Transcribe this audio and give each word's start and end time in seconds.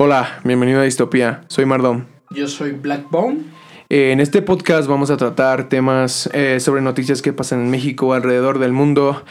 Hola, 0.00 0.38
bienvenido 0.44 0.78
a 0.78 0.84
Distopía. 0.84 1.42
Soy 1.48 1.64
Mardón. 1.64 2.06
Yo 2.30 2.46
soy 2.46 2.70
Blackbone. 2.70 3.38
Eh, 3.88 4.12
en 4.12 4.20
este 4.20 4.42
podcast 4.42 4.88
vamos 4.88 5.10
a 5.10 5.16
tratar 5.16 5.68
temas 5.68 6.30
eh, 6.32 6.60
sobre 6.60 6.82
noticias 6.82 7.20
que 7.20 7.32
pasan 7.32 7.62
en 7.62 7.70
México, 7.70 8.14
alrededor 8.14 8.60
del 8.60 8.72
mundo. 8.72 9.24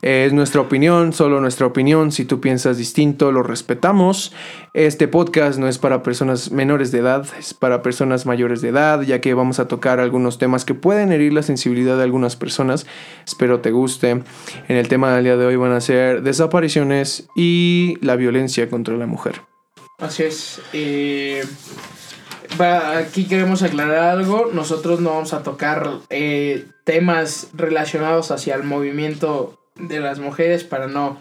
Eh, 0.00 0.24
es 0.24 0.32
nuestra 0.32 0.62
opinión, 0.62 1.12
solo 1.12 1.42
nuestra 1.42 1.66
opinión. 1.66 2.10
Si 2.10 2.24
tú 2.24 2.40
piensas 2.40 2.78
distinto, 2.78 3.32
lo 3.32 3.42
respetamos. 3.42 4.32
Este 4.72 5.08
podcast 5.08 5.58
no 5.58 5.68
es 5.68 5.76
para 5.76 6.02
personas 6.02 6.50
menores 6.50 6.90
de 6.90 7.00
edad, 7.00 7.26
es 7.38 7.52
para 7.52 7.82
personas 7.82 8.24
mayores 8.24 8.62
de 8.62 8.70
edad, 8.70 9.02
ya 9.02 9.20
que 9.20 9.34
vamos 9.34 9.58
a 9.58 9.68
tocar 9.68 10.00
algunos 10.00 10.38
temas 10.38 10.64
que 10.64 10.72
pueden 10.72 11.12
herir 11.12 11.34
la 11.34 11.42
sensibilidad 11.42 11.98
de 11.98 12.02
algunas 12.02 12.34
personas. 12.34 12.86
Espero 13.26 13.60
te 13.60 13.72
guste. 13.72 14.08
En 14.08 14.76
el 14.78 14.88
tema 14.88 15.14
del 15.14 15.24
día 15.24 15.36
de 15.36 15.44
hoy 15.44 15.56
van 15.56 15.72
a 15.72 15.82
ser 15.82 16.22
desapariciones 16.22 17.28
y 17.36 17.98
la 18.00 18.16
violencia 18.16 18.70
contra 18.70 18.96
la 18.96 19.04
mujer. 19.06 19.53
Así 19.98 20.24
es. 20.24 20.60
Eh, 20.72 21.44
aquí 22.58 23.26
queremos 23.26 23.62
aclarar 23.62 24.18
algo. 24.18 24.50
Nosotros 24.52 25.00
no 25.00 25.10
vamos 25.10 25.32
a 25.32 25.42
tocar 25.42 25.90
eh, 26.10 26.66
temas 26.84 27.48
relacionados 27.54 28.30
hacia 28.30 28.54
el 28.54 28.64
movimiento 28.64 29.58
de 29.76 30.00
las 30.00 30.18
mujeres 30.18 30.64
para 30.64 30.86
no, 30.86 31.20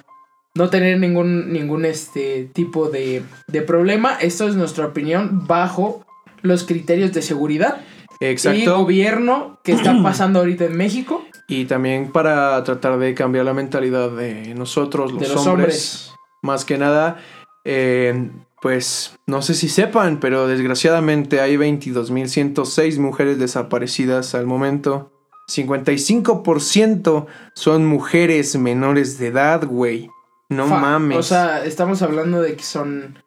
no 0.55 0.70
tener 0.70 0.99
ningún, 0.99 1.51
ningún 1.53 1.85
este 1.85 2.49
tipo 2.53 2.89
de, 2.89 3.23
de 3.48 3.62
problema. 3.62 4.17
Esto 4.20 4.48
es 4.48 4.55
nuestra 4.55 4.87
opinión 4.87 5.48
bajo 5.48 6.05
los 6.41 6.63
criterios 6.65 7.13
de 7.13 7.21
seguridad 7.21 7.81
y 8.20 8.26
Exacto. 8.26 8.77
gobierno 8.77 9.59
que 9.63 9.71
está 9.73 9.95
pasando 10.03 10.40
ahorita 10.40 10.65
en 10.65 10.77
México 10.77 11.26
Y 11.48 11.65
también 11.65 12.12
para 12.12 12.63
tratar 12.63 12.99
de 12.99 13.13
cambiar 13.13 13.45
la 13.45 13.53
mentalidad 13.53 14.12
de 14.12 14.53
nosotros, 14.55 15.12
los, 15.13 15.21
de 15.21 15.29
los 15.29 15.48
hombres. 15.48 15.48
hombres. 15.48 16.09
Más 16.41 16.65
que 16.65 16.77
nada, 16.77 17.20
eh, 17.66 18.30
pues 18.62 19.17
no 19.27 19.41
sé 19.41 19.53
si 19.53 19.67
sepan, 19.67 20.20
pero 20.21 20.48
desgraciadamente 20.48 21.41
hay 21.41 21.58
22.106 21.58 22.98
mujeres 22.98 23.37
desaparecidas 23.37 24.35
al 24.35 24.46
momento. 24.46 25.12
55% 25.49 27.26
son 27.54 27.85
mujeres 27.85 28.55
menores 28.55 29.18
de 29.18 29.27
edad, 29.27 29.65
güey. 29.65 30.10
No 30.49 30.68
mames. 30.68 31.18
O 31.18 31.24
sea, 31.24 31.65
estamos 31.65 32.02
hablando 32.02 32.41
de 32.41 32.55
que 32.55 32.63
son. 32.63 33.20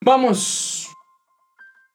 Vamos. 0.00 0.88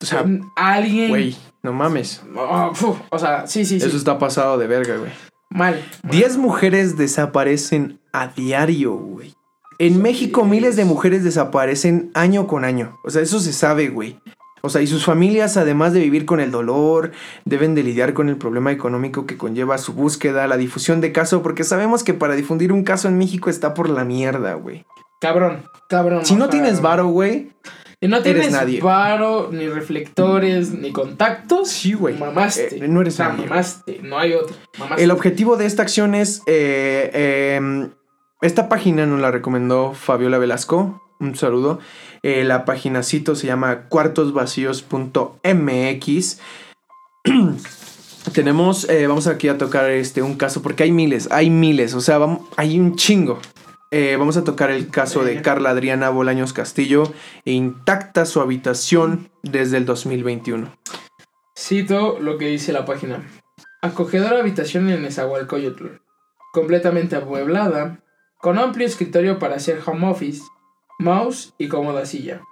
O 0.01 0.05
sea, 0.05 0.21
son 0.21 0.49
alguien. 0.55 1.09
güey, 1.09 1.35
no 1.63 1.73
mames. 1.73 2.23
Oh, 2.35 2.71
o 3.09 3.19
sea, 3.19 3.47
sí, 3.47 3.65
sí, 3.65 3.79
sí. 3.79 3.87
Eso 3.87 3.97
está 3.97 4.17
pasado 4.17 4.57
de 4.57 4.67
verga, 4.67 4.97
güey. 4.97 5.11
Mal. 5.49 5.83
10 6.03 6.37
mujeres 6.37 6.97
desaparecen 6.97 7.99
a 8.13 8.27
diario, 8.27 8.93
güey. 8.93 9.33
En 9.77 10.01
México 10.01 10.45
miles 10.45 10.75
de 10.75 10.85
mujeres 10.85 11.23
desaparecen 11.23 12.11
año 12.13 12.47
con 12.47 12.63
año. 12.63 12.97
O 13.03 13.09
sea, 13.09 13.21
eso 13.21 13.39
se 13.39 13.51
sabe, 13.53 13.89
güey. 13.89 14.19
O 14.61 14.69
sea, 14.69 14.81
y 14.81 14.87
sus 14.87 15.05
familias, 15.05 15.57
además 15.57 15.93
de 15.93 15.99
vivir 15.99 16.25
con 16.25 16.39
el 16.39 16.49
dolor, 16.49 17.11
deben 17.43 17.75
de 17.75 17.83
lidiar 17.83 18.13
con 18.13 18.29
el 18.29 18.37
problema 18.37 18.71
económico 18.71 19.27
que 19.27 19.37
conlleva 19.37 19.77
su 19.77 19.93
búsqueda, 19.93 20.47
la 20.47 20.57
difusión 20.57 21.01
de 21.01 21.11
caso, 21.11 21.43
porque 21.43 21.63
sabemos 21.63 22.03
que 22.03 22.15
para 22.15 22.35
difundir 22.35 22.71
un 22.71 22.83
caso 22.83 23.07
en 23.07 23.17
México 23.17 23.49
está 23.49 23.73
por 23.75 23.89
la 23.89 24.05
mierda, 24.05 24.55
güey. 24.55 24.85
Cabrón, 25.21 25.63
cabrón. 25.87 26.25
Si 26.25 26.35
no 26.35 26.49
tienes 26.49 26.81
varo, 26.81 27.07
güey. 27.07 27.51
Y 28.01 28.07
no 28.07 28.21
tienes 28.21 28.51
nadie. 28.51 28.81
varo, 28.81 29.49
ni 29.51 29.67
reflectores, 29.67 30.71
ni 30.71 30.91
contactos. 30.91 31.69
Sí, 31.69 31.93
güey. 31.93 32.17
Mamaste. 32.17 32.83
Eh, 32.83 32.87
no 32.87 33.01
eres 33.01 33.15
o 33.15 33.17
sea, 33.17 33.29
nadie. 33.29 33.47
mamaste. 33.47 33.99
No 34.03 34.17
hay 34.17 34.33
otro. 34.33 34.55
Mamaste. 34.79 35.03
El 35.03 35.11
objetivo 35.11 35.57
de 35.57 35.65
esta 35.65 35.83
acción 35.83 36.15
es. 36.15 36.41
eh, 36.47 37.11
eh, 37.13 37.89
esta 38.45 38.69
página 38.69 39.05
nos 39.05 39.19
la 39.19 39.31
recomendó 39.31 39.93
Fabiola 39.93 40.37
Velasco. 40.37 41.01
Un 41.19 41.35
saludo. 41.35 41.79
Eh, 42.21 42.43
la 42.43 42.65
paginacito 42.65 43.35
se 43.35 43.47
llama 43.47 43.87
cuartosvacíos.mx. 43.89 46.39
Tenemos, 48.33 48.89
eh, 48.89 49.07
vamos 49.07 49.27
aquí 49.27 49.47
a 49.47 49.57
tocar 49.57 49.89
este 49.89 50.21
un 50.21 50.35
caso, 50.35 50.61
porque 50.61 50.83
hay 50.83 50.91
miles, 50.91 51.29
hay 51.31 51.49
miles, 51.49 51.93
o 51.93 52.01
sea, 52.01 52.19
hay 52.57 52.79
un 52.79 52.95
chingo. 52.95 53.39
Eh, 53.91 54.15
vamos 54.17 54.35
a 54.37 54.43
tocar 54.43 54.71
el 54.71 54.89
caso 54.89 55.23
de. 55.23 55.41
Carla 55.41 55.69
Adriana 55.69 56.09
Bolaños 56.09 56.53
Castillo, 56.53 57.13
intacta 57.45 58.25
su 58.25 58.41
habitación 58.41 59.29
desde 59.41 59.77
el 59.77 59.85
2021. 59.85 60.69
Cito 61.57 62.19
lo 62.19 62.37
que 62.37 62.47
dice 62.47 62.73
la 62.73 62.85
página. 62.85 63.25
Acogedora 63.81 64.39
habitación 64.39 64.89
en 64.89 65.03
Nezahualcóyotl. 65.03 66.01
Completamente 66.51 67.15
amueblada. 67.15 68.04
Con 68.45 68.59
amplio 68.59 68.85
escritorio 68.85 69.39
para 69.39 69.55
hacer 69.55 69.79
home 69.83 70.07
office. 70.07 70.43
Mouse 70.99 71.55
y 71.57 71.67
cómoda 71.67 72.05
silla. 72.05 72.43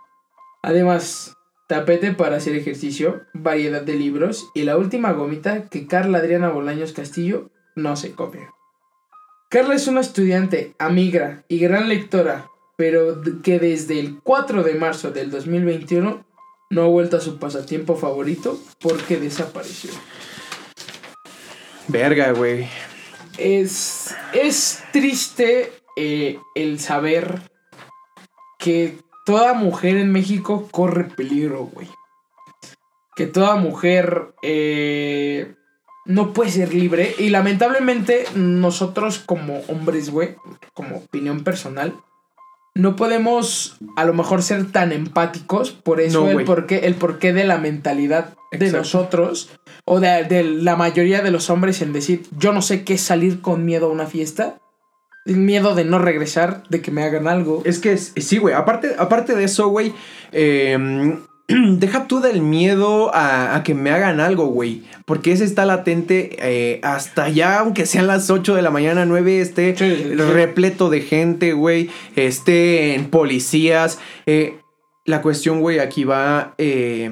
Además, 0.63 1.37
tapete 1.69 2.13
para 2.13 2.37
hacer 2.37 2.55
ejercicio, 2.55 3.27
variedad 3.35 3.83
de 3.83 3.93
libros 3.93 4.49
y 4.55 4.63
la 4.63 4.75
última 4.75 5.11
gomita 5.11 5.69
que 5.69 5.85
Carla 5.85 6.17
Adriana 6.17 6.49
Bolaños 6.49 6.93
Castillo 6.93 7.51
no 7.75 7.95
se 7.95 8.13
come. 8.13 8.39
Carla 9.51 9.75
es 9.75 9.87
una 9.87 10.01
estudiante, 10.01 10.73
amiga 10.79 11.45
y 11.47 11.59
gran 11.59 11.87
lectora, 11.89 12.47
pero 12.75 13.21
que 13.43 13.59
desde 13.59 13.99
el 13.99 14.19
4 14.23 14.63
de 14.63 14.73
marzo 14.73 15.11
del 15.11 15.29
2021 15.29 16.25
no 16.71 16.81
ha 16.81 16.87
vuelto 16.87 17.17
a 17.17 17.21
su 17.21 17.37
pasatiempo 17.37 17.95
favorito 17.95 18.59
porque 18.81 19.17
desapareció. 19.17 19.91
Verga, 21.87 22.31
güey. 22.31 22.67
Es, 23.37 24.15
es 24.33 24.83
triste 24.91 25.82
eh, 25.95 26.39
el 26.55 26.79
saber 26.79 27.41
que 28.59 28.97
toda 29.25 29.53
mujer 29.53 29.97
en 29.97 30.11
México 30.11 30.67
corre 30.71 31.05
peligro, 31.05 31.65
güey. 31.65 31.87
Que 33.15 33.27
toda 33.27 33.55
mujer 33.55 34.33
eh, 34.41 35.53
no 36.05 36.33
puede 36.33 36.51
ser 36.51 36.73
libre. 36.73 37.13
Y 37.17 37.29
lamentablemente 37.29 38.25
nosotros 38.35 39.19
como 39.19 39.59
hombres, 39.67 40.09
güey, 40.09 40.35
como 40.73 40.97
opinión 40.97 41.43
personal, 41.43 41.93
no 42.75 42.95
podemos 42.95 43.77
a 43.95 44.05
lo 44.05 44.13
mejor 44.13 44.41
ser 44.41 44.71
tan 44.71 44.91
empáticos. 44.91 45.71
Por 45.71 46.01
eso 46.01 46.23
No, 46.23 46.31
el, 46.31 46.45
porqué, 46.45 46.87
el 46.87 46.95
porqué 46.95 47.33
de 47.33 47.43
la 47.43 47.57
mentalidad 47.57 48.33
de 48.51 48.65
Exacto. 48.65 48.77
nosotros 48.77 49.51
o 49.85 49.99
de, 49.99 50.23
de 50.23 50.43
la 50.43 50.75
mayoría 50.75 51.21
de 51.21 51.31
los 51.31 51.49
hombres 51.49 51.81
en 51.81 51.93
decir, 51.93 52.23
yo 52.37 52.51
no 52.51 52.61
sé 52.61 52.83
qué 52.83 52.95
es 52.95 53.01
salir 53.01 53.41
con 53.41 53.65
miedo 53.65 53.87
a 53.87 53.91
una 53.91 54.07
fiesta. 54.07 54.57
El 55.25 55.38
miedo 55.38 55.73
de 55.75 55.85
no 55.85 56.00
regresar, 56.00 56.63
de 56.69 56.81
que 56.81 56.91
me 56.91 57.03
hagan 57.03 57.28
algo. 57.28 57.61
Es 57.66 57.79
que 57.79 57.97
sí, 57.97 58.38
güey. 58.38 58.53
Aparte, 58.53 58.95
aparte 58.97 59.35
de 59.35 59.45
eso, 59.45 59.67
güey. 59.69 59.94
eh, 60.31 61.17
deja 61.47 62.07
tú 62.07 62.22
del 62.22 62.41
miedo 62.41 63.13
a, 63.13 63.56
a 63.56 63.63
que 63.63 63.73
me 63.73 63.91
hagan 63.91 64.19
algo, 64.19 64.47
güey. 64.47 64.83
Porque 65.06 65.33
ese 65.33 65.44
está 65.44 65.66
latente 65.66 66.38
eh, 66.39 66.79
hasta 66.83 67.28
ya, 67.29 67.59
aunque 67.59 67.85
sean 67.85 68.07
las 68.07 68.29
8 68.29 68.56
de 68.56 68.62
la 68.62 68.72
mañana, 68.72 69.06
9, 69.06 69.41
esté 69.41 69.75
Sí, 69.78 69.95
sí, 69.95 70.03
sí. 70.09 70.16
repleto 70.16 70.89
de 70.89 71.01
gente, 71.01 71.53
güey. 71.53 71.89
Esté 72.16 72.95
en 72.95 73.09
policías. 73.09 74.00
Eh, 74.25 74.57
la 75.06 75.22
cuestión, 75.22 75.59
güey, 75.59 75.79
aquí 75.79 76.06
va 76.06 76.56
eh, 76.57 77.12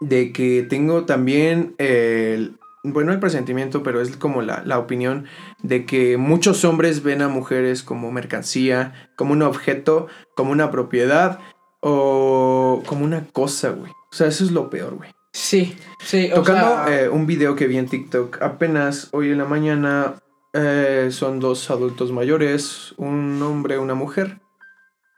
de 0.00 0.32
que 0.32 0.62
tengo 0.68 1.04
también 1.04 1.74
el... 1.78 2.58
Bueno, 2.84 3.12
el 3.12 3.20
presentimiento, 3.20 3.82
pero 3.82 4.00
es 4.00 4.16
como 4.16 4.42
la, 4.42 4.62
la 4.64 4.78
opinión 4.78 5.26
de 5.62 5.86
que 5.86 6.16
muchos 6.16 6.64
hombres 6.64 7.02
ven 7.02 7.22
a 7.22 7.28
mujeres 7.28 7.82
como 7.82 8.10
mercancía, 8.10 9.10
como 9.16 9.32
un 9.32 9.42
objeto, 9.42 10.08
como 10.34 10.50
una 10.50 10.70
propiedad 10.72 11.38
o 11.80 12.82
como 12.86 13.04
una 13.04 13.24
cosa, 13.32 13.70
güey. 13.70 13.90
O 13.90 14.14
sea, 14.14 14.26
eso 14.26 14.44
es 14.44 14.50
lo 14.50 14.68
peor, 14.68 14.96
güey. 14.96 15.10
Sí, 15.32 15.76
sí. 16.00 16.30
o 16.32 16.36
Tocando 16.36 16.84
sea, 16.86 17.04
eh, 17.04 17.08
un 17.08 17.26
video 17.26 17.56
que 17.56 17.66
vi 17.66 17.78
en 17.78 17.88
TikTok 17.88 18.42
apenas 18.42 19.08
hoy 19.12 19.30
en 19.30 19.38
la 19.38 19.44
mañana, 19.44 20.14
eh, 20.52 21.08
son 21.10 21.40
dos 21.40 21.70
adultos 21.70 22.12
mayores, 22.12 22.94
un 22.98 23.40
hombre 23.42 23.78
una 23.78 23.94
mujer. 23.94 24.40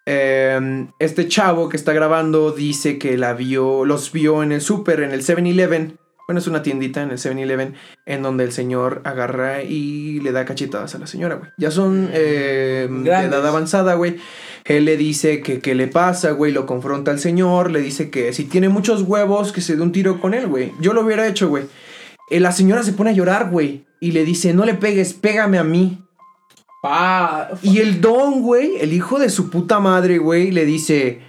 Eh, 0.07 0.87
este 0.99 1.29
chavo 1.29 1.69
que 1.69 1.77
está 1.77 1.93
grabando 1.93 2.53
dice 2.53 2.99
que 2.99 3.17
la 3.17 3.33
vio, 3.33 3.85
los 3.85 4.13
vio 4.13 4.43
en 4.43 4.53
el 4.53 4.61
súper, 4.61 5.01
en 5.01 5.13
el 5.13 5.23
7-Eleven. 5.23 5.99
Bueno, 6.27 6.39
es 6.41 6.47
una 6.47 6.63
tiendita 6.63 7.03
en 7.03 7.11
el 7.11 7.19
7-Eleven 7.19 7.75
en 8.07 8.23
donde 8.23 8.45
el 8.45 8.53
señor 8.53 9.03
agarra 9.05 9.63
y 9.63 10.21
le 10.21 10.33
da 10.33 10.45
cachetadas 10.47 10.95
a 10.95 10.99
la 10.99 11.07
señora, 11.07 11.35
güey. 11.35 11.51
Ya 11.59 11.71
son 11.71 12.09
eh, 12.13 12.89
de 12.91 13.11
edad 13.11 13.47
avanzada, 13.47 13.95
güey. 13.95 14.17
Él 14.65 14.87
le 14.87 14.97
dice 14.97 15.43
que 15.43 15.61
qué 15.61 15.75
le 15.75 15.87
pasa, 15.87 16.31
güey, 16.31 16.51
lo 16.53 16.65
confronta 16.65 17.11
al 17.11 17.19
señor, 17.21 17.71
le 17.71 17.81
dice 17.81 18.09
que 18.09 18.33
si 18.33 18.45
tiene 18.45 18.71
muchos 18.71 19.03
huevos, 19.03 19.53
que 19.53 19.61
se 19.61 19.77
dé 19.77 19.83
un 19.83 19.93
tiro 19.93 20.19
con 20.21 20.33
él, 20.33 20.47
güey. 20.47 20.73
Yo 20.81 20.95
lo 20.95 21.03
hubiera 21.03 21.27
hecho, 21.27 21.49
güey. 21.51 21.65
Eh, 22.31 22.41
la 22.41 22.53
señora 22.53 22.83
se 22.83 22.95
pone 22.95 23.11
a 23.11 23.13
llorar, 23.13 23.51
güey, 23.51 23.85
y 24.01 24.13
le 24.13 24.25
dice, 24.25 24.55
no 24.55 24.65
le 24.65 24.73
pegues, 24.75 25.13
pégame 25.13 25.59
a 25.59 25.65
mí. 25.65 25.99
pa- 26.83 27.51
Y 27.63 27.79
el 27.81 28.01
don, 28.01 28.41
güey, 28.43 28.77
el 28.81 28.93
hijo 28.95 29.19
de 29.19 29.29
su 29.29 29.51
puta 29.51 29.79
madre, 29.81 30.17
güey, 30.19 30.51
le 30.51 30.65
dice, 30.65 31.21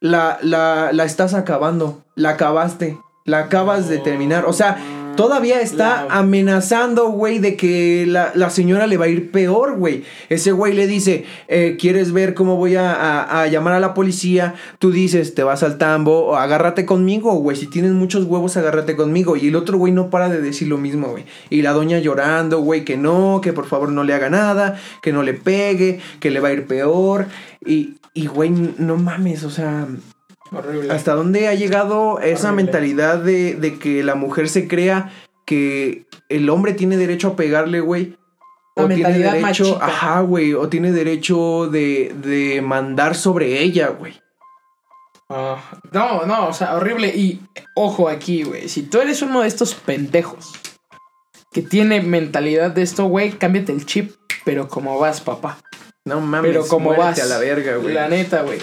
la, 0.00 0.38
la, 0.42 0.90
la 0.92 1.04
estás 1.04 1.34
acabando, 1.34 2.04
la 2.14 2.30
acabaste, 2.30 2.98
la 3.26 3.40
acabas 3.40 3.88
de 3.88 3.98
terminar. 3.98 4.44
O 4.46 4.52
sea, 4.52 4.78
Todavía 5.16 5.62
está 5.62 6.08
amenazando, 6.10 7.08
güey, 7.08 7.38
de 7.38 7.56
que 7.56 8.04
la, 8.06 8.32
la 8.34 8.50
señora 8.50 8.86
le 8.86 8.98
va 8.98 9.06
a 9.06 9.08
ir 9.08 9.30
peor, 9.30 9.78
güey. 9.78 10.04
Ese 10.28 10.52
güey 10.52 10.74
le 10.74 10.86
dice, 10.86 11.24
eh, 11.48 11.78
¿quieres 11.80 12.12
ver 12.12 12.34
cómo 12.34 12.56
voy 12.56 12.76
a, 12.76 12.92
a- 12.92 13.40
a 13.40 13.46
llamar 13.46 13.72
a 13.72 13.80
la 13.80 13.94
policía? 13.94 14.56
Tú 14.78 14.90
dices, 14.92 15.34
te 15.34 15.42
vas 15.42 15.62
al 15.62 15.78
tambo, 15.78 16.26
o 16.26 16.36
agárrate 16.36 16.84
conmigo, 16.84 17.32
güey. 17.36 17.56
Si 17.56 17.66
tienes 17.66 17.92
muchos 17.92 18.24
huevos, 18.24 18.58
agárrate 18.58 18.94
conmigo. 18.94 19.38
Y 19.38 19.48
el 19.48 19.56
otro 19.56 19.78
güey 19.78 19.90
no 19.90 20.10
para 20.10 20.28
de 20.28 20.42
decir 20.42 20.68
lo 20.68 20.76
mismo, 20.76 21.08
güey. 21.08 21.24
Y 21.48 21.62
la 21.62 21.72
doña 21.72 21.98
llorando, 21.98 22.60
güey, 22.60 22.84
que 22.84 22.98
no, 22.98 23.40
que 23.42 23.54
por 23.54 23.64
favor 23.64 23.88
no 23.92 24.04
le 24.04 24.12
haga 24.12 24.28
nada, 24.28 24.76
que 25.00 25.14
no 25.14 25.22
le 25.22 25.32
pegue, 25.32 25.98
que 26.20 26.30
le 26.30 26.40
va 26.40 26.48
a 26.48 26.52
ir 26.52 26.66
peor. 26.66 27.24
Y, 27.64 27.94
y 28.12 28.26
güey, 28.26 28.50
no 28.50 28.98
mames, 28.98 29.44
o 29.44 29.50
sea, 29.50 29.86
Horrible. 30.52 30.92
¿Hasta 30.92 31.14
dónde 31.14 31.48
ha 31.48 31.54
llegado 31.54 32.20
esa 32.20 32.48
Horrible. 32.48 32.64
mentalidad 32.64 33.18
de, 33.18 33.54
de 33.54 33.78
que 33.78 34.02
la 34.02 34.14
mujer 34.14 34.48
se 34.48 34.68
crea 34.68 35.10
que 35.44 36.06
el 36.28 36.48
hombre 36.50 36.72
tiene 36.72 36.96
derecho 36.96 37.28
a 37.28 37.36
pegarle, 37.36 37.80
güey? 37.80 38.16
La 38.76 38.84
O 38.84 38.86
tiene 38.88 39.02
mentalidad 39.04 39.32
derecho, 39.34 39.78
ajá, 39.82 40.20
güey, 40.20 40.52
o 40.54 40.68
tiene 40.68 40.92
derecho 40.92 41.68
de, 41.68 42.14
de 42.22 42.60
mandar 42.62 43.14
sobre 43.14 43.62
ella, 43.62 43.88
güey. 43.88 44.20
Ah, 45.28 45.58
no, 45.92 46.24
no, 46.26 46.48
o 46.48 46.52
sea, 46.52 46.76
horrible. 46.76 47.08
Y 47.08 47.40
ojo 47.74 48.08
aquí, 48.08 48.42
güey. 48.44 48.68
Si 48.68 48.82
tú 48.82 49.00
eres 49.00 49.22
uno 49.22 49.40
de 49.40 49.48
estos 49.48 49.74
pendejos 49.74 50.52
que 51.52 51.62
tiene 51.62 52.00
mentalidad 52.02 52.70
de 52.70 52.82
esto, 52.82 53.06
güey, 53.06 53.32
cámbiate 53.32 53.72
el 53.72 53.86
chip, 53.86 54.12
pero 54.44 54.68
como 54.68 54.98
vas, 54.98 55.20
papá. 55.20 55.58
No 56.04 56.20
mames, 56.20 56.52
Pero 56.52 56.68
como 56.68 56.94
vas. 56.94 57.18
a 57.20 57.24
la 57.26 57.38
verga, 57.38 57.76
güey. 57.76 57.92
La 57.94 58.06
neta, 58.08 58.42
güey. 58.42 58.60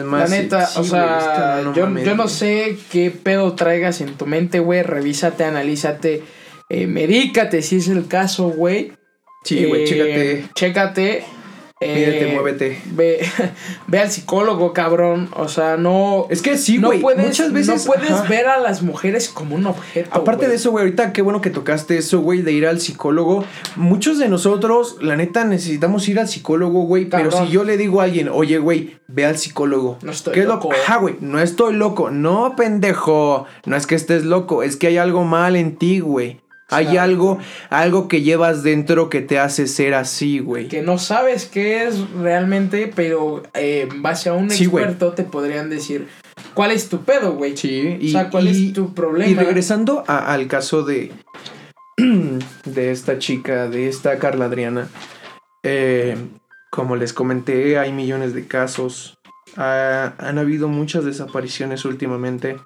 Es 0.00 0.04
La 0.04 0.26
neta, 0.28 0.66
sí, 0.66 0.80
o 0.80 0.84
sea, 0.84 1.04
güey, 1.04 1.18
es 1.18 1.24
que 1.24 1.38
no, 1.64 1.70
no 1.70 1.74
yo, 1.74 1.84
mames, 1.84 2.04
yo 2.04 2.14
no 2.14 2.28
sé 2.28 2.76
qué 2.90 3.10
pedo 3.10 3.54
traigas 3.54 4.00
en 4.00 4.14
tu 4.14 4.26
mente, 4.26 4.58
güey. 4.60 4.82
Revísate, 4.82 5.44
analízate, 5.44 6.22
eh, 6.68 6.86
medícate 6.86 7.62
si 7.62 7.76
es 7.76 7.88
el 7.88 8.06
caso, 8.06 8.48
güey. 8.48 8.92
Sí, 9.44 9.64
güey, 9.64 9.82
Eh, 9.82 9.86
chécate. 9.86 10.44
Chécate. 10.54 11.24
Eh, 11.84 11.94
Mírate, 11.94 12.32
muévete. 12.32 12.82
Ve, 12.92 13.20
ve 13.86 13.98
al 13.98 14.10
psicólogo, 14.10 14.72
cabrón. 14.72 15.28
O 15.34 15.48
sea, 15.48 15.76
no. 15.76 16.26
Es 16.30 16.42
que 16.42 16.56
sí, 16.56 16.78
no 16.78 16.88
güey, 16.88 17.00
puedes, 17.00 17.26
muchas 17.26 17.52
veces... 17.52 17.86
no 17.86 17.92
puedes 17.92 18.10
ajá. 18.10 18.28
ver 18.28 18.46
a 18.46 18.58
las 18.58 18.82
mujeres 18.82 19.28
como 19.28 19.56
un 19.56 19.66
objeto. 19.66 20.10
Aparte 20.12 20.48
de 20.48 20.56
eso, 20.56 20.70
güey, 20.70 20.84
ahorita 20.84 21.12
qué 21.12 21.22
bueno 21.22 21.40
que 21.40 21.50
tocaste 21.50 21.98
eso, 21.98 22.20
güey, 22.20 22.42
de 22.42 22.52
ir 22.52 22.66
al 22.66 22.80
psicólogo. 22.80 23.44
Muchos 23.76 24.18
de 24.18 24.28
nosotros, 24.28 24.98
la 25.00 25.16
neta, 25.16 25.44
necesitamos 25.44 26.08
ir 26.08 26.20
al 26.20 26.28
psicólogo, 26.28 26.82
güey. 26.82 27.06
Pero 27.06 27.30
si 27.30 27.48
yo 27.48 27.64
le 27.64 27.76
digo 27.76 28.00
a 28.00 28.04
alguien, 28.04 28.28
oye, 28.28 28.58
güey, 28.58 28.96
ve 29.08 29.26
al 29.26 29.38
psicólogo. 29.38 29.98
No 30.02 30.12
estoy 30.12 30.34
¿Qué 30.34 30.44
loco. 30.44 30.70
Ajá, 30.72 30.98
güey, 30.98 31.16
no 31.20 31.40
estoy 31.40 31.74
loco. 31.74 32.10
No, 32.10 32.54
pendejo. 32.56 33.46
No 33.66 33.76
es 33.76 33.86
que 33.86 33.94
estés 33.94 34.24
loco, 34.24 34.62
es 34.62 34.76
que 34.76 34.88
hay 34.88 34.98
algo 34.98 35.24
mal 35.24 35.56
en 35.56 35.76
ti, 35.76 36.00
güey. 36.00 36.41
Hay 36.72 36.86
Claro. 36.86 37.00
algo, 37.02 37.38
algo 37.70 38.08
que 38.08 38.22
llevas 38.22 38.62
dentro 38.62 39.08
que 39.10 39.20
te 39.20 39.38
hace 39.38 39.66
ser 39.66 39.94
así, 39.94 40.38
güey. 40.38 40.68
Que 40.68 40.82
no 40.82 40.98
sabes 40.98 41.46
qué 41.46 41.86
es 41.86 42.10
realmente, 42.12 42.90
pero 42.94 43.42
eh, 43.54 43.88
en 43.90 44.02
base 44.02 44.28
a 44.28 44.32
un 44.34 44.50
Sí, 44.50 44.66
güey. 44.66 44.84
experto 44.84 45.12
te 45.12 45.24
podrían 45.24 45.70
decir 45.70 46.08
cuál 46.54 46.70
es 46.72 46.88
tu 46.88 47.02
pedo, 47.02 47.32
güey. 47.34 47.56
Sí, 47.56 47.98
o 48.04 48.08
sea, 48.08 48.30
cuál 48.30 48.48
es 48.48 48.72
tu 48.72 48.92
problema. 48.94 49.30
Y 49.30 49.34
regresando 49.34 50.04
a- 50.06 50.32
al 50.32 50.46
caso 50.48 50.82
de, 50.82 51.12
de 51.96 52.90
esta 52.90 53.18
chica, 53.18 53.68
de 53.68 53.88
esta 53.88 54.18
Carla 54.18 54.46
Adriana, 54.46 54.88
eh, 55.62 56.16
como 56.70 56.96
les 56.96 57.12
comenté, 57.12 57.78
hay 57.78 57.92
millones 57.92 58.34
de 58.34 58.46
casos. 58.46 59.18
Ah, 59.56 60.14
han 60.18 60.38
habido 60.38 60.68
muchas 60.68 61.04
desapariciones 61.04 61.84
últimamente. 61.84 62.56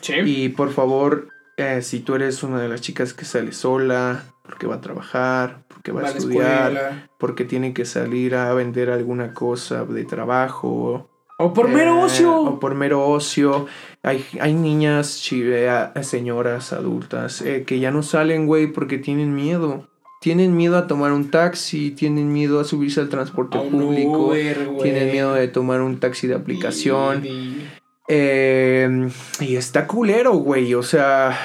Sí. 0.00 0.14
Y 0.24 0.48
por 0.50 0.72
favor, 0.72 1.28
eh, 1.60 1.82
si 1.82 2.00
tú 2.00 2.14
eres 2.14 2.42
una 2.42 2.60
de 2.60 2.68
las 2.68 2.80
chicas 2.80 3.12
que 3.14 3.24
sale 3.24 3.52
sola, 3.52 4.24
porque 4.42 4.66
va 4.66 4.76
a 4.76 4.80
trabajar, 4.80 5.62
porque 5.68 5.92
va, 5.92 6.02
Va 6.02 6.08
a 6.08 6.10
estudiar, 6.10 6.72
escuela. 6.72 7.08
porque 7.18 7.44
tiene 7.44 7.72
que 7.72 7.84
salir 7.84 8.34
a 8.34 8.52
vender 8.54 8.90
alguna 8.90 9.32
cosa 9.34 9.84
de 9.84 10.04
trabajo, 10.04 11.08
O 11.38 11.52
por 11.54 11.68
mero 11.68 12.00
eh, 12.00 12.04
ocio. 12.04 12.36
O 12.42 12.60
por 12.60 12.74
mero 12.74 13.08
ocio. 13.08 13.66
Hay, 14.02 14.24
hay 14.40 14.52
niñas, 14.54 15.20
chi- 15.22 15.42
eh, 15.42 15.70
a- 15.70 15.92
señoras 16.02 16.72
adultas, 16.72 17.40
eh, 17.42 17.64
que 17.66 17.78
ya 17.80 17.90
no 17.90 18.02
salen, 18.02 18.46
güey, 18.46 18.66
porque 18.66 18.98
tienen 18.98 19.34
miedo. 19.34 19.86
Tienen 20.20 20.54
miedo 20.54 20.76
a 20.76 20.86
tomar 20.86 21.12
un 21.12 21.30
taxi, 21.30 21.92
tienen 21.92 22.30
miedo 22.30 22.60
a 22.60 22.64
subirse 22.64 23.00
al 23.00 23.08
transporte 23.08 23.58
público, 23.58 24.34
tienen 24.82 25.12
miedo 25.12 25.32
de 25.32 25.48
tomar 25.48 25.80
un 25.80 25.98
taxi 25.98 26.26
de 26.26 26.34
aplicación. 26.34 27.24
Y- 27.24 27.28
y- 27.28 27.70
Eh, 28.12 29.08
y 29.38 29.54
está 29.54 29.86
culero, 29.86 30.32
güey. 30.32 30.74
O 30.74 30.82
sea, 30.82 31.38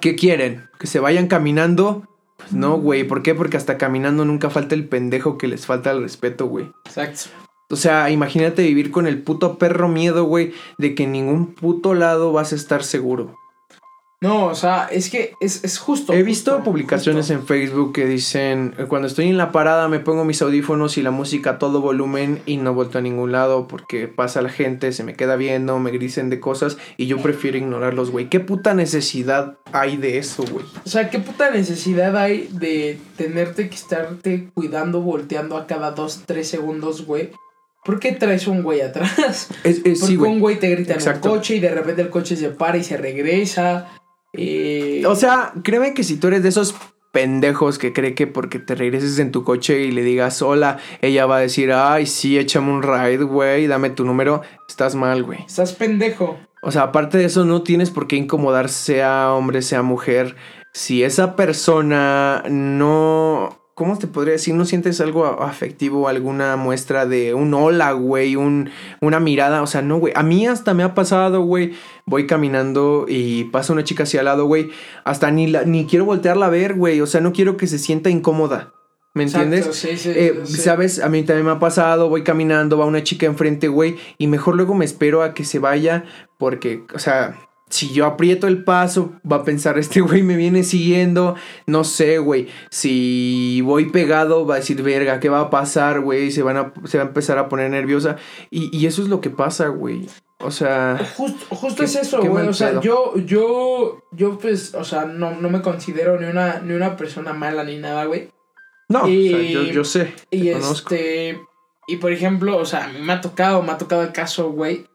¿qué 0.00 0.16
quieren? 0.16 0.68
¿Que 0.80 0.88
se 0.88 0.98
vayan 0.98 1.28
caminando? 1.28 2.08
Pues 2.36 2.52
no, 2.52 2.76
güey. 2.78 3.04
¿Por 3.04 3.22
qué? 3.22 3.36
Porque 3.36 3.56
hasta 3.56 3.78
caminando 3.78 4.24
nunca 4.24 4.50
falta 4.50 4.74
el 4.74 4.88
pendejo 4.88 5.38
que 5.38 5.46
les 5.46 5.64
falta 5.64 5.92
el 5.92 6.02
respeto, 6.02 6.46
güey. 6.46 6.72
Exacto. 6.86 7.30
O 7.70 7.76
sea, 7.76 8.10
imagínate 8.10 8.62
vivir 8.62 8.90
con 8.90 9.06
el 9.06 9.22
puto 9.22 9.58
perro 9.58 9.88
miedo, 9.88 10.24
güey, 10.24 10.54
de 10.76 10.96
que 10.96 11.04
en 11.04 11.12
ningún 11.12 11.54
puto 11.54 11.94
lado 11.94 12.32
vas 12.32 12.52
a 12.52 12.56
estar 12.56 12.82
seguro. 12.82 13.36
No, 14.20 14.46
o 14.46 14.54
sea, 14.56 14.88
es 14.90 15.10
que 15.10 15.34
es, 15.40 15.62
es 15.62 15.78
justo. 15.78 16.12
He 16.12 16.24
visto 16.24 16.50
justo, 16.50 16.64
publicaciones 16.64 17.26
justo. 17.28 17.34
en 17.40 17.46
Facebook 17.46 17.92
que 17.92 18.04
dicen, 18.06 18.74
eh, 18.76 18.86
cuando 18.88 19.06
estoy 19.06 19.28
en 19.28 19.36
la 19.36 19.52
parada 19.52 19.86
me 19.86 20.00
pongo 20.00 20.24
mis 20.24 20.42
audífonos 20.42 20.98
y 20.98 21.02
la 21.02 21.12
música 21.12 21.50
a 21.50 21.58
todo 21.60 21.80
volumen 21.80 22.40
y 22.44 22.56
no 22.56 22.74
vuelto 22.74 22.98
a 22.98 23.00
ningún 23.00 23.30
lado 23.30 23.68
porque 23.68 24.08
pasa 24.08 24.42
la 24.42 24.48
gente, 24.48 24.90
se 24.90 25.04
me 25.04 25.14
queda 25.14 25.36
viendo, 25.36 25.78
me 25.78 25.92
dicen 25.92 26.30
de 26.30 26.40
cosas 26.40 26.78
y 26.96 27.06
yo 27.06 27.18
prefiero 27.18 27.58
ignorarlos, 27.58 28.10
güey. 28.10 28.28
¿Qué 28.28 28.40
puta 28.40 28.74
necesidad 28.74 29.58
hay 29.70 29.96
de 29.98 30.18
eso, 30.18 30.42
güey? 30.50 30.64
O 30.84 30.88
sea, 30.88 31.10
¿qué 31.10 31.20
puta 31.20 31.52
necesidad 31.52 32.16
hay 32.16 32.48
de 32.50 32.98
tenerte 33.16 33.68
que 33.68 33.76
estarte 33.76 34.50
cuidando, 34.52 35.00
volteando 35.00 35.56
a 35.56 35.68
cada 35.68 35.92
dos, 35.92 36.24
tres 36.26 36.48
segundos, 36.48 37.06
güey? 37.06 37.30
¿Por 37.84 38.00
qué 38.00 38.10
traes 38.10 38.48
un 38.48 38.64
güey 38.64 38.80
atrás? 38.80 39.48
Es, 39.62 39.76
es- 39.84 40.00
Porque 40.00 40.06
sí, 40.06 40.16
güey. 40.16 40.32
un 40.32 40.40
güey 40.40 40.58
te 40.58 40.68
grita 40.70 40.94
Exacto. 40.94 41.28
en 41.28 41.32
un 41.34 41.38
coche 41.38 41.54
y 41.54 41.60
de 41.60 41.70
repente 41.72 42.02
el 42.02 42.10
coche 42.10 42.34
se 42.36 42.48
para 42.50 42.76
y 42.78 42.82
se 42.82 42.96
regresa. 42.96 43.86
Eh, 44.32 45.02
O 45.06 45.14
sea, 45.16 45.52
créeme 45.62 45.94
que 45.94 46.04
si 46.04 46.16
tú 46.16 46.28
eres 46.28 46.42
de 46.42 46.50
esos 46.50 46.74
pendejos 47.12 47.78
que 47.78 47.92
cree 47.92 48.14
que 48.14 48.26
porque 48.26 48.58
te 48.58 48.74
regreses 48.74 49.18
en 49.18 49.32
tu 49.32 49.42
coche 49.42 49.80
y 49.84 49.90
le 49.90 50.02
digas 50.02 50.42
hola, 50.42 50.78
ella 51.00 51.26
va 51.26 51.38
a 51.38 51.40
decir, 51.40 51.72
ay, 51.72 52.06
sí, 52.06 52.38
échame 52.38 52.70
un 52.70 52.82
ride, 52.82 53.24
güey, 53.24 53.66
dame 53.66 53.90
tu 53.90 54.04
número, 54.04 54.42
estás 54.68 54.94
mal, 54.94 55.22
güey. 55.24 55.40
estás 55.46 55.72
pendejo. 55.72 56.38
O 56.62 56.70
sea, 56.70 56.82
aparte 56.82 57.18
de 57.18 57.24
eso, 57.24 57.44
no 57.44 57.62
tienes 57.62 57.90
por 57.90 58.06
qué 58.08 58.16
incomodar, 58.16 58.68
sea 58.68 59.32
hombre, 59.32 59.62
sea 59.62 59.82
mujer. 59.82 60.36
Si 60.74 61.02
esa 61.02 61.34
persona 61.36 62.42
no. 62.50 63.57
¿Cómo 63.78 63.96
te 63.96 64.08
podría 64.08 64.32
decir? 64.32 64.56
No 64.56 64.64
sientes 64.64 65.00
algo 65.00 65.24
afectivo, 65.24 66.08
alguna 66.08 66.56
muestra 66.56 67.06
de 67.06 67.32
un 67.32 67.54
hola, 67.54 67.92
güey, 67.92 68.34
un, 68.34 68.70
una 69.00 69.20
mirada. 69.20 69.62
O 69.62 69.68
sea, 69.68 69.82
no, 69.82 69.98
güey. 69.98 70.12
A 70.16 70.24
mí 70.24 70.48
hasta 70.48 70.74
me 70.74 70.82
ha 70.82 70.96
pasado, 70.96 71.42
güey. 71.42 71.74
Voy 72.04 72.26
caminando 72.26 73.06
y 73.06 73.44
pasa 73.44 73.72
una 73.72 73.84
chica 73.84 74.02
hacia 74.02 74.18
al 74.18 74.24
lado, 74.26 74.46
güey. 74.46 74.70
Hasta 75.04 75.30
ni, 75.30 75.46
la, 75.46 75.62
ni 75.62 75.86
quiero 75.86 76.06
voltearla 76.06 76.46
a 76.46 76.50
ver, 76.50 76.74
güey. 76.74 77.00
O 77.00 77.06
sea, 77.06 77.20
no 77.20 77.32
quiero 77.32 77.56
que 77.56 77.68
se 77.68 77.78
sienta 77.78 78.10
incómoda. 78.10 78.72
¿Me 79.14 79.22
entiendes? 79.22 79.66
Exacto, 79.66 79.78
sí, 79.78 79.96
sí, 79.96 80.10
Eh, 80.12 80.40
sí. 80.42 80.56
¿Sabes? 80.56 80.98
A 81.00 81.08
mí 81.08 81.22
también 81.22 81.46
me 81.46 81.52
ha 81.52 81.60
pasado, 81.60 82.08
voy 82.08 82.24
caminando, 82.24 82.78
va 82.78 82.84
una 82.84 83.04
chica 83.04 83.26
enfrente, 83.26 83.68
güey, 83.68 83.96
y 84.18 84.26
mejor 84.26 84.56
luego 84.56 84.74
me 84.74 84.84
espero 84.84 85.22
a 85.22 85.34
que 85.34 85.44
se 85.44 85.60
vaya, 85.60 86.04
porque, 86.36 86.84
o 86.92 86.98
sea, 86.98 87.47
si 87.70 87.92
yo 87.92 88.06
aprieto 88.06 88.46
el 88.46 88.64
paso, 88.64 89.12
va 89.30 89.36
a 89.36 89.44
pensar, 89.44 89.78
este 89.78 90.00
güey 90.00 90.22
me 90.22 90.36
viene 90.36 90.62
siguiendo, 90.62 91.34
no 91.66 91.84
sé, 91.84 92.18
güey, 92.18 92.48
si 92.70 93.60
voy 93.64 93.86
pegado, 93.90 94.46
va 94.46 94.54
a 94.54 94.58
decir, 94.58 94.82
verga, 94.82 95.20
¿qué 95.20 95.28
va 95.28 95.40
a 95.40 95.50
pasar, 95.50 96.00
güey? 96.00 96.30
Se, 96.30 96.42
van 96.42 96.56
a, 96.56 96.72
se 96.84 96.98
va 96.98 97.04
a 97.04 97.06
empezar 97.08 97.38
a 97.38 97.48
poner 97.48 97.70
nerviosa, 97.70 98.16
y, 98.50 98.74
y 98.76 98.86
eso 98.86 99.02
es 99.02 99.08
lo 99.08 99.20
que 99.20 99.30
pasa, 99.30 99.68
güey. 99.68 100.06
O 100.40 100.50
sea, 100.52 100.98
Justo, 101.16 101.54
justo 101.56 101.78
Qué- 101.80 101.84
es 101.86 101.96
eso, 101.96 102.22
güey. 102.22 102.46
O 102.46 102.52
sea, 102.52 102.80
yo, 102.80 103.16
yo, 103.16 104.04
yo, 104.12 104.38
pues, 104.38 104.72
o 104.74 104.84
sea, 104.84 105.04
no, 105.04 105.32
no 105.34 105.50
me 105.50 105.62
considero 105.62 106.18
ni 106.20 106.26
una, 106.26 106.60
ni 106.60 106.74
una 106.74 106.96
persona 106.96 107.32
mala 107.32 107.64
ni 107.64 107.76
nada, 107.78 108.04
güey. 108.04 108.30
no, 108.88 109.00
o 109.00 109.06
sea, 109.06 109.10
Y- 109.12 109.52
yo, 109.52 109.62
yo 109.64 109.84
sé, 109.84 110.14
Y 110.30 110.52
conozco. 110.52 110.94
este. 110.94 111.40
Y 111.88 111.96
por 111.96 112.12
ejemplo, 112.12 112.56
o 112.56 112.64
sea, 112.66 112.84
a 112.84 112.88
mí 112.88 113.00
me 113.00 113.14
ha 113.14 113.20
tocado, 113.20 113.62
me 113.62 113.72
ha 113.72 113.78
tocado 113.78 114.02
el 114.02 114.12
caso, 114.12 114.50
güey. 114.52 114.86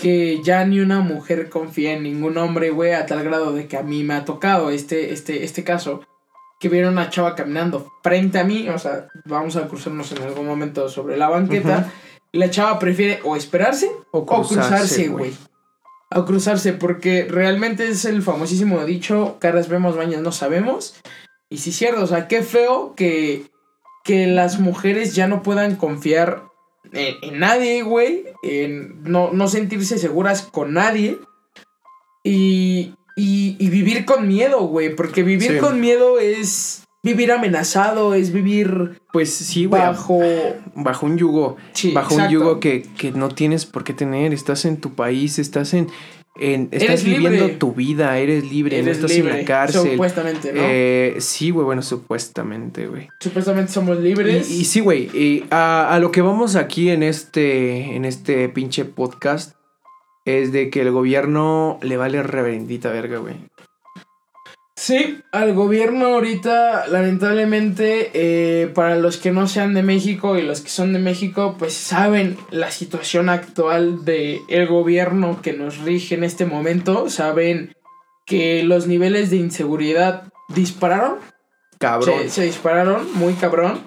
Que 0.00 0.40
ya 0.42 0.64
ni 0.64 0.80
una 0.80 1.00
mujer 1.00 1.50
confía 1.50 1.92
en 1.92 2.04
ningún 2.04 2.38
hombre, 2.38 2.70
güey, 2.70 2.92
a 2.92 3.06
tal 3.06 3.22
grado 3.22 3.52
de 3.52 3.68
que 3.68 3.76
a 3.76 3.82
mí 3.82 4.02
me 4.02 4.14
ha 4.14 4.24
tocado 4.24 4.70
este, 4.70 5.12
este, 5.12 5.44
este 5.44 5.64
caso. 5.64 6.02
Que 6.58 6.68
vieron 6.68 6.98
a 6.98 7.02
una 7.02 7.10
chava 7.10 7.34
caminando 7.34 7.90
frente 8.02 8.38
a 8.38 8.44
mí, 8.44 8.68
o 8.68 8.78
sea, 8.78 9.08
vamos 9.24 9.56
a 9.56 9.66
cruzarnos 9.66 10.12
en 10.12 10.22
algún 10.22 10.46
momento 10.46 10.88
sobre 10.88 11.16
la 11.16 11.28
banqueta. 11.28 11.90
Y 12.32 12.38
la 12.38 12.50
chava 12.50 12.78
prefiere 12.78 13.20
o 13.24 13.34
esperarse 13.34 13.90
O 14.10 14.24
cruzarse, 14.24 15.08
güey. 15.08 15.34
O 16.14 16.24
cruzarse, 16.24 16.72
porque 16.72 17.26
realmente 17.28 17.88
es 17.88 18.04
el 18.04 18.22
famosísimo 18.22 18.84
dicho, 18.84 19.36
caras 19.38 19.68
vemos, 19.68 19.96
bañas 19.96 20.22
no 20.22 20.32
sabemos. 20.32 20.96
Y 21.48 21.58
sí 21.58 21.72
cierto, 21.72 22.02
o 22.02 22.06
sea, 22.06 22.28
qué 22.28 22.42
feo 22.42 22.94
que, 22.94 23.46
que 24.04 24.26
las 24.26 24.60
mujeres 24.60 25.14
ya 25.14 25.28
no 25.28 25.42
puedan 25.42 25.76
confiar 25.76 26.49
en, 26.92 27.14
en 27.22 27.38
nadie, 27.40 27.82
güey. 27.82 28.24
En 28.42 29.02
no, 29.04 29.32
no 29.32 29.48
sentirse 29.48 29.98
seguras 29.98 30.42
con 30.42 30.72
nadie. 30.74 31.18
Y, 32.22 32.94
y, 33.16 33.56
y 33.58 33.68
vivir 33.70 34.04
con 34.04 34.28
miedo, 34.28 34.60
güey. 34.66 34.94
Porque 34.94 35.22
vivir 35.22 35.52
Sí. 35.52 35.58
con 35.58 35.80
miedo 35.80 36.18
es 36.18 36.84
vivir 37.02 37.32
amenazado, 37.32 38.12
es 38.14 38.32
vivir 38.32 39.00
Pues 39.12 39.32
sí, 39.32 39.64
güey. 39.64 39.80
bajo. 39.80 40.20
Bajo 40.74 41.06
un 41.06 41.16
yugo. 41.16 41.56
Sí, 41.72 41.92
bajo 41.92 42.14
exacto. 42.14 42.24
un 42.34 42.40
yugo 42.40 42.60
que, 42.60 42.82
que 42.98 43.12
no 43.12 43.28
tienes 43.30 43.64
por 43.66 43.84
qué 43.84 43.92
tener. 43.94 44.34
Estás 44.34 44.64
en 44.64 44.76
tu 44.78 44.94
país, 44.94 45.38
estás 45.38 45.72
en. 45.74 45.88
En 46.36 46.68
estás 46.70 46.82
Eres 46.82 47.04
viviendo 47.04 47.44
libre. 47.46 47.56
tu 47.56 47.72
vida, 47.72 48.18
eres 48.18 48.50
libre, 48.50 48.82
no 48.82 48.90
estás 48.90 49.10
en 49.10 49.16
libre, 49.24 49.38
la 49.40 49.44
cárcel. 49.44 49.92
Supuestamente, 49.92 50.52
¿no? 50.52 50.60
Eh, 50.62 51.16
sí, 51.18 51.50
güey, 51.50 51.64
bueno, 51.64 51.82
supuestamente, 51.82 52.86
güey. 52.86 53.08
Supuestamente 53.20 53.72
somos 53.72 53.98
libres. 53.98 54.50
Y, 54.50 54.60
y 54.60 54.64
sí, 54.64 54.80
güey, 54.80 55.44
a 55.50 55.98
lo 56.00 56.12
que 56.12 56.22
vamos 56.22 56.56
aquí 56.56 56.90
en 56.90 57.02
este, 57.02 57.96
en 57.96 58.04
este 58.04 58.48
pinche 58.48 58.84
podcast 58.84 59.56
es 60.24 60.52
de 60.52 60.70
que 60.70 60.82
el 60.82 60.90
gobierno 60.90 61.78
le 61.82 61.96
vale 61.96 62.22
reverendita 62.22 62.90
verga, 62.90 63.18
güey. 63.18 63.34
Sí, 64.80 65.20
al 65.30 65.52
gobierno 65.52 66.06
ahorita, 66.06 66.86
lamentablemente, 66.86 68.12
eh, 68.14 68.66
para 68.68 68.96
los 68.96 69.18
que 69.18 69.30
no 69.30 69.46
sean 69.46 69.74
de 69.74 69.82
México 69.82 70.38
y 70.38 70.42
los 70.42 70.62
que 70.62 70.70
son 70.70 70.94
de 70.94 70.98
México, 70.98 71.56
pues 71.58 71.74
saben 71.74 72.38
la 72.50 72.70
situación 72.70 73.28
actual 73.28 74.06
del 74.06 74.38
el 74.48 74.66
gobierno 74.68 75.42
que 75.42 75.52
nos 75.52 75.80
rige 75.80 76.14
en 76.14 76.24
este 76.24 76.46
momento, 76.46 77.10
saben 77.10 77.76
que 78.24 78.62
los 78.62 78.86
niveles 78.86 79.28
de 79.28 79.36
inseguridad 79.36 80.32
dispararon, 80.48 81.18
Cabrón. 81.78 82.20
se, 82.22 82.30
se 82.30 82.44
dispararon 82.44 83.06
muy 83.16 83.34
cabrón. 83.34 83.82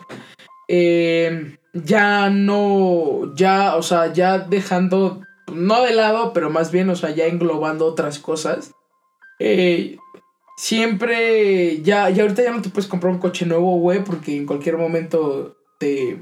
Eh, 0.67 1.57
ya 1.73 2.29
no, 2.29 3.33
ya, 3.35 3.77
o 3.77 3.81
sea, 3.81 4.13
ya 4.13 4.37
dejando, 4.37 5.21
no 5.51 5.81
de 5.81 5.95
lado, 5.95 6.33
pero 6.33 6.51
más 6.51 6.71
bien, 6.71 6.91
o 6.91 6.95
sea, 6.95 7.09
ya 7.09 7.25
englobando 7.25 7.87
otras 7.87 8.19
cosas. 8.19 8.75
Eh, 9.39 9.97
siempre, 10.55 11.81
ya, 11.81 12.09
ya 12.09 12.23
ahorita 12.23 12.43
ya 12.43 12.51
no 12.51 12.61
te 12.61 12.69
puedes 12.69 12.89
comprar 12.89 13.13
un 13.13 13.19
coche 13.19 13.45
nuevo, 13.45 13.77
güey, 13.79 14.03
porque 14.03 14.35
en 14.37 14.45
cualquier 14.45 14.77
momento 14.77 15.57
te, 15.79 16.17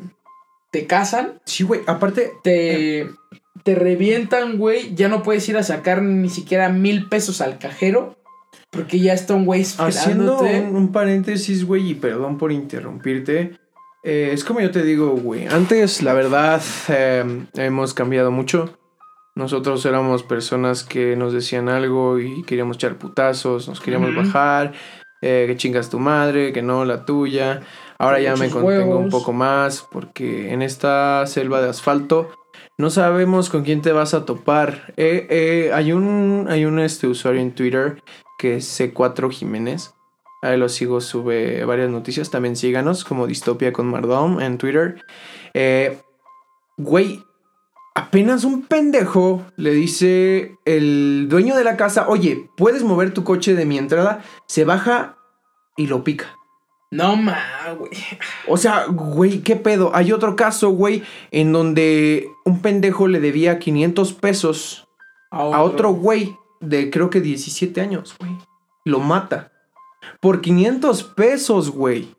te 0.71 0.87
casan, 0.87 1.39
Sí, 1.45 1.63
güey, 1.63 1.81
aparte, 1.87 2.31
te, 2.43 3.09
te 3.63 3.75
revientan, 3.75 4.57
güey, 4.57 4.95
ya 4.95 5.07
no 5.07 5.23
puedes 5.23 5.47
ir 5.49 5.57
a 5.57 5.63
sacar 5.63 6.01
ni 6.01 6.29
siquiera 6.29 6.69
mil 6.69 7.07
pesos 7.09 7.41
al 7.41 7.59
cajero, 7.59 8.17
porque 8.69 8.99
ya 8.99 9.13
está 9.13 9.33
un 9.35 9.45
güey 9.45 9.65
haciendo 9.77 10.39
un 10.39 10.91
paréntesis, 10.91 11.65
güey, 11.65 11.91
y 11.91 11.93
perdón 11.95 12.37
por 12.37 12.51
interrumpirte. 12.51 13.57
eh, 14.03 14.31
es 14.33 14.43
como 14.43 14.61
yo 14.61 14.71
te 14.71 14.83
digo, 14.83 15.09
güey. 15.11 15.47
Antes, 15.47 16.01
la 16.01 16.13
verdad, 16.13 16.61
eh, 16.87 17.45
hemos 17.55 17.93
cambiado 17.93 18.31
mucho. 18.31 18.77
Nosotros 19.35 19.85
éramos 19.85 20.23
personas 20.23 20.83
que 20.83 21.15
nos 21.15 21.33
decían 21.33 21.69
algo 21.69 22.19
y 22.19 22.43
queríamos 22.43 22.77
echar 22.77 22.97
putazos, 22.97 23.67
nos 23.67 23.79
queríamos 23.79 24.13
bajar, 24.13 24.73
eh, 25.21 25.45
que 25.47 25.55
chingas 25.55 25.89
tu 25.89 25.99
madre, 25.99 26.51
que 26.51 26.61
no 26.61 26.83
la 26.83 27.05
tuya. 27.05 27.61
Ahora 27.97 28.19
ya 28.19 28.35
me 28.35 28.49
contengo 28.49 28.97
un 28.97 29.09
poco 29.09 29.31
más 29.31 29.87
porque 29.89 30.51
en 30.51 30.61
esta 30.61 31.25
selva 31.27 31.61
de 31.61 31.69
asfalto 31.69 32.29
no 32.77 32.89
sabemos 32.89 33.49
con 33.49 33.63
quién 33.63 33.81
te 33.81 33.91
vas 33.91 34.13
a 34.13 34.25
topar. 34.25 34.93
Eh, 34.97 35.27
eh, 35.29 35.71
hay 35.73 35.93
un, 35.93 36.47
hay 36.49 36.65
un 36.65 36.79
este, 36.79 37.07
usuario 37.07 37.39
en 37.39 37.53
Twitter 37.53 38.01
que 38.37 38.55
es 38.55 38.79
C4 38.79 39.31
Jiménez. 39.31 39.93
Ahí 40.41 40.57
lo 40.57 40.67
sigo, 40.67 40.99
sube 40.99 41.63
varias 41.65 41.91
noticias. 41.91 42.31
También 42.31 42.55
síganos 42.55 43.05
como 43.05 43.27
Distopia 43.27 43.71
con 43.71 43.87
Mardom 43.87 44.41
en 44.41 44.57
Twitter. 44.57 45.05
Eh, 45.53 45.99
güey, 46.77 47.23
apenas 47.95 48.43
un 48.43 48.63
pendejo 48.63 49.43
le 49.57 49.71
dice 49.71 50.57
el 50.65 51.27
dueño 51.29 51.55
de 51.55 51.63
la 51.63 51.77
casa, 51.77 52.07
oye, 52.07 52.49
¿puedes 52.57 52.83
mover 52.83 53.13
tu 53.13 53.23
coche 53.23 53.53
de 53.55 53.65
mi 53.65 53.77
entrada? 53.77 54.23
Se 54.47 54.65
baja 54.65 55.17
y 55.77 55.87
lo 55.87 56.03
pica. 56.03 56.35
No 56.91 57.15
ma, 57.15 57.39
güey. 57.77 57.91
O 58.47 58.57
sea, 58.57 58.85
güey, 58.87 59.39
¿qué 59.39 59.55
pedo? 59.55 59.95
Hay 59.95 60.11
otro 60.11 60.35
caso, 60.35 60.71
güey, 60.71 61.03
en 61.31 61.53
donde 61.53 62.27
un 62.43 62.61
pendejo 62.61 63.07
le 63.07 63.21
debía 63.21 63.59
500 63.59 64.13
pesos 64.13 64.87
a 65.31 65.61
otro 65.63 65.91
güey 65.91 66.35
de 66.59 66.89
creo 66.91 67.09
que 67.09 67.21
17 67.21 67.79
años, 67.79 68.15
güey. 68.19 68.31
Lo 68.83 68.99
mata. 68.99 69.51
Por 70.19 70.41
500 70.41 71.03
pesos, 71.03 71.69
güey. 71.71 72.13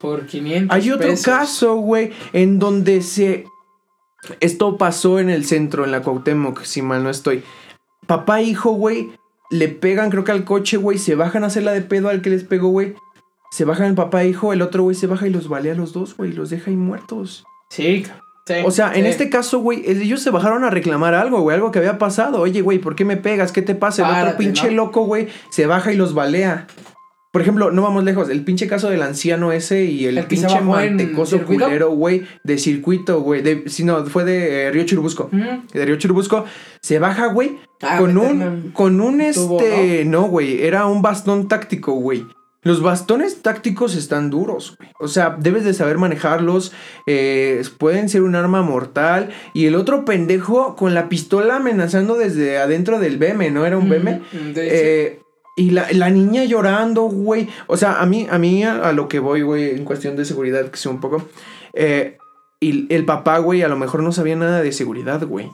Por 0.00 0.26
500 0.26 0.74
Hay 0.74 0.90
otro 0.90 1.08
pesos. 1.08 1.24
caso, 1.24 1.76
güey, 1.76 2.12
en 2.32 2.58
donde 2.58 3.02
se... 3.02 3.44
Esto 4.40 4.76
pasó 4.76 5.18
en 5.18 5.30
el 5.30 5.44
centro, 5.44 5.84
en 5.84 5.92
la 5.92 6.02
Cuauhtémoc, 6.02 6.62
si 6.62 6.82
mal 6.82 7.02
no 7.02 7.10
estoy. 7.10 7.42
Papá 8.06 8.40
e 8.40 8.44
hijo, 8.44 8.72
güey, 8.72 9.12
le 9.50 9.68
pegan 9.68 10.10
creo 10.10 10.24
que 10.24 10.32
al 10.32 10.44
coche, 10.44 10.76
güey, 10.76 10.98
se 10.98 11.14
bajan 11.14 11.44
a 11.44 11.48
hacer 11.48 11.64
la 11.64 11.72
de 11.72 11.82
pedo 11.82 12.08
al 12.08 12.22
que 12.22 12.30
les 12.30 12.44
pegó, 12.44 12.68
güey. 12.68 12.94
Se 13.50 13.64
bajan 13.64 13.86
el 13.86 13.94
papá 13.94 14.22
e 14.22 14.28
hijo, 14.28 14.52
el 14.52 14.62
otro 14.62 14.84
güey 14.84 14.94
se 14.94 15.06
baja 15.06 15.26
y 15.26 15.30
los 15.30 15.48
balea 15.48 15.72
a 15.72 15.76
los 15.76 15.92
dos, 15.92 16.16
güey, 16.16 16.32
los 16.32 16.50
deja 16.50 16.70
ahí 16.70 16.76
muertos. 16.76 17.44
Sí, 17.68 18.04
sí, 18.46 18.54
O 18.64 18.70
sea, 18.70 18.92
en 18.94 19.06
este 19.06 19.28
caso, 19.28 19.58
güey, 19.58 19.82
ellos 19.86 20.22
se 20.22 20.30
bajaron 20.30 20.64
a 20.64 20.70
reclamar 20.70 21.14
algo, 21.14 21.40
güey, 21.40 21.56
algo 21.56 21.70
que 21.72 21.80
había 21.80 21.98
pasado. 21.98 22.40
Oye, 22.40 22.60
güey, 22.62 22.78
¿por 22.78 22.94
qué 22.94 23.04
me 23.04 23.16
pegas? 23.16 23.52
¿Qué 23.52 23.62
te 23.62 23.74
pasa? 23.74 24.08
El 24.08 24.26
otro 24.26 24.38
pinche 24.38 24.70
¿no? 24.70 24.84
loco, 24.84 25.02
güey, 25.02 25.28
se 25.50 25.66
baja 25.66 25.92
y 25.92 25.96
los 25.96 26.14
balea. 26.14 26.68
Por 27.32 27.42
ejemplo, 27.42 27.70
no 27.70 27.82
vamos 27.82 28.02
lejos, 28.04 28.28
el 28.28 28.42
pinche 28.42 28.66
caso 28.66 28.90
del 28.90 29.02
anciano 29.02 29.52
ese 29.52 29.84
y 29.84 30.06
el, 30.06 30.18
El 30.18 30.24
pinche 30.26 30.60
mantecoso 30.60 31.44
culero, 31.44 31.90
güey, 31.90 32.22
de 32.42 32.58
circuito, 32.58 33.20
güey. 33.20 33.40
De, 33.42 33.64
si 33.68 33.84
no, 33.84 34.04
fue 34.06 34.24
de 34.24 34.64
eh, 34.64 34.70
Río 34.72 34.84
Churubusco. 34.84 35.30
De 35.72 35.84
Río 35.84 35.96
Churubusco. 35.96 36.44
Se 36.82 36.98
baja, 36.98 37.26
güey, 37.26 37.58
Ah, 37.82 37.96
con 37.98 38.18
un, 38.18 38.72
con 38.74 39.00
un 39.00 39.22
tubo, 39.32 39.58
este, 39.58 40.04
no, 40.04 40.24
güey, 40.24 40.62
era 40.64 40.86
un 40.86 41.00
bastón 41.00 41.48
táctico, 41.48 41.92
güey. 41.92 42.26
Los 42.62 42.82
bastones 42.82 43.40
tácticos 43.40 43.94
están 43.96 44.28
duros, 44.28 44.76
güey. 44.76 44.90
O 45.00 45.08
sea, 45.08 45.34
debes 45.40 45.64
de 45.64 45.72
saber 45.72 45.96
manejarlos. 45.96 46.72
eh, 47.06 47.62
pueden 47.78 48.10
ser 48.10 48.20
un 48.20 48.34
arma 48.34 48.60
mortal. 48.60 49.30
Y 49.54 49.64
el 49.64 49.74
otro 49.76 50.04
pendejo 50.04 50.76
con 50.76 50.92
la 50.92 51.08
pistola 51.08 51.56
amenazando 51.56 52.16
desde 52.18 52.58
adentro 52.58 52.98
del 52.98 53.16
BM, 53.16 53.50
¿no? 53.50 53.64
Era 53.64 53.78
un 53.78 53.88
BM. 53.88 54.20
Eh, 54.56 55.19
y 55.60 55.72
la, 55.72 55.86
la 55.92 56.08
niña 56.08 56.44
llorando, 56.44 57.02
güey. 57.02 57.46
O 57.66 57.76
sea, 57.76 58.00
a 58.00 58.06
mí, 58.06 58.26
a 58.30 58.38
mí, 58.38 58.64
a, 58.64 58.92
lo 58.92 59.08
que 59.08 59.18
voy, 59.18 59.42
güey, 59.42 59.70
en 59.76 59.84
cuestión 59.84 60.16
de 60.16 60.24
seguridad, 60.24 60.70
que 60.70 60.78
sé 60.78 60.88
un 60.88 61.00
poco. 61.00 61.28
eh, 61.74 62.16
y 62.60 62.92
el 62.94 63.04
papá, 63.04 63.38
güey, 63.38 63.62
a 63.62 63.68
lo 63.68 63.76
mejor 63.76 64.02
no 64.02 64.10
sabía 64.10 64.36
nada 64.36 64.62
de 64.62 64.72
seguridad, 64.72 65.22
güey. 65.26 65.50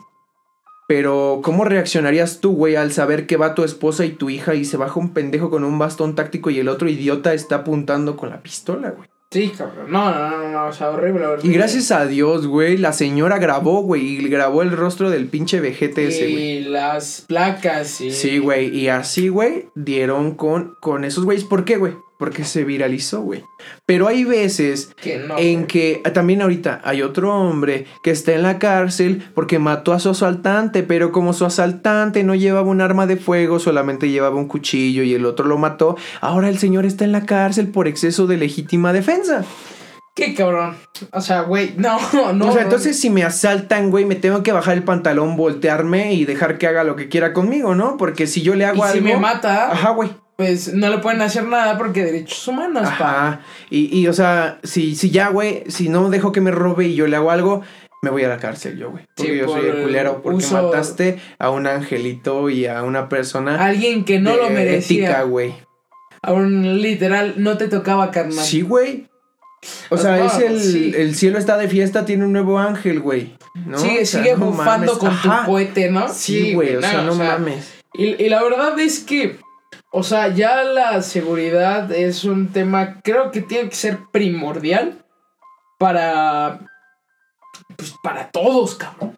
Pero, 0.87 1.41
¿cómo 1.43 1.65
reaccionarías 1.65 2.39
tú, 2.39 2.53
güey, 2.53 2.77
al 2.77 2.93
saber 2.93 3.27
que 3.27 3.35
va 3.35 3.53
tu 3.53 3.65
esposa 3.65 4.05
y 4.05 4.11
tu 4.11 4.29
hija 4.29 4.55
y 4.55 4.63
se 4.63 4.77
baja 4.77 4.97
un 4.97 5.13
pendejo 5.13 5.49
con 5.49 5.65
un 5.65 5.77
bastón 5.77 6.15
táctico 6.15 6.49
y 6.51 6.59
el 6.59 6.69
otro 6.69 6.87
idiota 6.87 7.33
está 7.33 7.57
apuntando 7.57 8.15
con 8.15 8.29
la 8.29 8.41
pistola, 8.41 8.91
güey? 8.91 9.09
Sí, 9.29 9.49
cabrón. 9.49 9.91
No, 9.91 10.09
no, 10.09 10.29
no, 10.29 10.49
no, 10.49 10.65
o 10.67 10.71
sea, 10.71 10.89
horrible, 10.89 11.25
horrible. 11.25 11.51
Y 11.51 11.53
gracias 11.53 11.91
a 11.91 12.05
Dios, 12.05 12.47
güey, 12.47 12.77
la 12.77 12.93
señora 12.93 13.39
grabó, 13.39 13.81
güey, 13.81 14.05
y 14.05 14.27
grabó 14.29 14.61
el 14.61 14.71
rostro 14.71 15.09
del 15.09 15.27
pinche 15.27 15.59
vejete 15.59 16.07
ese, 16.07 16.31
güey. 16.31 16.43
Y 16.43 16.63
las 16.63 17.25
placas 17.27 17.99
y... 17.99 18.11
Sí, 18.11 18.37
güey. 18.37 18.73
Y 18.73 18.87
así, 18.87 19.27
güey, 19.27 19.67
dieron 19.75 20.35
con, 20.35 20.75
con 20.79 21.03
esos 21.03 21.25
güeyes. 21.25 21.43
¿Por 21.43 21.65
qué, 21.65 21.75
güey? 21.75 21.93
Porque 22.17 22.43
se 22.43 22.63
viralizó, 22.63 23.21
güey. 23.21 23.43
Pero 23.85 24.07
hay 24.07 24.23
veces 24.23 24.91
Que 25.01 25.19
no. 25.19 25.37
en 25.37 25.55
güey. 25.55 25.67
que 25.67 26.01
ah, 26.03 26.13
también 26.13 26.41
ahorita 26.41 26.81
hay 26.83 27.01
otro 27.01 27.33
hombre 27.33 27.85
que 28.03 28.11
está 28.11 28.33
en 28.33 28.43
la 28.43 28.59
cárcel 28.59 29.23
porque 29.35 29.59
mató 29.59 29.93
a 29.93 29.99
su 29.99 30.09
asaltante, 30.09 30.83
pero 30.83 31.11
como 31.11 31.33
su 31.33 31.45
asaltante 31.45 32.23
no 32.23 32.35
llevaba 32.35 32.69
un 32.69 32.81
arma 32.81 33.05
de 33.05 33.17
fuego, 33.17 33.59
solamente 33.59 34.09
llevaba 34.09 34.35
un 34.35 34.47
cuchillo 34.47 35.03
y 35.03 35.13
el 35.13 35.25
otro 35.25 35.45
lo 35.45 35.57
mató, 35.57 35.95
ahora 36.21 36.49
el 36.49 36.57
señor 36.57 36.85
está 36.85 37.05
en 37.05 37.11
la 37.11 37.25
cárcel 37.25 37.67
por 37.69 37.87
exceso 37.87 38.27
de 38.27 38.37
legítima 38.37 38.93
defensa. 38.93 39.45
Qué 40.17 40.33
cabrón. 40.33 40.75
O 41.13 41.21
sea, 41.21 41.41
güey, 41.41 41.73
no, 41.77 41.99
no. 42.33 42.47
o 42.47 42.51
sea, 42.51 42.55
no. 42.55 42.59
entonces 42.59 42.99
si 42.99 43.11
me 43.11 43.23
asaltan, 43.23 43.91
güey, 43.91 44.05
me 44.05 44.15
tengo 44.15 44.41
que 44.41 44.51
bajar 44.51 44.75
el 44.75 44.83
pantalón, 44.83 45.37
voltearme 45.37 46.13
y 46.13 46.25
dejar 46.25 46.57
que 46.57 46.65
haga 46.65 46.83
lo 46.83 46.95
que 46.95 47.07
quiera 47.07 47.33
conmigo, 47.33 47.75
¿no? 47.75 47.97
Porque 47.97 48.25
si 48.25 48.41
yo 48.41 48.55
le 48.55 48.65
hago 48.65 48.77
Y 48.77 48.81
algo... 48.81 48.93
si 48.93 49.01
me 49.01 49.17
mata, 49.17 49.71
Ajá, 49.71 49.91
güey. 49.91 50.09
Pues 50.37 50.73
no 50.73 50.89
le 50.89 50.99
pueden 50.99 51.21
hacer 51.21 51.43
nada 51.45 51.77
porque 51.77 52.05
derechos 52.05 52.47
humanos, 52.47 52.83
pa. 52.83 52.89
Ajá. 53.27 53.41
Y, 53.69 53.99
y, 53.99 54.07
o 54.07 54.13
sea, 54.13 54.59
si, 54.63 54.95
si 54.95 55.09
ya, 55.11 55.29
güey, 55.29 55.63
si 55.67 55.89
no 55.89 56.09
dejo 56.09 56.31
que 56.31 56.39
me 56.41 56.51
robe 56.51 56.85
y 56.87 56.95
yo 56.95 57.07
le 57.07 57.15
hago 57.17 57.31
algo, 57.31 57.63
me 58.03 58.11
voy 58.11 58.23
a 58.23 58.29
la 58.29 58.37
cárcel 58.37 58.77
yo, 58.77 58.91
güey. 58.91 59.05
Porque 59.15 59.31
Sí, 59.33 59.37
yo 59.39 59.47
soy 59.47 59.65
el 59.67 59.81
culero. 59.81 60.21
Porque 60.21 60.37
uso- 60.37 60.61
mataste 60.63 61.19
a 61.39 61.49
un 61.49 61.65
angelito 61.67 62.49
y 62.49 62.67
a 62.67 62.83
una 62.83 63.09
persona. 63.09 63.65
Alguien 63.65 64.05
que 64.05 64.19
no 64.19 64.31
de 64.31 64.37
lo 64.37 64.49
merecía. 64.51 65.07
Ética, 65.09 65.23
güey. 65.23 65.53
A 66.21 66.31
un 66.33 66.81
literal, 66.81 67.33
no 67.37 67.57
te 67.57 67.67
tocaba, 67.67 68.11
carnal. 68.11 68.43
Sí, 68.45 68.61
güey. 68.61 69.07
O 69.85 69.89
Pues 69.89 70.01
sea, 70.01 70.17
no, 70.17 70.25
es 70.27 70.37
el, 70.39 70.61
sí. 70.61 70.93
el 70.95 71.15
cielo 71.15 71.39
está 71.39 71.57
de 71.57 71.67
fiesta, 71.67 72.05
tiene 72.05 72.25
un 72.25 72.31
nuevo 72.33 72.59
ángel, 72.59 72.99
güey. 72.99 73.35
¿no? 73.65 73.79
sigue 73.79 74.03
O 74.03 74.05
sea, 74.05 74.21
sigue 74.23 74.37
no 74.37 74.45
bufando 74.51 74.85
mames. 74.93 74.97
con 74.99 75.09
Ajá. 75.09 75.39
tu 75.45 75.51
cohete, 75.51 75.89
¿no? 75.89 76.07
Sí, 76.13 76.53
güey, 76.53 76.75
o 76.75 76.81
sea, 76.81 77.01
no 77.01 77.15
mames. 77.15 77.73
Y, 77.95 78.23
y 78.23 78.29
la 78.29 78.43
verdad 78.43 78.79
es 78.79 78.99
que, 78.99 79.39
o 79.91 80.03
sea, 80.03 80.27
ya 80.29 80.63
la 80.63 81.01
seguridad 81.01 81.91
es 81.91 82.23
un 82.23 82.49
tema, 82.49 83.01
creo 83.03 83.31
que 83.31 83.41
tiene 83.41 83.69
que 83.69 83.75
ser 83.75 83.99
primordial 84.11 85.05
para, 85.79 86.59
pues 87.75 87.93
para 88.03 88.29
todos, 88.31 88.75
cabrón. 88.75 89.17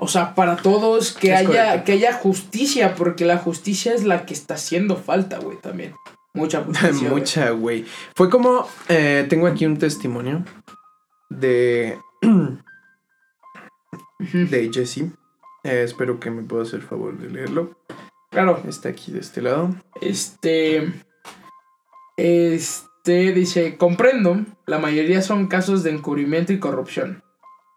O 0.00 0.06
sea, 0.06 0.34
para 0.34 0.56
todos 0.56 1.12
que 1.12 1.32
Es 1.32 1.38
haya 1.40 1.46
correcto. 1.66 1.84
que 1.86 1.92
haya 1.92 2.12
justicia, 2.12 2.94
porque 2.94 3.24
la 3.24 3.38
justicia 3.38 3.92
es 3.94 4.04
la 4.04 4.26
que 4.26 4.34
está 4.34 4.54
haciendo 4.54 4.96
falta, 4.96 5.38
güey, 5.38 5.56
también. 5.60 5.94
Mucha 6.34 6.62
justicia. 6.62 7.08
Mucha, 7.08 7.50
güey. 7.50 7.84
Fue 8.14 8.30
como. 8.30 8.68
eh, 8.88 9.26
tengo 9.28 9.48
aquí 9.48 9.66
un 9.66 9.76
testimonio 9.78 10.44
de. 11.30 11.98
de 14.20 14.70
Jesse. 14.72 15.10
Eh, 15.64 15.82
espero 15.82 16.20
que 16.20 16.30
me 16.30 16.42
pueda 16.42 16.62
hacer 16.62 16.80
favor 16.82 17.18
de 17.18 17.30
leerlo. 17.30 17.76
Claro. 18.38 18.62
Está 18.68 18.90
aquí 18.90 19.10
de 19.10 19.18
este 19.18 19.42
lado. 19.42 19.74
Este. 20.00 20.92
Este 22.16 23.32
dice: 23.32 23.76
Comprendo, 23.76 24.44
la 24.64 24.78
mayoría 24.78 25.22
son 25.22 25.48
casos 25.48 25.82
de 25.82 25.90
encubrimiento 25.90 26.52
y 26.52 26.60
corrupción. 26.60 27.24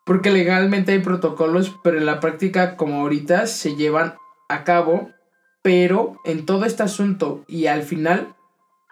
Porque 0.06 0.30
legalmente 0.30 0.92
hay 0.92 1.00
protocolos, 1.00 1.76
pero 1.84 1.98
en 1.98 2.06
la 2.06 2.20
práctica, 2.20 2.76
como 2.78 3.02
ahorita, 3.02 3.48
se 3.48 3.76
llevan 3.76 4.16
a 4.50 4.64
cabo. 4.64 5.10
Pero 5.64 6.20
en 6.26 6.46
todo 6.46 6.66
este 6.66 6.84
asunto 6.84 7.44
y 7.48 7.66
al 7.66 7.82
final 7.82 8.36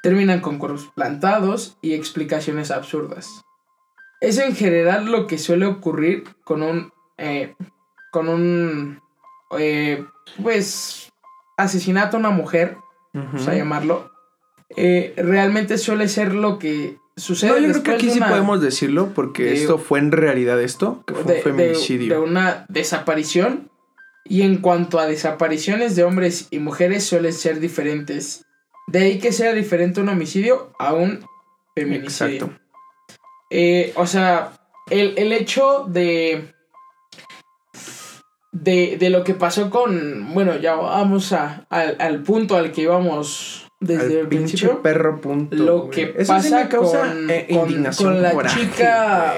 terminan 0.02 0.40
con 0.40 0.58
cuerpos 0.58 0.90
plantados 0.96 1.78
y 1.82 1.94
explicaciones 1.94 2.72
absurdas. 2.72 3.28
Es 4.22 4.40
en 4.40 4.56
general 4.56 5.06
lo 5.12 5.28
que 5.28 5.38
suele 5.38 5.68
ocurrir 5.68 6.24
con 6.44 6.64
un. 6.64 6.92
eh, 7.18 7.54
con 8.12 8.28
un. 8.28 9.02
eh, 9.58 10.04
pues. 10.42 11.06
Asesinato 11.64 12.18
a 12.18 12.20
una 12.20 12.30
mujer 12.32 12.78
Ujú. 13.14 13.26
vamos 13.26 13.48
a 13.48 13.56
llamarlo, 13.56 14.12
eh, 14.78 15.14
realmente 15.18 15.78
suele 15.78 16.08
ser 16.08 16.34
lo 16.34 16.60
que 16.60 16.98
sucede 17.18 17.50
No, 17.52 17.58
yo 17.60 17.72
creo 17.72 17.84
que 17.84 17.92
aquí 17.92 18.10
sí 18.12 18.20
podemos 18.20 18.62
decirlo 18.62 19.10
porque 19.16 19.44
de- 19.44 19.54
esto 19.56 19.78
fue 19.78 20.00
en 20.00 20.12
realidad 20.12 20.62
esto, 20.62 21.04
que 21.08 21.14
fue 21.16 21.24
de, 21.34 21.38
un 21.40 21.44
feminicidio. 21.44 22.14
de- 22.14 22.20
de 22.22 22.28
una 22.28 22.66
desaparición. 22.70 23.70
Y 24.26 24.44
en 24.44 24.58
cuanto 24.58 25.00
a 25.00 25.08
desapariciones 25.08 25.96
de 25.96 26.04
hombres 26.04 26.48
y 26.52 26.60
mujeres 26.60 27.04
suelen 27.04 27.34
ser 27.34 27.60
diferentes. 27.60 28.46
De 28.88 29.00
ahí 29.00 29.18
que 29.20 29.32
sea 29.32 29.54
diferente 29.54 30.02
un 30.02 30.10
homicidio 30.10 30.72
a 30.78 30.94
un 30.94 31.26
feminicidio. 31.74 32.36
Exacto. 32.46 32.60
Eh, 33.50 33.92
o 33.96 34.06
sea, 34.06 34.52
el, 34.92 35.14
el 35.18 35.32
hecho 35.34 35.86
de, 35.88 36.54
de. 38.52 38.98
de 39.00 39.10
lo 39.10 39.24
que 39.24 39.34
pasó 39.34 39.70
con. 39.70 40.34
Bueno, 40.34 40.58
ya 40.58 40.76
vamos 40.76 41.32
a, 41.34 41.66
al, 41.70 41.96
al 42.00 42.24
punto 42.24 42.56
al 42.58 42.72
que 42.72 42.82
íbamos 42.82 43.66
desde 43.80 44.04
Al 44.04 44.12
el 44.12 44.28
pinche 44.28 44.48
principio. 44.48 44.82
perro 44.82 45.22
punto. 45.22 45.56
Lo 45.56 45.80
güey. 45.84 45.92
que 45.92 46.04
Eso 46.18 46.34
sí 46.40 46.50
pasa 46.50 46.64
me 46.64 46.70
causa 46.70 47.00
con, 47.00 47.30
eh, 47.30 47.48
con- 47.50 47.60
indignación, 47.70 48.14
con 48.14 48.22
la 48.22 48.32
coraje, 48.32 48.60
chica. 48.62 49.34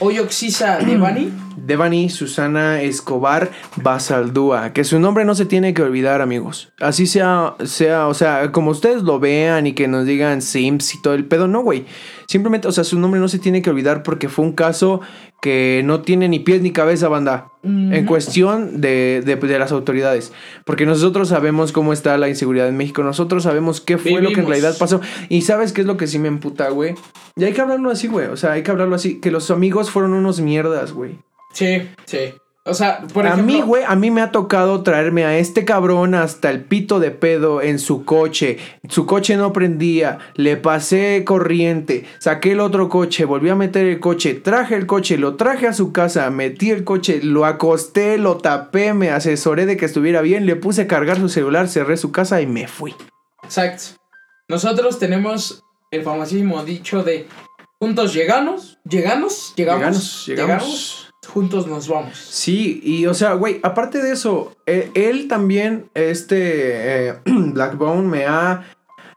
Oyoxisa 0.00 0.78
Devani. 0.78 1.32
Devani 1.56 2.10
Susana 2.10 2.82
Escobar 2.82 3.50
Basaldúa, 3.76 4.72
que 4.72 4.82
su 4.84 4.98
nombre 4.98 5.24
no 5.24 5.34
se 5.34 5.44
tiene 5.46 5.74
que 5.74 5.82
olvidar, 5.82 6.20
amigos. 6.20 6.72
Así 6.80 7.06
sea, 7.06 7.54
sea, 7.64 8.08
o 8.08 8.14
sea, 8.14 8.50
como 8.52 8.70
ustedes 8.70 9.02
lo 9.02 9.20
vean 9.20 9.66
y 9.66 9.72
que 9.74 9.86
nos 9.88 10.04
digan 10.06 10.42
Sims 10.42 10.94
y 10.94 11.02
todo 11.02 11.14
el 11.14 11.26
pedo, 11.26 11.46
no, 11.48 11.62
güey. 11.62 11.84
Simplemente, 12.26 12.66
o 12.68 12.72
sea, 12.72 12.84
su 12.84 12.98
nombre 12.98 13.20
no 13.20 13.28
se 13.28 13.38
tiene 13.38 13.62
que 13.62 13.70
olvidar 13.70 14.02
porque 14.02 14.28
fue 14.28 14.44
un 14.44 14.52
caso 14.52 15.00
que 15.42 15.82
no 15.84 16.00
tiene 16.00 16.28
ni 16.28 16.38
pies 16.40 16.62
ni 16.62 16.70
cabeza, 16.72 17.08
banda. 17.08 17.48
En 17.62 18.04
cuestión 18.04 18.82
de, 18.82 19.22
de- 19.24 19.36
de 19.36 19.58
las 19.58 19.72
autoridades. 19.72 20.32
Porque 20.66 20.84
nosotros 20.84 21.28
sabemos 21.28 21.72
cómo 21.72 21.94
está 21.94 22.18
la 22.18 22.28
inseguridad 22.28 22.68
en 22.68 22.76
México. 22.76 23.02
Nosotros 23.02 23.42
sabemos 23.44 23.80
qué 23.80 23.96
fue 23.96 24.20
lo 24.20 24.32
que 24.32 24.40
en 24.40 24.46
realidad 24.48 24.76
pasó. 24.78 25.00
Y 25.30 25.42
sabes 25.42 25.72
qué 25.72 25.80
es 25.82 25.86
lo 25.86 25.96
que 25.96 26.06
sí 26.06 26.18
me 26.18 26.28
emputa, 26.28 26.68
güey. 26.68 26.94
Y 27.36 27.44
hay 27.44 27.52
que 27.54 27.60
hablarlo 27.62 27.90
así, 27.90 28.06
güey. 28.06 28.26
O 28.26 28.36
sea, 28.36 28.52
hay 28.52 28.62
que 28.62 28.70
hablarlo 28.70 28.94
así. 28.94 29.18
Que 29.18 29.30
los 29.30 29.50
amigos 29.50 29.90
fueron 29.90 30.12
unos 30.12 30.40
mierdas, 30.40 30.92
güey. 30.92 31.18
Sí, 31.54 31.88
sí. 32.04 32.34
O 32.66 32.72
sea, 32.72 33.02
por 33.12 33.26
a 33.26 33.34
ejemplo. 33.34 33.54
mí, 33.54 33.60
güey, 33.60 33.84
a 33.86 33.94
mí 33.94 34.10
me 34.10 34.22
ha 34.22 34.32
tocado 34.32 34.82
traerme 34.82 35.26
a 35.26 35.36
este 35.36 35.66
cabrón 35.66 36.14
hasta 36.14 36.48
el 36.50 36.64
pito 36.64 36.98
de 36.98 37.10
pedo 37.10 37.60
en 37.60 37.78
su 37.78 38.06
coche. 38.06 38.56
Su 38.88 39.04
coche 39.04 39.36
no 39.36 39.52
prendía, 39.52 40.18
le 40.34 40.56
pasé 40.56 41.24
corriente, 41.26 42.06
saqué 42.20 42.52
el 42.52 42.60
otro 42.60 42.88
coche, 42.88 43.26
volví 43.26 43.50
a 43.50 43.54
meter 43.54 43.86
el 43.86 44.00
coche, 44.00 44.32
traje 44.32 44.76
el 44.76 44.86
coche, 44.86 45.18
lo 45.18 45.34
traje 45.36 45.66
a 45.66 45.74
su 45.74 45.92
casa, 45.92 46.30
metí 46.30 46.70
el 46.70 46.84
coche, 46.84 47.20
lo 47.22 47.44
acosté, 47.44 48.16
lo 48.16 48.38
tapé, 48.38 48.94
me 48.94 49.10
asesoré 49.10 49.66
de 49.66 49.76
que 49.76 49.84
estuviera 49.84 50.22
bien, 50.22 50.46
le 50.46 50.56
puse 50.56 50.82
a 50.82 50.86
cargar 50.86 51.18
su 51.18 51.28
celular, 51.28 51.68
cerré 51.68 51.98
su 51.98 52.12
casa 52.12 52.40
y 52.40 52.46
me 52.46 52.66
fui. 52.66 52.94
Exacto. 53.42 54.00
Nosotros 54.48 54.98
tenemos 54.98 55.62
el 55.90 56.02
famosísimo 56.02 56.64
dicho 56.64 57.02
de 57.02 57.28
juntos 57.78 58.14
llegamos, 58.14 58.78
llegamos, 58.88 59.52
llegamos, 59.54 59.56
Llegamos, 59.56 60.26
llegamos. 60.26 60.26
llegamos, 60.26 61.03
juntos 61.26 61.66
nos 61.66 61.88
vamos. 61.88 62.16
Sí, 62.18 62.80
y 62.82 63.06
o 63.06 63.14
sea, 63.14 63.34
güey, 63.34 63.60
aparte 63.62 64.02
de 64.02 64.12
eso, 64.12 64.54
eh, 64.66 64.90
él 64.94 65.28
también, 65.28 65.86
este 65.94 67.08
eh, 67.08 67.14
Blackbone, 67.26 68.02
me 68.08 68.26
ha, 68.26 68.64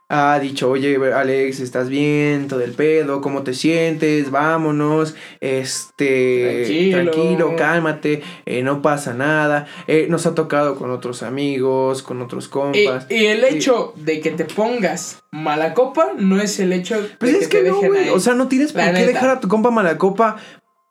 ha 0.10 0.39
dicho, 0.39 0.70
oye, 0.70 0.98
Alex, 1.13 1.60
¿estás 1.60 1.89
bien? 1.89 2.48
Todo 2.48 2.62
el 2.62 2.72
pedo, 2.72 3.20
¿cómo 3.22 3.43
te 3.43 3.54
sientes? 3.54 4.32
Vámonos, 4.32 5.15
este, 5.41 6.63
Tranquilo. 6.65 7.12
tranquilo, 7.12 7.56
cálmate, 7.58 8.22
eh, 8.46 8.63
no 8.63 8.82
pasa 8.82 9.13
nada. 9.13 9.67
Eh, 9.88 10.08
nos 10.10 10.26
ha 10.26 10.34
tocado 10.36 10.76
con 10.76 10.91
otros 10.91 11.24
amigos, 11.24 12.04
con 12.04 12.22
otros 12.22 12.46
Y, 12.46 12.50
compas. 12.50 13.06
y 13.10 13.26
el 13.26 13.43
hecho 13.43 13.93
de 13.98 14.22
que 14.22 14.32
te 14.32 14.46
pongas 14.46 15.20
mala 15.32 15.74
copa 15.74 16.12
no 16.17 16.39
es 16.41 16.60
el 16.60 16.72
hecho 16.74 17.02
de 17.02 17.10
Pues 17.20 17.34
que, 17.34 17.39
es 17.39 17.48
que 17.50 17.58
te 17.63 17.70
no, 17.70 17.76
dejen 17.76 17.89
güey. 17.91 18.04
ahí. 18.06 18.10
O 18.10 18.20
sea, 18.20 18.34
no 18.34 18.48
tienes 18.48 18.72
por 18.74 18.84
qué 18.93 19.06
dejar 19.06 19.30
a 19.30 19.39
tu 19.41 19.48
compa 19.48 19.72
mala 19.72 19.98
copa. 19.98 20.38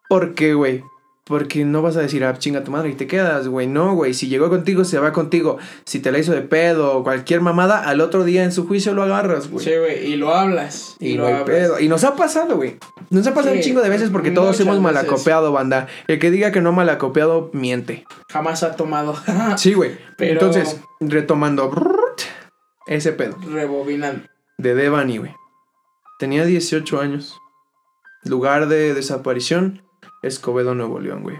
¿Por 0.08 0.34
qué, 0.34 0.54
güey? 0.54 0.84
Porque 1.28 1.64
no 1.64 1.82
vas 1.82 1.96
a 1.96 2.00
decir, 2.02 2.24
ah, 2.24 2.38
chinga 2.38 2.62
tu 2.62 2.70
madre 2.70 2.90
y 2.90 2.94
te 2.94 3.08
quedas, 3.08 3.48
güey. 3.48 3.66
No, 3.66 3.94
güey. 3.96 4.14
Si 4.14 4.28
llegó 4.28 4.48
contigo, 4.48 4.84
se 4.84 5.00
va 5.00 5.12
contigo. 5.12 5.58
Si 5.84 5.98
te 5.98 6.12
la 6.12 6.18
hizo 6.20 6.30
de 6.32 6.42
pedo 6.42 6.96
o 6.96 7.02
cualquier 7.02 7.40
mamada, 7.40 7.80
al 7.82 8.00
otro 8.00 8.22
día 8.22 8.44
en 8.44 8.52
su 8.52 8.64
juicio 8.68 8.94
lo 8.94 9.02
agarras, 9.02 9.50
güey. 9.50 9.64
Sí, 9.64 9.72
güey, 9.76 10.06
y 10.12 10.14
lo 10.14 10.32
hablas. 10.32 10.96
Y, 11.00 11.14
lo 11.14 11.22
no 11.22 11.26
hay 11.26 11.32
hablas. 11.34 11.46
pedo. 11.48 11.80
Y 11.80 11.88
nos 11.88 12.04
ha 12.04 12.14
pasado, 12.14 12.54
güey. 12.54 12.76
Nos 13.10 13.26
ha 13.26 13.34
pasado 13.34 13.54
Sí, 13.54 13.58
un 13.58 13.64
chingo 13.64 13.80
de 13.82 13.88
veces 13.88 14.10
porque 14.10 14.30
todos 14.30 14.60
hemos 14.60 14.76
veces. 14.76 14.82
malacopeado, 14.84 15.50
banda. 15.50 15.88
El 16.06 16.20
que 16.20 16.30
diga 16.30 16.52
que 16.52 16.60
no 16.60 16.68
ha 16.68 16.72
malacopeado, 16.72 17.50
miente. 17.52 18.04
Jamás 18.30 18.62
ha 18.62 18.76
tomado. 18.76 19.16
Sí, 19.56 19.74
güey. 19.74 19.98
Pero- 20.16 20.34
Entonces, 20.34 20.80
retomando 21.00 21.72
ese 22.86 23.12
pedo. 23.12 23.36
Rebobinando. 23.50 24.22
de 24.58 24.74
Devani, 24.76 25.18
güey. 25.18 25.34
Tenía 26.20 26.44
18 26.44 27.00
años. 27.00 27.36
Lugar 28.24 28.68
de 28.68 28.94
desaparición, 28.94 29.82
Escobedo, 30.22 30.74
Nuevo 30.74 31.00
León, 31.00 31.22
güey. 31.22 31.36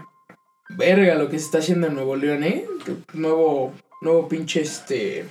Verga 0.69 1.15
lo 1.15 1.29
que 1.29 1.39
se 1.39 1.45
está 1.45 1.57
haciendo 1.59 1.87
en 1.87 1.95
Nuevo 1.95 2.15
León, 2.15 2.43
¿eh? 2.43 2.65
Nuevo, 3.13 3.73
nuevo 4.01 4.27
pinche 4.27 4.61
este... 4.61 5.25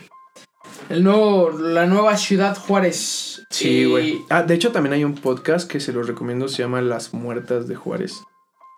El 0.89 1.05
nuevo, 1.05 1.51
la 1.51 1.87
nueva 1.87 2.17
ciudad 2.17 2.57
Juárez. 2.57 3.45
Sí, 3.51 3.69
Y, 3.69 3.85
güey. 3.87 4.21
Ah, 4.31 4.43
de 4.43 4.55
hecho 4.55 4.73
también 4.73 4.93
hay 4.93 5.05
un 5.05 5.15
podcast 5.15 5.71
que 5.71 5.81
se 5.81 5.93
los 5.93 6.07
recomiendo, 6.07 6.49
se 6.49 6.63
llama 6.63 6.81
Las 6.81 7.13
Muertas 7.15 7.67
de 7.67 7.77
Juárez. 7.77 8.23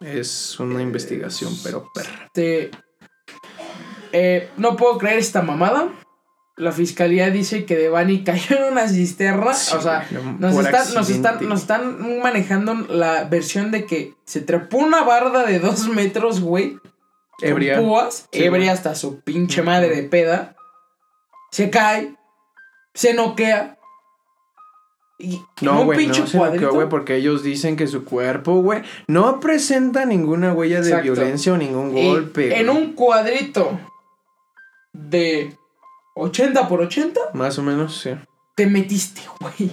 Es 0.01 0.59
una 0.61 0.81
investigación, 0.81 1.53
pero 1.63 1.91
perra. 1.93 2.27
Este, 2.27 2.71
eh, 4.13 4.49
no 4.57 4.77
puedo 4.77 4.97
creer 4.99 5.19
esta 5.19 5.43
mamada. 5.43 5.89
La 6.59 6.73
fiscalía 6.73 7.31
dice 7.31 7.64
que 7.64 7.77
Devani 7.77 8.25
cayó 8.25 8.57
en 8.57 8.73
una 8.73 8.88
cisterna. 8.88 9.55
Sí, 9.55 9.77
o 9.77 9.81
sea, 9.81 10.07
nos 10.38 10.57
están, 10.57 10.94
nos, 10.94 11.09
están, 11.11 11.49
nos 11.49 11.61
están 11.61 12.21
manejando 12.21 12.75
la 12.90 13.25
versión 13.25 13.71
de 13.71 13.87
que 13.87 14.14
se 14.25 14.40
trepó 14.40 14.79
una 14.79 15.03
barda 15.05 15.44
de 15.47 15.61
dos 15.61 15.88
metros, 15.88 16.40
güey. 16.40 16.77
Ebria. 17.40 17.79
púas, 17.79 18.29
Sí, 18.33 18.38
ebria 18.42 18.51
güey. 18.51 18.68
hasta 18.68 18.94
su 18.97 19.21
pinche 19.21 19.62
madre 19.62 19.94
de 19.94 20.03
peda. 20.03 20.57
Se 21.53 21.71
cae. 21.71 22.16
Se 22.94 23.14
noquea. 23.14 23.77
Y 25.21 25.40
No, 25.62 25.85
güey, 25.85 26.07
no 26.09 26.27
se 26.27 26.37
noqueó, 26.37 26.73
güey, 26.73 26.88
porque 26.88 27.16
ellos 27.16 27.42
dicen 27.42 27.77
que 27.77 27.87
su 27.87 28.05
cuerpo, 28.05 28.61
güey, 28.62 28.83
no 29.09 29.40
presenta 29.40 30.05
ninguna 30.05 30.53
huella 30.53 30.81
de 30.81 30.88
Exacto. 30.90 31.12
violencia 31.12 31.53
o 31.53 31.57
ningún 31.57 31.97
Y 31.97 32.07
golpe. 32.07 32.59
en 32.61 32.68
un 32.71 32.92
cuadrito 32.94 33.79
de 34.92 35.57
80 36.19 36.69
por 36.69 36.81
80, 36.81 37.21
Más 37.35 37.59
o 37.59 37.63
menos, 37.63 38.01
sí. 38.01 38.11
te 38.57 38.67
metiste, 38.67 39.23
güey. 39.41 39.71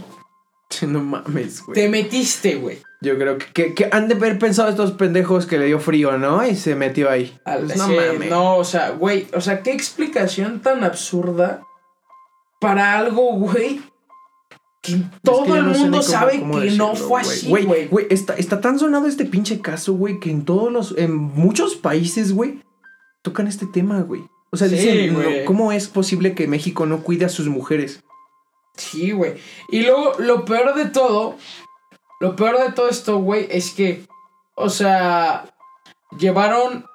No 0.87 1.01
mames, 1.01 1.61
güey. 1.63 1.75
Te 1.75 1.87
metiste, 1.89 2.55
güey. 2.55 2.79
Yo 2.99 3.17
creo 3.17 3.37
que, 3.37 3.45
que, 3.53 3.73
que 3.73 3.87
han 3.91 4.07
de 4.09 4.15
haber 4.15 4.37
pensado 4.39 4.67
estos 4.67 4.91
pendejos 4.91 5.45
que 5.45 5.57
le 5.57 5.67
dio 5.67 5.79
frío, 5.79 6.17
¿no? 6.17 6.45
Y 6.45 6.55
se 6.55 6.75
metió 6.75 7.09
ahí. 7.09 7.37
Al- 7.45 7.65
Pues 7.65 7.77
no 7.77 7.87
sí, 7.87 7.95
mames. 7.95 8.29
no, 8.29 8.57
o 8.57 8.63
sea, 8.65 8.89
güey, 8.89 9.27
o 9.33 9.39
sea, 9.41 9.61
qué 9.63 9.71
explicación 9.71 10.59
tan 10.61 10.83
absurda 10.83 11.61
para 12.59 12.97
algo, 12.97 13.33
güey, 13.35 13.79
que 14.81 14.97
todo 15.23 15.41
Es 15.41 15.41
que 15.43 15.47
yo 15.49 15.55
el 15.57 15.65
no 15.65 15.71
mundo 15.77 15.97
cómo- 15.99 16.01
sabe 16.09 16.39
cómo 16.39 16.59
que 16.59 16.71
no 16.71 16.95
fue 16.95 17.21
así, 17.21 17.47
Güey, 17.47 17.63
güey. 17.65 17.87
güey, 17.87 18.07
está, 18.09 18.33
está 18.35 18.59
tan 18.59 18.77
sonado 18.77 19.07
este 19.07 19.25
pinche 19.25 19.61
caso, 19.61 19.93
güey, 19.93 20.19
que 20.19 20.29
en 20.31 20.43
todos 20.45 20.71
los, 20.73 20.97
en 20.97 21.15
muchos 21.15 21.75
países, 21.75 22.33
güey, 22.33 22.61
tocan 23.21 23.47
este 23.47 23.65
tema, 23.67 24.01
güey. 24.01 24.23
O 24.55 24.57
sea, 24.57 24.69
Sí, 24.69 24.75
dicen, 24.77 25.13
no. 25.13 25.45
¿cómo 25.45 25.73
es 25.73 25.89
posible 25.89 26.33
que 26.33 26.47
México 26.47 26.85
no 26.85 27.03
cuide 27.03 27.25
a 27.25 27.29
sus 27.29 27.49
mujeres? 27.49 28.03
Sí, 28.77 29.11
güey. 29.11 29.33
Y 29.69 29.81
luego, 29.83 30.13
lo 30.17 30.45
peor 30.45 30.73
de 30.75 30.85
todo, 30.85 31.35
lo 32.21 32.37
peor 32.37 32.57
de 32.57 32.71
todo 32.71 32.87
esto, 32.87 33.17
güey, 33.17 33.47
es 33.51 33.71
que, 33.71 34.05
o 34.55 34.69
sea, 34.69 35.53
llevaron 36.17 36.85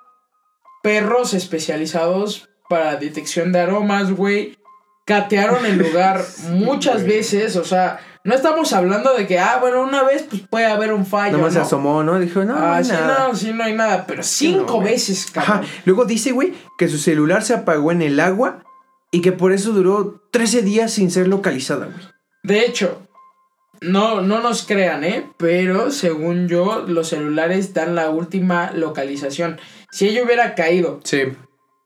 perros 0.82 1.34
especializados 1.34 2.48
para 2.70 2.96
detección 2.96 3.52
de 3.52 3.60
aromas, 3.60 4.10
güey. 4.10 4.56
Catearon 5.04 5.66
el 5.66 5.76
lugar 5.76 6.24
muchas 6.52 7.04
veces, 7.04 7.56
o 7.56 7.64
sea, 7.64 8.00
no 8.24 8.34
estamos 8.34 8.72
hablando 8.72 9.14
de 9.14 9.26
que, 9.26 9.38
ah, 9.38 9.58
bueno, 9.60 9.82
una 9.82 10.02
vez 10.02 10.24
pues 10.28 10.42
puede 10.48 10.66
haber 10.66 10.92
un 10.92 11.06
fallo. 11.06 11.36
Nomás 11.38 11.52
se 11.54 11.58
¿no? 11.60 11.64
asomó, 11.64 12.02
¿no? 12.02 12.18
Dijo, 12.18 12.44
no, 12.44 12.58
no, 12.58 12.64
Ah, 12.66 12.76
hay 12.76 12.84
sí, 12.84 12.92
nada. 12.92 13.28
no, 13.28 13.34
sí, 13.34 13.52
no 13.52 13.64
hay 13.64 13.72
nada, 13.74 14.04
pero 14.06 14.18
no, 14.18 14.22
cinco 14.24 14.80
veces, 14.82 15.26
Ajá. 15.34 15.52
cabrón. 15.54 15.70
Luego 15.86 16.04
dice, 16.04 16.32
güey, 16.32 16.52
que 16.78 16.88
su 16.88 16.98
celular 16.98 17.42
se 17.42 17.54
apagó 17.54 17.92
en 17.92 18.02
el 18.02 18.20
agua 18.20 18.62
y 19.10 19.22
que 19.22 19.32
por 19.32 19.52
eso 19.52 19.72
duró 19.72 20.22
13 20.32 20.62
días 20.62 20.92
sin 20.92 21.10
ser 21.10 21.28
localizada, 21.28 21.86
güey. 21.86 21.98
De 22.42 22.60
hecho, 22.64 23.06
no, 23.80 24.20
no 24.20 24.40
nos 24.40 24.66
crean, 24.66 25.04
¿eh? 25.04 25.26
Pero 25.38 25.90
según 25.90 26.48
yo, 26.48 26.84
los 26.86 27.08
celulares 27.08 27.72
dan 27.72 27.94
la 27.94 28.10
última 28.10 28.70
localización. 28.72 29.58
Si 29.90 30.06
ella 30.08 30.22
hubiera 30.22 30.54
caído 30.54 31.00
Sí. 31.04 31.22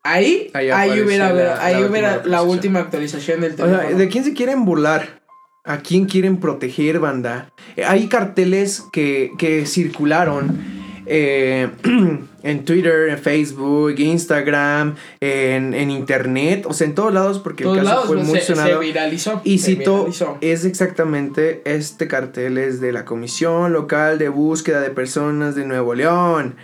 ahí, 0.03 0.51
Ahí 0.53 1.01
hubiera, 1.01 1.33
la- 1.33 1.65
ahí 1.65 1.81
la 1.81 1.87
hubiera 1.87 1.87
última 1.87 2.01
la 2.03 2.15
actualización. 2.17 2.49
última 2.51 2.81
actualización 2.81 3.41
del 3.41 3.53
O 3.53 3.57
teléfono. 3.57 3.89
sea, 3.89 3.97
¿de 3.97 4.09
quién 4.09 4.25
se 4.25 4.33
quieren 4.35 4.65
burlar? 4.65 5.23
¿A 5.67 5.79
quién 5.79 6.05
quieren 6.05 6.37
proteger, 6.41 6.99
banda? 6.99 7.51
Hay 7.87 8.09
carteles 8.09 8.85
que, 8.93 9.33
que 9.39 9.65
circularon 9.65 10.61
eh, 11.07 11.71
en 12.43 12.65
Twitter, 12.67 13.09
en 13.09 13.19
Facebook, 13.19 13.95
Instagram, 13.99 14.97
en, 15.21 15.73
en 15.73 15.91
Internet, 15.91 16.67
o 16.69 16.75
sea, 16.75 16.87
en 16.87 16.95
todos 16.95 17.15
lados, 17.15 17.39
porque 17.39 17.65
Todos 17.65 17.79
el 17.79 17.85
caso 17.85 17.95
lados, 17.95 18.07
fue 18.09 18.17
pues, 18.17 18.29
muy 18.29 18.41
se, 18.41 18.55
se 18.55 18.79
viralizó. 18.79 19.41
Y 19.43 19.59
se 19.59 19.77
cito, 19.77 19.97
viralizó. 20.01 20.37
es 20.43 20.67
exactamente 20.67 21.63
este 21.65 22.09
cartel 22.09 22.59
es 22.59 22.83
de 22.83 22.93
la 22.93 23.07
Comisión 23.07 23.73
Local 23.73 24.19
de 24.19 24.29
Búsqueda 24.29 24.83
de 24.83 24.91
Personas 24.91 25.55
de 25.55 25.65
Nuevo 25.65 25.95
León. 25.95 26.57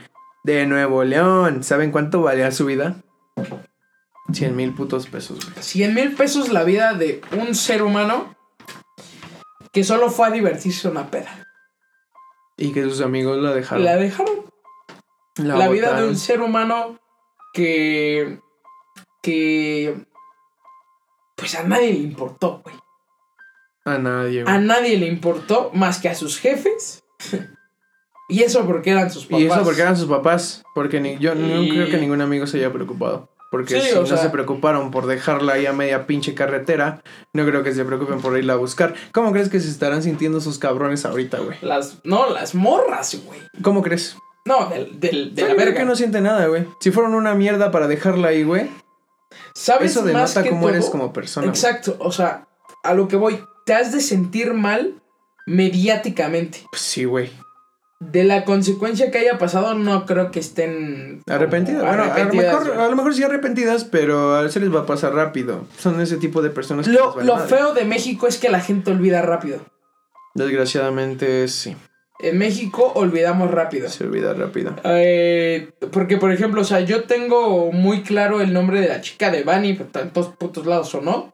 De 0.45 0.67
Nuevo 0.67 1.05
León. 1.05 1.65
¿Saben 1.65 1.91
cuánto 1.91 2.21
valía 2.21 2.51
su 2.51 2.67
vida? 2.67 2.97
100 4.33 4.55
mil 4.55 4.75
putos 4.75 5.07
pesos, 5.07 5.39
güey. 5.43 5.57
100 5.59 5.95
mil 5.95 6.13
pesos 6.13 6.51
la 6.51 6.65
vida 6.65 6.93
de 6.93 7.23
un 7.33 7.55
ser 7.55 7.83
humano 7.83 8.39
que 9.73 9.85
solo 9.85 10.11
fue 10.11 10.27
a 10.27 10.31
divertirse 10.31 10.89
una 10.89 11.11
peda. 11.11 11.47
Y 12.57 12.73
que 12.73 12.83
sus 12.83 13.01
amigos 13.01 13.39
la 13.39 13.55
dejaron. 13.55 13.85
La 13.85 13.97
dejaron. 13.97 14.45
La, 15.37 15.69
vida 15.69 15.99
de 15.99 16.07
un 16.07 16.17
ser 16.17 16.41
humano 16.41 16.99
que. 17.55 18.41
que. 19.23 20.05
Pues 21.37 21.55
a 21.55 21.63
nadie 21.63 21.93
le 21.93 22.01
importó, 22.01 22.61
güey. 22.63 22.77
A 23.87 23.97
nadie, 23.97 24.43
güey. 24.43 24.55
A 24.55 24.59
nadie 24.59 24.99
le 24.99 25.07
importó 25.07 25.71
más 25.73 25.99
que 25.99 26.11
a 26.11 26.15
sus 26.15 26.39
jefes. 26.39 27.03
y 28.29 28.43
eso 28.43 28.67
porque 28.67 28.91
eran 28.91 29.11
sus 29.11 29.25
papás. 29.25 29.41
Y 29.41 29.47
eso 29.47 29.63
porque 29.65 29.81
eran 29.81 29.97
sus 29.97 30.09
papás. 30.09 30.63
Porque 30.75 31.01
ni, 31.01 31.17
yo 31.19 31.35
no 31.35 31.67
creo 31.69 31.89
que 31.89 31.97
ningún 31.97 32.21
amigo 32.21 32.47
se 32.47 32.59
haya 32.59 32.73
preocupado. 32.73 33.31
Porque 33.51 33.81
Sí, 33.81 33.89
si 33.89 33.95
no 33.97 34.07
sea- 34.07 34.17
se 34.17 34.31
preocuparon 34.31 34.91
por 34.93 35.07
dejarla 35.07 35.55
ahí 35.55 35.67
a 35.67 35.73
media 35.73 36.07
pinche 36.07 36.35
carretera, 36.35 37.03
no 37.33 37.45
creo 37.45 37.63
que 37.65 37.75
se 37.75 37.85
preocupen 37.85 38.21
por 38.21 38.39
irla 38.39 38.53
a 38.53 38.57
buscar. 38.57 38.95
¿Cómo 39.13 39.33
crees 39.33 39.49
que 39.49 39.59
se 39.59 39.69
estarán 39.69 40.03
sintiendo 40.05 40.39
esos 40.39 40.59
cabrones 40.59 41.05
ahorita, 41.05 41.39
güey? 41.41 41.59
Las, 41.63 41.99
no, 42.05 42.31
las 42.31 42.55
morras, 42.55 43.17
güey. 43.25 43.41
¿Cómo 43.63 43.83
crees? 43.83 44.17
No, 44.45 44.69
del, 44.71 45.01
del, 45.01 45.35
de 45.35 45.43
la 45.43 45.49
creo 45.49 45.59
verga. 45.59 45.81
que 45.81 45.85
no 45.85 45.97
siente 45.97 46.21
nada, 46.21 46.47
güey. 46.47 46.67
Si 46.81 46.91
fueron 46.93 47.15
una 47.15 47.35
mierda 47.35 47.71
para 47.73 47.89
dejarla 47.89 48.29
ahí, 48.29 48.45
güey. 48.45 48.71
¿Sabes 49.55 49.91
Eso 49.93 50.03
denota 50.03 50.45
cómo 50.49 50.69
eres 50.69 50.87
como 50.89 51.13
persona. 51.13 51.47
güey. 51.47 51.57
Exacto, 51.57 51.97
o 51.99 52.13
sea, 52.13 52.47
a 52.85 52.95
lo 52.95 53.09
que 53.09 53.17
voy, 53.17 53.43
te 53.67 53.75
has 53.75 53.93
de 53.93 54.01
sentir 54.01 54.55
mal 54.55 54.95
mediáticamente. 55.47 56.65
Pues 56.71 56.83
sí, 56.83 57.05
güey. 57.05 57.31
De 58.01 58.25
la 58.25 58.47
consecuencia 58.47 59.11
que 59.11 59.19
haya 59.19 59.37
pasado, 59.37 59.75
no 59.75 60.07
creo 60.07 60.31
que 60.31 60.41
estén 60.41 61.23
Arrepentidas. 61.27 61.83
Bueno, 61.83 62.05
a 62.05 62.19
lo, 62.19 62.33
mejor, 62.33 62.67
güey. 62.67 62.79
a 62.79 62.89
lo 62.89 62.97
mejor 62.97 63.15
sí 63.15 63.23
arrepentidas, 63.23 63.85
pero 63.85 64.37
a 64.37 64.49
se 64.49 64.59
les 64.59 64.75
va 64.75 64.81
a 64.81 64.87
pasar 64.87 65.15
rápido. 65.15 65.67
Son 65.79 66.01
ese 66.01 66.17
tipo 66.17 66.41
de 66.41 66.49
personas 66.49 66.87
que 66.87 66.93
Lo, 66.93 67.13
vale 67.13 67.27
lo 67.27 67.39
feo 67.39 67.75
de 67.75 67.85
México 67.85 68.27
es 68.27 68.39
que 68.39 68.49
la 68.49 68.61
gente 68.61 68.91
olvida 68.91 69.21
rápido. 69.21 69.61
Desgraciadamente, 70.35 71.47
sí. 71.49 71.77
En 72.23 72.39
México 72.39 72.93
olvidamos 72.95 73.51
rápido. 73.51 73.89
Se 73.89 74.05
olvida 74.05 74.33
rápido. 74.35 74.75
Eh, 74.85 75.71
porque, 75.91 76.17
por 76.17 76.33
ejemplo, 76.33 76.63
o 76.63 76.65
sea, 76.65 76.81
yo 76.81 77.05
tengo 77.05 77.73
muy 77.73 78.03
claro 78.03 78.41
el 78.41 78.53
nombre 78.53 78.81
de 78.81 78.89
la 78.89 79.01
chica 79.01 79.31
de 79.31 79.43
Bunny, 79.43 79.75
pero 79.75 79.91
tantos 79.91 80.29
putos 80.29 80.67
lados 80.67 80.95
o 80.95 81.01
no. 81.01 81.33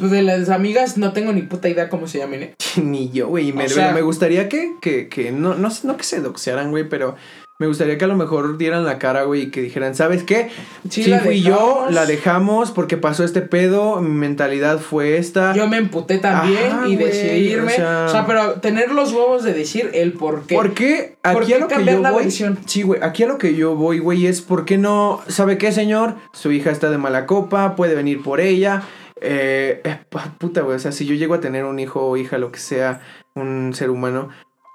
Pues 0.00 0.10
de 0.10 0.22
las 0.22 0.48
amigas 0.48 0.98
no 0.98 1.12
tengo 1.12 1.32
ni 1.32 1.42
puta 1.42 1.68
idea 1.68 1.88
cómo 1.88 2.08
se 2.08 2.18
llamen, 2.18 2.42
¿eh? 2.42 2.54
Ni 2.82 3.10
yo, 3.10 3.28
güey. 3.28 3.48
y 3.48 3.52
Me, 3.52 3.68
sea- 3.68 3.92
me 3.92 4.02
gustaría 4.02 4.48
que, 4.48 4.72
que, 4.80 5.08
que 5.08 5.30
no, 5.30 5.54
no, 5.54 5.68
no 5.84 5.96
que 5.96 6.04
se 6.04 6.20
doxearan, 6.20 6.70
güey, 6.70 6.88
pero 6.88 7.14
me 7.58 7.66
gustaría 7.66 7.98
que 7.98 8.06
a 8.06 8.08
lo 8.08 8.16
mejor 8.16 8.56
dieran 8.56 8.86
la 8.86 8.98
cara, 8.98 9.24
güey, 9.24 9.42
y 9.42 9.50
que 9.50 9.60
dijeran, 9.60 9.94
¿sabes 9.94 10.22
qué? 10.22 10.48
Sí, 10.88 11.04
la 11.04 11.20
fui 11.20 11.42
yo, 11.42 11.88
la 11.90 12.06
dejamos 12.06 12.70
porque 12.70 12.96
pasó 12.96 13.22
este 13.22 13.42
pedo, 13.42 14.00
mi 14.00 14.08
mentalidad 14.08 14.78
fue 14.78 15.18
esta. 15.18 15.52
Yo 15.54 15.68
me 15.68 15.76
emputé 15.76 16.16
también 16.16 16.72
Ajá, 16.72 16.88
y 16.88 16.94
güey, 16.96 17.06
decidí 17.08 17.50
irme. 17.52 17.74
o 17.74 17.76
sea- 17.76 18.04
O 18.06 18.10
sea, 18.10 18.26
pero 18.26 18.52
tener 18.62 18.92
los 18.92 19.12
huevos 19.12 19.42
de 19.44 19.52
decir 19.52 19.90
el 19.92 20.14
por 20.14 20.46
qué. 20.46 20.54
¿Por 20.54 20.72
qué? 20.72 21.16
Aquí 21.22 21.34
¿Por 21.36 21.46
qué 21.46 21.54
a 21.56 21.58
lo 21.58 21.68
que 21.68 21.84
yo 21.84 21.98
la 22.00 22.10
voy. 22.12 22.22
versión? 22.22 22.58
Sí, 22.64 22.80
güey. 22.82 22.98
Aquí 23.02 23.24
a 23.24 23.26
lo 23.26 23.36
que 23.36 23.54
yo 23.54 23.74
voy, 23.76 23.98
güey, 23.98 24.26
es 24.26 24.40
¿por 24.40 24.64
qué 24.64 24.78
no? 24.78 25.20
¿Sabe 25.28 25.58
qué, 25.58 25.70
señor? 25.70 26.14
Su 26.32 26.52
hija 26.52 26.70
está 26.70 26.90
de 26.90 26.96
mala 26.96 27.26
copa, 27.26 27.76
puede 27.76 27.94
venir 27.94 28.22
por 28.22 28.40
ella. 28.40 28.84
Eh, 29.20 29.80
eh, 29.84 29.98
pa- 30.08 30.34
puta, 30.38 30.62
güey. 30.62 30.76
O 30.76 30.78
sea, 30.78 30.92
si 30.92 31.06
yo 31.06 31.14
llego 31.14 31.34
a 31.34 31.40
tener 31.40 31.64
un 31.64 31.78
hijo 31.78 32.00
o 32.06 32.16
hija, 32.16 32.38
lo 32.38 32.50
que 32.52 32.58
sea, 32.58 33.00
un 33.34 33.72
ser 33.74 33.90
humano, 33.90 34.28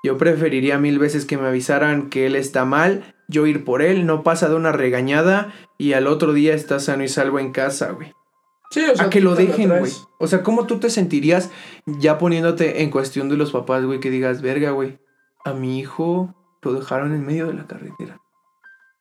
yo 0.04 0.18
preferiría 0.18 0.78
mil 0.78 1.00
veces 1.00 1.26
que 1.26 1.38
me 1.38 1.48
avisaran 1.48 2.10
que 2.10 2.26
él 2.28 2.36
está 2.36 2.64
mal, 2.66 3.16
yo 3.28 3.48
ir 3.48 3.64
por 3.66 3.82
él, 3.82 4.06
no 4.06 4.22
pasa 4.24 4.48
de 4.50 4.56
una 4.56 4.72
regañada 4.72 5.52
y 5.80 5.94
al 5.94 6.06
otro 6.08 6.34
día 6.34 6.54
está 6.54 6.80
sano 6.80 7.04
y 7.04 7.08
salvo 7.08 7.40
en 7.40 7.52
casa, 7.52 7.92
güey. 7.92 8.14
Sí, 8.72 8.84
o 8.86 8.96
sea, 8.96 9.06
A 9.06 9.10
que 9.10 9.22
lo 9.22 9.36
dejen, 9.36 9.70
güey. 9.70 9.92
O 10.20 10.28
sea, 10.28 10.44
¿cómo 10.44 10.66
tú 10.68 10.80
te 10.80 10.90
sentirías 10.90 11.50
ya 11.86 12.18
poniéndote 12.18 12.82
en 12.84 12.92
cuestión 12.92 13.30
de 13.30 13.38
los 13.38 13.52
papás, 13.52 13.84
güey? 13.86 14.00
Que 14.00 14.10
digas, 14.10 14.42
verga, 14.42 14.72
güey. 14.72 14.98
A 15.44 15.54
mi 15.54 15.80
hijo 15.80 16.36
lo 16.62 16.74
dejaron 16.74 17.14
en 17.14 17.26
medio 17.26 17.48
de 17.48 17.54
la 17.54 17.68
carretera. 17.68 18.20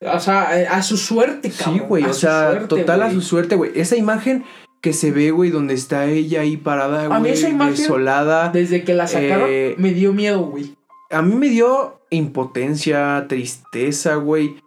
O 0.01 0.19
sea, 0.19 0.59
eh, 0.61 0.67
a 0.67 0.81
su 0.83 0.97
suerte, 0.97 1.49
cabrón. 1.51 1.79
Sí, 1.79 1.85
güey. 1.87 2.03
O 2.03 2.13
sea, 2.13 2.51
suerte, 2.51 2.67
total 2.67 3.01
a 3.03 3.11
su 3.11 3.21
suerte, 3.21 3.55
güey. 3.55 3.71
Esa 3.75 3.95
imagen 3.95 4.43
que 4.85 4.93
se 4.93 5.09
ve, 5.11 5.31
güey, 5.31 5.49
donde 5.49 5.73
está 5.73 6.05
ella 6.05 6.41
ahí 6.41 6.57
parada, 6.57 7.05
A 7.07 7.09
mí 7.17 7.21
güey, 7.21 7.31
esa 7.33 7.49
imagen- 7.49 7.75
desolada. 7.75 8.49
Desde 8.49 8.83
que 8.83 8.93
la 8.93 9.07
sacaron, 9.07 9.49
Eh, 9.49 9.73
me 9.79 9.91
dio 9.93 10.13
miedo, 10.13 10.41
güey. 10.41 10.75
A 11.09 11.23
mí 11.23 11.33
me 11.33 11.49
dio 11.49 11.99
impotencia, 12.11 13.25
tristeza, 13.27 14.15
güey. 14.15 14.57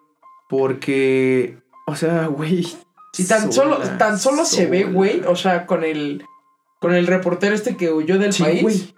Porque, 0.49 1.59
o 1.87 1.95
sea, 1.95 2.27
güey. 2.27 2.67
Si 3.13 3.27
tan 3.29 3.53
sola, 3.53 3.77
solo, 3.77 3.97
tan 3.99 4.19
solo 4.19 4.45
se 4.45 4.67
ve, 4.67 4.85
güey. 4.85 5.23
O 5.27 5.37
sea, 5.37 5.67
con 5.67 5.85
el. 5.85 6.25
Con 6.81 6.95
el 6.95 7.07
reportero 7.07 7.55
este 7.55 7.77
que 7.77 7.93
huyó 7.93 8.19
del 8.19 8.33
Sí, 8.33 8.43
país. 8.43 8.63
güey. 8.63 8.95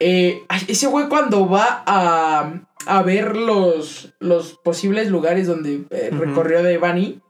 Eh, 0.00 0.42
ese 0.68 0.86
güey 0.86 1.08
cuando 1.08 1.48
va 1.48 1.82
a, 1.86 2.52
a 2.86 3.02
ver 3.02 3.36
los, 3.36 4.12
los 4.20 4.54
posibles 4.64 5.08
lugares 5.08 5.46
donde 5.46 5.82
eh, 5.90 6.10
recorrió 6.12 6.62
de 6.62 6.78
Bunny, 6.78 7.20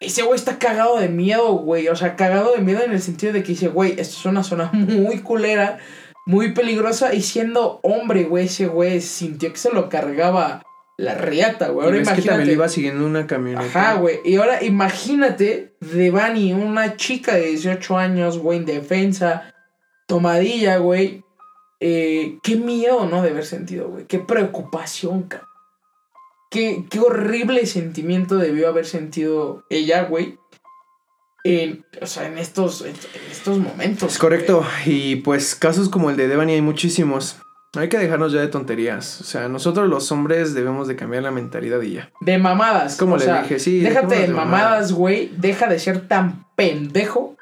ese 0.00 0.22
güey 0.22 0.36
está 0.36 0.58
cagado 0.58 0.98
de 0.98 1.08
miedo, 1.08 1.52
güey. 1.52 1.88
O 1.88 1.96
sea, 1.96 2.16
cagado 2.16 2.54
de 2.56 2.62
miedo 2.62 2.82
en 2.82 2.92
el 2.92 3.02
sentido 3.02 3.32
de 3.32 3.42
que 3.42 3.48
dice, 3.52 3.68
güey, 3.68 3.92
esto 3.92 4.16
es 4.18 4.24
una 4.26 4.42
zona 4.42 4.70
muy 4.72 5.18
culera, 5.20 5.78
muy 6.26 6.52
peligrosa. 6.52 7.14
Y 7.14 7.20
siendo 7.22 7.80
hombre, 7.82 8.24
güey, 8.24 8.46
ese 8.46 8.66
güey 8.66 9.00
sintió 9.00 9.52
que 9.52 9.58
se 9.58 9.70
lo 9.70 9.88
cargaba 9.90 10.62
la 10.96 11.14
riata, 11.14 11.68
güey. 11.68 11.84
Y 11.84 11.86
Ahora 11.86 11.98
ves 11.98 12.08
que 12.08 12.14
también 12.14 12.26
imagínate. 12.34 12.52
iba 12.52 12.68
siguiendo 12.68 13.06
una 13.06 13.26
camioneta. 13.26 13.66
Ajá, 13.66 13.94
güey. 14.00 14.20
Y 14.24 14.36
ahora 14.36 14.62
imagínate 14.62 15.74
de 15.80 16.10
Bunny, 16.10 16.52
una 16.54 16.96
chica 16.96 17.34
de 17.34 17.46
18 17.48 17.96
años, 17.96 18.38
güey, 18.38 18.58
indefensa, 18.58 19.54
tomadilla, 20.06 20.78
güey. 20.78 21.22
Eh, 21.78 22.38
qué 22.42 22.56
miedo, 22.56 23.06
¿no? 23.06 23.22
De 23.22 23.30
haber 23.30 23.46
sentido, 23.46 23.88
güey. 23.88 24.06
Qué 24.06 24.18
preocupación, 24.18 25.22
cabrón. 25.24 25.49
Qué, 26.50 26.84
qué 26.90 26.98
horrible 26.98 27.64
sentimiento 27.66 28.36
debió 28.36 28.68
haber 28.68 28.84
sentido 28.84 29.64
ella, 29.70 30.02
güey. 30.04 30.38
En, 31.44 31.86
o 32.02 32.06
sea, 32.06 32.26
en 32.26 32.38
estos, 32.38 32.82
en, 32.82 32.94
estos 33.30 33.58
momentos. 33.58 34.12
Es 34.12 34.18
correcto. 34.18 34.66
Y 34.84 35.16
pues 35.16 35.54
casos 35.54 35.88
como 35.88 36.10
el 36.10 36.16
de 36.16 36.28
Devani 36.28 36.54
hay 36.54 36.60
muchísimos. 36.60 37.36
Hay 37.76 37.88
que 37.88 37.98
dejarnos 37.98 38.32
ya 38.32 38.40
de 38.40 38.48
tonterías. 38.48 39.20
O 39.20 39.24
sea, 39.24 39.48
nosotros 39.48 39.88
los 39.88 40.10
hombres 40.10 40.52
debemos 40.54 40.88
de 40.88 40.96
cambiar 40.96 41.22
la 41.22 41.30
mentalidad 41.30 41.80
y 41.82 41.92
ya. 41.92 42.10
De 42.20 42.36
mamadas. 42.36 42.96
Como 42.96 43.16
le 43.16 43.24
sea, 43.24 43.42
dije, 43.42 43.60
sí, 43.60 43.80
Déjate 43.80 44.16
de 44.16 44.26
de 44.26 44.34
mamadas, 44.34 44.92
güey. 44.92 45.32
Deja 45.36 45.68
de 45.68 45.78
ser 45.78 46.08
tan 46.08 46.46
pendejo. 46.56 47.36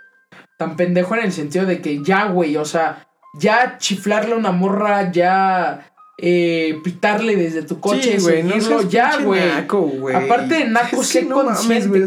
Tan 0.59 0.77
pendejo 0.77 1.15
en 1.15 1.25
el 1.25 1.33
sentido 1.33 1.65
de 1.65 1.81
que 1.81 2.05
ya, 2.05 2.27
güey. 2.27 2.59
O 2.59 2.67
sea, 2.67 3.09
ya 3.41 3.79
chiflarle 3.79 4.35
a 4.35 4.37
una 4.37 4.53
morra, 4.53 5.11
ya 5.11 5.93
eh, 6.21 6.81
pitarle 6.83 7.37
desde 7.37 7.63
tu 7.63 7.79
coche, 7.79 8.19
Sí, 8.19 8.23
güey, 8.25 8.43
no 8.43 8.61
seas 8.61 8.89
ya, 8.89 9.19
güey. 9.23 9.41
naco, 9.47 9.83
güey. 9.83 10.17
Aparte 10.17 10.55
de 10.57 10.65
naco, 10.67 11.01
Es 11.03 11.13
que 11.13 11.23
no 11.23 11.45
mames, 11.45 11.89
güey. 11.89 12.05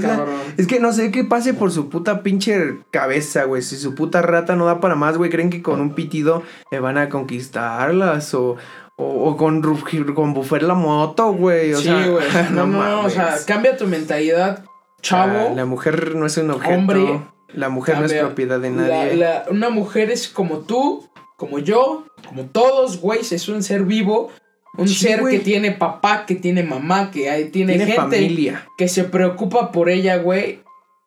Es 0.58 0.68
que 0.68 0.80
no 0.82 0.92
sé 0.92 1.12
qué 1.12 1.24
pase 1.24 1.54
por 1.54 1.72
su 1.72 1.88
puta 1.90 2.22
pinche 2.22 2.80
cabeza, 2.92 3.46
güey. 3.46 3.62
Si 3.62 3.78
su 3.78 3.96
puta 3.96 4.22
rata 4.22 4.56
no 4.58 4.66
da 4.66 4.80
para 4.82 4.96
más, 4.96 5.18
güey, 5.18 5.30
creen 5.30 5.50
que 5.50 5.62
con 5.62 5.80
un 5.80 5.96
pitido 5.96 6.44
me 6.72 6.80
van 6.82 6.98
a 6.98 7.08
conquistarlas 7.08 8.34
o, 8.34 8.58
o, 8.98 9.06
o 9.30 9.38
con, 9.38 9.64
rugir- 9.64 10.14
con 10.14 10.34
bufer 10.34 10.64
la 10.64 10.74
moto, 10.74 11.32
güey. 11.34 11.74
O 11.74 11.78
sí, 11.78 11.84
sea, 11.86 12.08
güey. 12.08 12.26
No, 12.52 12.68
no, 12.68 12.68
no, 12.68 12.80
o 12.80 12.98
mames. 13.04 13.14
sea, 13.14 13.36
cambia 13.46 13.78
tu 13.78 13.88
mentalidad 13.88 14.66
chavo, 15.02 15.34
La, 15.50 15.56
la 15.56 15.66
mujer 15.66 16.16
no 16.16 16.26
es 16.26 16.38
un 16.38 16.52
objeto. 16.52 16.76
Hombre. 16.76 17.22
La 17.54 17.68
mujer 17.70 18.00
no 18.00 18.06
es 18.06 18.14
propiedad 18.14 18.60
de 18.60 18.70
la- 18.70 18.76
nadie. 18.88 19.16
la- 19.16 19.46
una 19.50 19.70
mujer 19.70 20.10
es 20.12 20.28
como 20.30 20.60
tú, 20.60 21.10
como 21.38 21.60
yo, 21.60 22.06
como 22.28 22.46
todos, 22.46 23.00
güey. 23.00 23.20
Es 23.22 23.48
un 23.50 23.64
ser 23.64 23.84
vivo. 23.84 24.32
Un 24.78 24.88
Sí, 24.88 24.96
ser 24.96 25.20
güey. 25.22 25.38
que 25.38 25.44
tiene 25.44 25.72
papá, 25.72 26.26
que 26.26 26.36
tiene 26.36 26.64
mamá, 26.64 27.12
que 27.12 27.30
hay- 27.30 27.50
tiene, 27.50 27.74
Tiene 27.76 27.92
gente 27.92 28.02
familia. 28.18 28.68
que 28.78 28.88
se 28.88 29.04
preocupa 29.04 29.72
por 29.72 29.90
ella, 29.90 30.18
güey. 30.18 30.62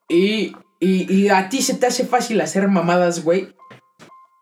Y, 0.08 0.54
y, 0.80 1.10
y 1.12 1.28
a 1.30 1.48
ti 1.48 1.62
se 1.62 1.74
te 1.74 1.86
hace 1.86 2.04
fácil 2.04 2.40
hacer 2.42 2.68
mamadas, 2.68 3.24
güey. 3.24 3.54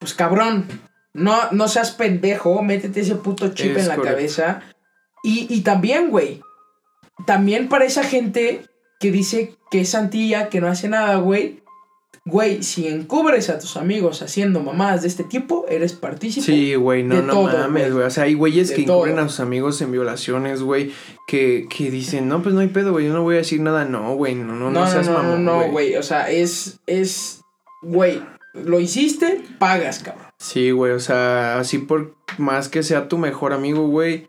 Pues 0.00 0.12
cabrón, 0.14 0.66
no, 1.14 1.36
no 1.52 1.68
seas 1.68 1.92
pendejo, 1.92 2.62
métete 2.62 3.00
ese 3.00 3.14
puto 3.14 3.54
chip 3.54 3.76
Es 3.76 3.82
en 3.84 3.88
la 3.90 3.94
correcto. 3.94 4.16
cabeza. 4.16 4.62
Y, 5.22 5.46
y 5.48 5.60
también, 5.60 6.10
güey, 6.10 6.40
también 7.26 7.68
para 7.68 7.84
esa 7.84 8.02
gente 8.02 8.62
que 8.98 9.12
dice 9.12 9.54
que 9.70 9.82
es 9.82 9.90
santilla, 9.90 10.48
que 10.48 10.60
no 10.60 10.66
hace 10.66 10.88
nada, 10.88 11.16
güey. 11.18 11.61
Güey, 12.24 12.62
si 12.62 12.86
encubres 12.86 13.50
a 13.50 13.58
tus 13.58 13.76
amigos 13.76 14.22
haciendo 14.22 14.60
mamadas 14.60 15.02
de 15.02 15.08
este 15.08 15.24
tipo, 15.24 15.66
eres 15.68 15.92
partícipe. 15.92 16.46
Sí, 16.46 16.74
güey, 16.76 17.02
no, 17.02 17.16
de 17.16 17.22
no 17.22 17.32
todo, 17.32 17.58
mames, 17.58 17.92
güey. 17.92 18.04
O 18.06 18.10
sea, 18.10 18.24
hay 18.24 18.34
güeyes 18.34 18.68
De 18.68 18.76
que 18.76 18.82
todo. 18.84 18.98
incurren 19.06 19.18
a 19.18 19.28
sus 19.28 19.40
amigos 19.40 19.80
en 19.82 19.90
violaciones, 19.90 20.62
güey. 20.62 20.92
Que, 21.26 21.66
que 21.68 21.90
dicen, 21.90 22.28
no, 22.28 22.40
pues 22.40 22.54
no 22.54 22.60
hay 22.60 22.68
pedo, 22.68 22.92
güey. 22.92 23.06
Yo 23.06 23.12
no 23.12 23.22
voy 23.24 23.34
a 23.34 23.38
decir 23.38 23.60
nada. 23.60 23.84
No, 23.84 24.14
güey, 24.14 24.36
no, 24.36 24.44
no, 24.44 24.54
No, 24.54 24.70
no, 24.70 24.80
no, 24.82 24.86
seas 24.90 25.06
no, 25.08 25.14
no, 25.14 25.22
mamón, 25.22 25.44
no, 25.44 25.70
güey. 25.72 25.96
O 25.96 26.02
sea, 26.04 26.30
es, 26.30 26.78
es, 26.86 27.40
güey, 27.82 28.22
lo 28.54 28.78
hiciste, 28.78 29.42
pagas, 29.58 29.98
cabrón. 29.98 30.26
Sí, 30.38 30.70
güey, 30.70 30.92
o 30.92 31.00
sea, 31.00 31.58
así 31.58 31.78
por 31.78 32.14
más 32.38 32.68
que 32.68 32.84
sea 32.84 33.08
tu 33.08 33.18
mejor 33.18 33.52
amigo, 33.52 33.88
güey. 33.88 34.28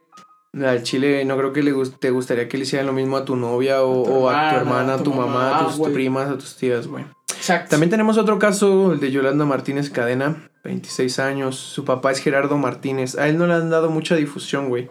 Al 0.59 0.83
chile 0.83 1.25
no 1.25 1.35
creo 1.37 1.51
que 1.53 1.63
le 1.63 1.71
gus- 1.73 1.99
te 1.99 2.11
gustaría 2.11 2.47
que 2.47 2.57
le 2.57 2.63
hicieran 2.63 2.85
lo 2.87 2.93
mismo 2.93 3.17
a 3.17 3.25
tu 3.25 3.35
novia 3.35 3.81
o, 3.83 4.01
A 4.01 4.05
tu 4.05 4.13
o 4.13 4.29
a 4.29 4.49
tu 4.51 4.55
hermana, 4.57 4.93
a 4.95 4.97
tu 5.03 5.11
mamá, 5.13 5.59
a 5.59 5.67
tus 5.75 5.89
primas, 5.89 6.29
a 6.29 6.37
tus 6.37 6.55
tías, 6.57 6.85
güey. 6.87 7.05
Exacto. 7.43 7.71
También 7.71 7.89
tenemos 7.89 8.17
otro 8.17 8.39
caso, 8.39 8.93
el 8.93 9.01
de 9.01 9.11
Yolanda 9.11 9.43
Martínez 9.43 9.89
Cadena, 9.89 10.49
26 10.63 11.19
años. 11.19 11.57
Su 11.57 11.83
papá 11.83 12.13
es 12.13 12.19
Gerardo 12.19 12.57
Martínez. 12.57 13.17
A 13.17 13.27
él 13.27 13.37
no 13.37 13.47
le 13.47 13.53
han 13.53 13.69
dado 13.69 13.89
mucha 13.89 14.15
difusión, 14.15 14.69
güey. 14.69 14.87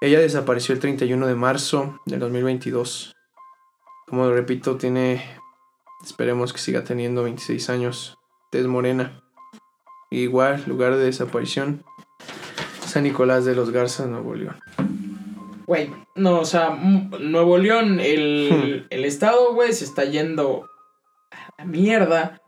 Ella 0.00 0.18
desapareció 0.18 0.74
el 0.74 0.80
31 0.80 1.26
de 1.26 1.34
marzo 1.34 2.00
del 2.06 2.20
2022. 2.20 3.12
Como 4.06 4.30
repito, 4.30 4.76
tiene, 4.76 5.22
esperemos 6.02 6.54
que 6.54 6.60
siga 6.60 6.82
teniendo 6.82 7.24
26 7.24 7.68
años. 7.68 8.16
Tez 8.50 8.66
morena. 8.66 9.20
Igual, 10.10 10.64
lugar 10.66 10.96
de 10.96 11.04
desaparición. 11.04 11.84
San 12.86 13.02
Nicolás 13.02 13.44
de 13.44 13.54
los 13.54 13.70
Garzas, 13.70 14.06
Nuevo 14.06 14.34
León. 14.34 14.56
Güey, 15.66 15.90
no, 16.16 16.40
o 16.40 16.44
sea, 16.46 16.70
Nuevo 16.70 17.58
León, 17.58 17.96
Hmm. 17.96 18.00
el, 18.00 18.86
el 18.88 19.04
estado, 19.04 19.52
güey, 19.52 19.74
se 19.74 19.84
está 19.84 20.04
yendo 20.06 20.70
la 21.58 21.64
mierda. 21.64 22.40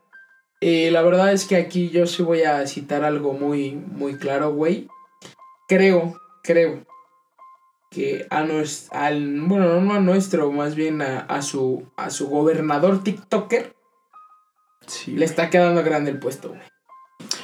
Eh, 0.61 0.90
la 0.90 1.03
verdad 1.03 1.33
es 1.33 1.47
que 1.47 1.57
aquí 1.57 1.90
yo 1.90 2.07
sí 2.07 2.23
voy 2.23 2.43
a 2.43 2.67
citar 2.67 3.05
algo 3.05 3.33
muy, 3.33 3.73
muy 3.73 4.17
claro, 4.17 4.53
güey. 4.53 4.88
Creo, 5.69 6.14
creo 6.43 6.85
que 7.90 8.27
a 8.31 8.43
nuestro, 8.45 8.99
al, 8.99 9.40
bueno, 9.43 9.81
no 9.81 9.95
a 9.95 10.01
nuestro, 10.01 10.51
más 10.53 10.75
bien 10.75 11.03
a, 11.03 11.21
a 11.21 11.43
su, 11.43 11.85
a 11.97 12.11
su 12.11 12.29
gobernador 12.29 13.03
TikToker 13.03 13.75
Sí, 14.87 15.12
le 15.12 15.25
está 15.25 15.49
quedando 15.49 15.83
grande 15.83 16.11
el 16.11 16.19
puesto, 16.19 16.51
güey. 16.51 16.61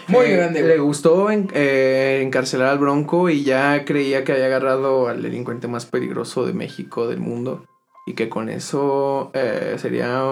Muy 0.08 0.26
Eh, 0.26 0.36
grande, 0.36 0.62
Le 0.62 0.78
gustó 0.78 1.30
en- 1.30 1.48
eh, 1.54 2.20
encarcelar 2.22 2.68
al 2.68 2.78
Bronco 2.78 3.30
y 3.30 3.44
ya 3.44 3.84
creía 3.86 4.24
que 4.24 4.32
había 4.32 4.46
agarrado 4.46 5.08
al 5.08 5.22
delincuente 5.22 5.66
más 5.68 5.86
peligroso 5.86 6.44
de 6.44 6.52
México, 6.52 7.06
del 7.06 7.20
mundo. 7.20 7.64
Y 8.06 8.14
que 8.14 8.28
con 8.28 8.48
eso 8.48 9.30
eh, 9.34 9.76
sería 9.78 10.22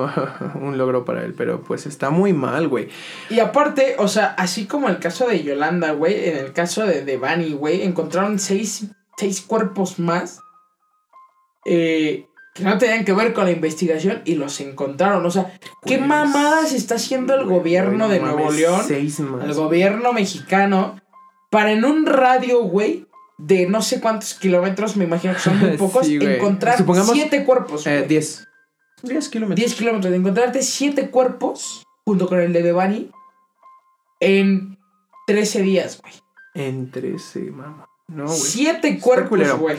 un 0.61 0.79
logro 0.79 1.05
para 1.05 1.25
él. 1.25 1.35
Pero 1.37 1.63
pues 1.63 1.87
está 1.87 2.11
muy 2.11 2.33
mal, 2.33 2.69
güey. 2.69 2.89
Y 3.31 3.41
aparte, 3.41 3.97
o 3.99 4.09
sea, 4.09 4.35
así 4.39 4.67
como 4.67 4.89
el 4.89 4.99
caso 4.99 5.29
de 5.29 5.43
Yolanda, 5.43 5.93
güey, 5.93 6.29
en 6.29 6.37
el 6.39 6.53
caso 6.53 6.85
de 6.87 7.05
Devani, 7.05 7.53
güey, 7.53 7.83
encontraron 7.83 8.39
seis, 8.39 8.87
seis 9.17 9.41
cuerpos 9.43 9.99
más 9.99 10.41
eh, 11.67 12.27
que 12.55 12.65
no 12.65 12.79
tenían 12.79 13.05
que 13.05 13.13
ver 13.13 13.33
con 13.33 13.45
la 13.45 13.51
investigación 13.53 14.23
y 14.25 14.35
los 14.35 14.61
encontraron. 14.61 15.25
O 15.25 15.31
sea, 15.31 15.53
¿qué 15.85 15.99
Pues, 15.99 16.01
mamadas 16.01 16.73
está 16.73 16.97
haciendo 16.97 17.35
el 17.35 17.45
gobierno 17.45 18.07
Güey, 18.07 18.19
de 18.19 18.25
Nuevo 18.25 18.51
León, 18.51 18.81
Seis 18.87 19.21
más. 19.21 19.45
el 19.45 19.55
gobierno 19.55 20.13
mexicano, 20.13 20.99
para 21.51 21.73
en 21.73 21.85
un 21.85 22.07
radio, 22.07 22.63
güey, 22.63 23.07
de 23.39 23.67
no 23.69 23.83
sé 23.83 24.01
cuántos 24.01 24.35
kilómetros, 24.35 24.97
me 24.97 25.05
imagino 25.05 25.33
que 25.35 25.41
son 25.41 25.59
muy 25.59 25.71
pocos, 25.77 26.07
Sí, 26.07 26.19
encontrar 26.21 26.77
Supongamos, 26.77 27.13
siete 27.13 27.45
cuerpos. 27.45 27.87
Eh, 27.87 28.05
diez. 28.09 28.45
Diez 29.03 29.29
kilómetros. 29.29 29.65
10 29.65 29.75
kilómetros, 29.77 30.11
de 30.11 30.17
encontrarte 30.19 30.61
7 30.61 31.09
cuerpos 31.11 31.85
junto 32.05 32.27
con 32.29 32.41
el 32.41 32.53
de 32.53 32.65
Devani 32.65 33.11
en 34.19 34.77
13 35.29 35.63
días, 35.63 36.01
güey. 36.03 36.15
En 36.55 36.91
trece, 36.91 37.41
mamá. 37.53 37.87
No, 38.09 38.25
güey. 38.25 38.37
7 38.37 38.99
culero. 38.99 39.29
cuerpos, 39.29 39.61
güey. 39.61 39.77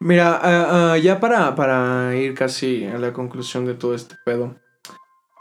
Mira, 0.00 0.40
ah, 0.42 0.92
ah, 0.92 0.96
ya 0.98 1.20
para, 1.20 1.54
para 1.54 2.16
ir 2.16 2.32
casi 2.34 2.86
a 2.86 2.96
la 2.96 3.12
conclusión 3.12 3.66
de 3.66 3.74
todo 3.74 3.94
este 3.94 4.14
pedo. 4.24 4.56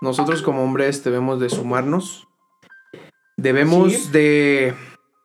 Nosotros 0.01 0.41
como 0.41 0.63
hombres 0.63 1.01
debemos 1.03 1.39
de 1.39 1.49
sumarnos. 1.49 2.27
Debemos 3.37 3.93
Sí. 3.93 4.09
de 4.11 4.73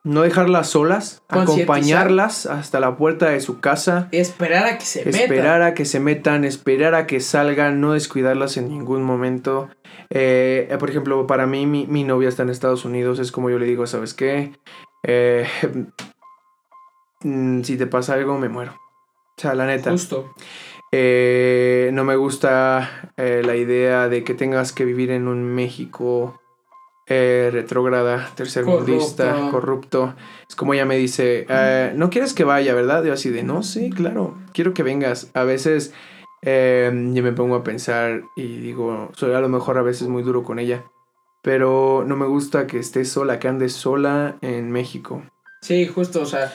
no 0.07 0.21
dejarlas 0.21 0.69
solas, 0.69 1.21
acompañarlas 1.27 2.45
hasta 2.45 2.79
la 2.79 2.95
puerta 2.95 3.29
de 3.29 3.41
su 3.41 3.59
casa, 3.59 4.07
Esperar 4.11 4.65
a 4.65 4.77
que 4.77 4.85
se 4.85 5.07
esperar 5.07 5.59
metan. 5.59 5.61
a 5.61 5.73
que 5.73 5.85
se 5.85 5.99
metan, 5.99 6.45
esperar 6.45 6.95
a 6.95 7.05
que 7.07 7.19
salgan, 7.19 7.81
no 7.81 7.91
descuidarlas 7.91 8.55
en 8.57 8.69
ningún 8.69 9.03
momento. 9.03 9.69
Eh, 10.09 10.69
eh, 10.71 10.77
por 10.77 10.89
ejemplo, 10.89 11.27
para 11.27 11.45
mí, 11.45 11.65
mi, 11.65 11.85
mi 11.87 12.05
novia 12.05 12.29
está 12.29 12.43
en 12.43 12.49
Estados 12.49 12.85
Unidos, 12.85 13.19
es 13.19 13.33
como 13.33 13.49
yo 13.49 13.59
le 13.59 13.65
digo, 13.65 13.85
¿sabes 13.85 14.13
qué? 14.13 14.53
Eh, 15.03 15.45
mm, 17.21 17.63
si 17.63 17.77
te 17.77 17.87
pasa 17.87 18.13
algo, 18.13 18.37
me 18.37 18.47
muero. 18.47 18.73
O 19.37 19.41
sea, 19.41 19.53
la 19.55 19.65
neta. 19.65 19.91
Justo. 19.91 20.33
Eh, 20.91 21.89
no 21.91 22.05
me 22.05 22.15
gusta 22.15 23.11
eh, 23.17 23.41
la 23.45 23.57
idea 23.57 24.07
de 24.07 24.23
que 24.23 24.33
tengas 24.33 24.71
que 24.71 24.85
vivir 24.85 25.11
en 25.11 25.27
un 25.27 25.43
México 25.43 26.39
eh, 27.07 27.49
retrógrada, 27.51 28.31
tercermundista, 28.35 29.31
Corrupto. 29.31 29.51
corrupto. 29.51 30.15
Es 30.49 30.55
como 30.55 30.73
ella 30.73 30.85
me 30.85 30.97
dice, 30.97 31.45
eh, 31.49 31.93
no 31.95 32.09
quieres 32.09 32.33
que 32.33 32.43
vaya, 32.43 32.73
¿verdad? 32.73 33.03
Yo 33.03 33.13
así 33.13 33.29
de, 33.29 33.43
no, 33.43 33.63
sí, 33.63 33.89
claro, 33.89 34.35
quiero 34.53 34.73
que 34.73 34.83
vengas. 34.83 35.29
A 35.33 35.43
veces 35.43 35.93
eh, 36.41 36.91
yo 37.13 37.23
me 37.23 37.31
pongo 37.31 37.55
a 37.55 37.63
pensar 37.63 38.23
y 38.35 38.57
digo, 38.57 39.09
soy 39.15 39.33
a 39.33 39.39
lo 39.39 39.49
mejor 39.49 39.77
a 39.77 39.81
veces 39.81 40.07
muy 40.07 40.23
duro 40.23 40.43
con 40.43 40.59
ella, 40.59 40.83
pero 41.41 42.03
no 42.05 42.15
me 42.15 42.25
gusta 42.25 42.67
que 42.67 42.79
estés 42.79 43.09
sola, 43.09 43.39
que 43.39 43.47
andes 43.47 43.73
sola 43.73 44.37
en 44.41 44.71
México. 44.71 45.23
Sí, 45.61 45.87
justo, 45.87 46.21
o 46.21 46.25
sea, 46.25 46.53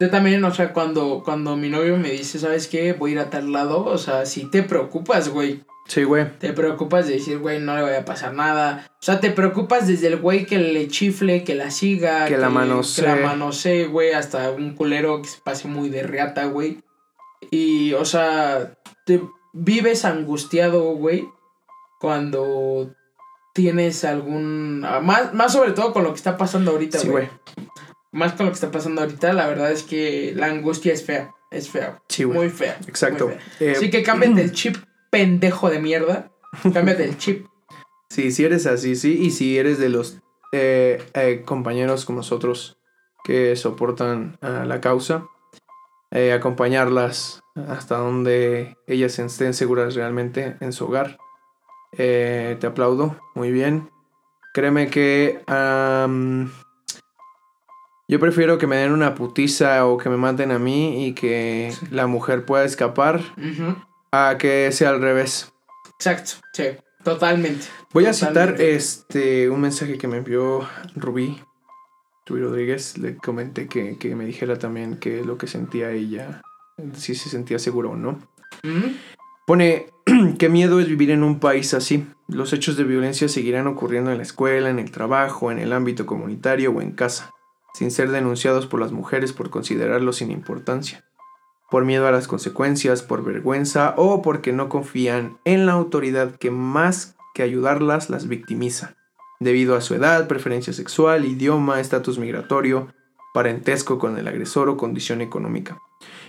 yo 0.00 0.10
también, 0.10 0.44
o 0.44 0.52
sea, 0.52 0.72
cuando, 0.72 1.22
cuando 1.24 1.56
mi 1.56 1.68
novio 1.70 1.96
me 1.96 2.10
dice, 2.10 2.38
¿sabes 2.38 2.68
qué? 2.68 2.92
Voy 2.92 3.10
a 3.10 3.14
ir 3.14 3.18
a 3.20 3.30
tal 3.30 3.52
lado, 3.52 3.84
o 3.84 3.98
sea, 3.98 4.26
si 4.26 4.50
te 4.50 4.62
preocupas, 4.62 5.28
güey. 5.28 5.64
Sí, 5.86 6.02
güey. 6.04 6.26
Te 6.38 6.52
preocupas 6.54 7.06
de 7.06 7.14
decir, 7.14 7.38
güey, 7.38 7.60
no 7.60 7.76
le 7.76 7.82
vaya 7.82 8.00
a 8.00 8.04
pasar 8.04 8.32
nada. 8.32 8.86
O 8.90 9.02
sea, 9.02 9.20
te 9.20 9.30
preocupas 9.30 9.86
desde 9.86 10.06
el 10.06 10.16
güey 10.16 10.46
que 10.46 10.58
le 10.58 10.88
chifle, 10.88 11.44
que 11.44 11.54
la 11.54 11.70
siga, 11.70 12.24
Que 12.26 12.38
la 12.38 12.48
Que 12.48 12.52
manosee. 12.54 13.02
la 13.06 13.16
manosee, 13.16 13.86
güey, 13.86 14.12
hasta 14.12 14.50
un 14.50 14.74
culero 14.74 15.20
que 15.20 15.28
se 15.28 15.38
pase 15.44 15.68
muy 15.68 15.90
de 15.90 16.02
reata, 16.02 16.46
güey. 16.46 16.78
Y, 17.50 17.92
o 17.92 18.04
sea, 18.06 18.74
te 19.04 19.20
vives 19.52 20.06
angustiado, 20.06 20.82
güey, 20.94 21.28
cuando 22.00 22.94
tienes 23.54 24.04
algún... 24.04 24.82
ah, 24.86 25.00
Más, 25.00 25.32
más 25.34 25.52
sobre 25.52 25.72
todo 25.72 25.92
con 25.92 26.02
lo 26.04 26.10
que 26.10 26.16
está 26.16 26.36
pasando 26.36 26.72
ahorita, 26.72 26.98
Sí, 26.98 27.08
güey. 27.08 27.26
güey. 27.26 27.68
Más 28.12 28.32
con 28.32 28.46
lo 28.46 28.52
que 28.52 28.56
está 28.56 28.70
pasando 28.70 29.02
ahorita, 29.02 29.32
la 29.32 29.46
verdad 29.48 29.70
es 29.72 29.82
que 29.82 30.32
la 30.36 30.46
angustia 30.46 30.92
es 30.92 31.04
fea. 31.04 31.30
Es 31.50 31.68
fea. 31.68 32.00
Sí, 32.08 32.24
güey. 32.24 32.38
Muy 32.38 32.48
fea. 32.50 32.78
Exacto. 32.88 33.26
muy 33.28 33.34
fea. 33.58 33.68
Eh, 33.68 33.72
Así 33.76 33.90
que 33.90 34.02
cámbiate 34.02 34.40
el 34.42 34.52
chip 34.52 34.76
pendejo 35.14 35.70
de 35.70 35.78
mierda. 35.78 36.32
Cámbiate 36.72 37.04
el 37.04 37.16
chip. 37.16 37.46
Sí, 38.10 38.32
si 38.32 38.44
eres 38.44 38.66
así, 38.66 38.96
sí. 38.96 39.16
Y 39.16 39.30
si 39.30 39.56
eres 39.56 39.78
de 39.78 39.88
los 39.88 40.18
eh, 40.50 41.00
eh, 41.14 41.42
compañeros 41.44 42.04
como 42.04 42.16
nosotros 42.16 42.78
que 43.22 43.54
soportan 43.54 44.36
la 44.40 44.80
causa, 44.80 45.24
eh, 46.10 46.32
acompañarlas 46.32 47.44
hasta 47.68 47.96
donde 47.96 48.76
ellas 48.88 49.16
estén 49.20 49.54
seguras 49.54 49.94
realmente 49.94 50.56
en 50.60 50.72
su 50.72 50.86
hogar. 50.86 51.16
Te 51.96 52.66
aplaudo, 52.66 53.16
muy 53.36 53.52
bien. 53.52 53.90
Créeme 54.52 54.88
que 54.88 55.44
yo 58.08 58.20
prefiero 58.20 58.58
que 58.58 58.66
me 58.66 58.76
den 58.76 58.92
una 58.92 59.14
putiza 59.14 59.86
o 59.86 59.96
que 59.96 60.10
me 60.10 60.16
maten 60.16 60.50
a 60.50 60.58
mí 60.58 61.06
y 61.06 61.14
que 61.14 61.72
la 61.90 62.08
mujer 62.08 62.44
pueda 62.44 62.64
escapar 62.64 63.20
Ujú. 63.38 63.76
A 64.14 64.38
que 64.38 64.70
sea 64.72 64.90
al 64.90 65.00
revés. 65.00 65.52
Exacto, 65.98 66.32
sí, 66.52 66.64
totalmente. 67.02 67.66
Voy 67.92 68.06
a 68.06 68.12
citar 68.12 68.60
este 68.60 69.48
un 69.48 69.60
mensaje 69.60 69.98
que 69.98 70.08
me 70.08 70.18
envió 70.18 70.68
Rubí. 70.96 71.40
Rubí 72.26 72.40
Rodríguez. 72.40 72.98
Le 72.98 73.16
comenté 73.16 73.68
que, 73.68 73.98
que 73.98 74.14
me 74.16 74.24
dijera 74.24 74.58
también 74.58 74.98
que 74.98 75.24
lo 75.24 75.38
que 75.38 75.46
sentía 75.46 75.90
ella, 75.90 76.42
si 76.94 77.14
se 77.14 77.28
sentía 77.28 77.58
seguro 77.58 77.90
o 77.90 77.96
no. 77.96 78.18
Ujú. 78.64 78.92
Pone, 79.46 79.86
qué 80.38 80.48
miedo 80.48 80.80
es 80.80 80.88
vivir 80.88 81.10
en 81.10 81.22
un 81.22 81.38
país 81.38 81.74
así. 81.74 82.06
Los 82.28 82.52
hechos 82.52 82.76
de 82.76 82.84
violencia 82.84 83.28
seguirán 83.28 83.66
ocurriendo 83.66 84.10
en 84.10 84.16
la 84.16 84.22
escuela, 84.22 84.70
en 84.70 84.78
el 84.78 84.90
trabajo, 84.90 85.52
en 85.52 85.58
el 85.58 85.72
ámbito 85.72 86.06
comunitario 86.06 86.72
o 86.72 86.80
en 86.80 86.92
casa, 86.92 87.30
sin 87.74 87.90
ser 87.90 88.10
denunciados 88.10 88.66
por 88.66 88.80
las 88.80 88.92
mujeres 88.92 89.32
por 89.32 89.50
considerarlos 89.50 90.16
sin 90.16 90.30
importancia, 90.30 91.04
por 91.70 91.84
miedo 91.84 92.06
a 92.06 92.12
las 92.12 92.28
consecuencias, 92.28 93.02
por 93.02 93.24
vergüenza 93.24 93.94
o 93.96 94.22
porque 94.22 94.52
no 94.52 94.68
confían 94.68 95.38
en 95.44 95.66
la 95.66 95.72
autoridad 95.72 96.36
que 96.36 96.50
más 96.50 97.16
que 97.34 97.42
ayudarlas 97.42 98.10
las 98.10 98.28
victimiza, 98.28 98.96
debido 99.40 99.74
a 99.74 99.80
su 99.80 99.94
edad, 99.94 100.28
preferencia 100.28 100.72
sexual, 100.72 101.24
idioma, 101.24 101.80
estatus 101.80 102.18
migratorio, 102.18 102.88
parentesco 103.34 103.98
con 103.98 104.16
el 104.16 104.28
agresor 104.28 104.68
o 104.68 104.76
condición 104.76 105.20
económica. 105.20 105.78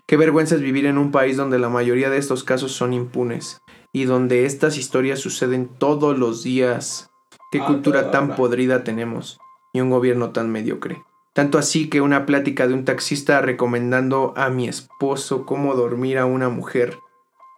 Qué 0.07 0.17
vergüenza 0.17 0.55
es 0.55 0.61
vivir 0.61 0.85
en 0.85 0.97
un 0.97 1.11
país 1.11 1.37
donde 1.37 1.59
la 1.59 1.69
mayoría 1.69 2.09
de 2.09 2.17
estos 2.17 2.43
casos 2.43 2.71
son 2.71 2.93
impunes 2.93 3.59
y 3.93 4.05
donde 4.05 4.45
estas 4.45 4.77
historias 4.77 5.19
suceden 5.19 5.67
todos 5.67 6.17
los 6.17 6.43
días. 6.43 7.09
Qué 7.51 7.61
A 7.61 7.65
cultura 7.65 8.11
tan 8.11 8.35
podrida 8.35 8.83
tenemos 8.83 9.37
y 9.71 9.81
un 9.81 9.89
gobierno 9.89 10.31
tan 10.31 10.51
mediocre. 10.51 11.03
Tanto 11.35 11.57
así 11.57 11.89
que 11.89 11.99
una 11.99 12.25
plática 12.25 12.65
de 12.65 12.73
un 12.73 12.85
taxista 12.85 13.41
recomendando 13.41 14.33
a 14.37 14.49
mi 14.49 14.69
esposo 14.69 15.45
cómo 15.45 15.75
dormir 15.75 16.17
a 16.17 16.25
una 16.25 16.47
mujer, 16.47 16.97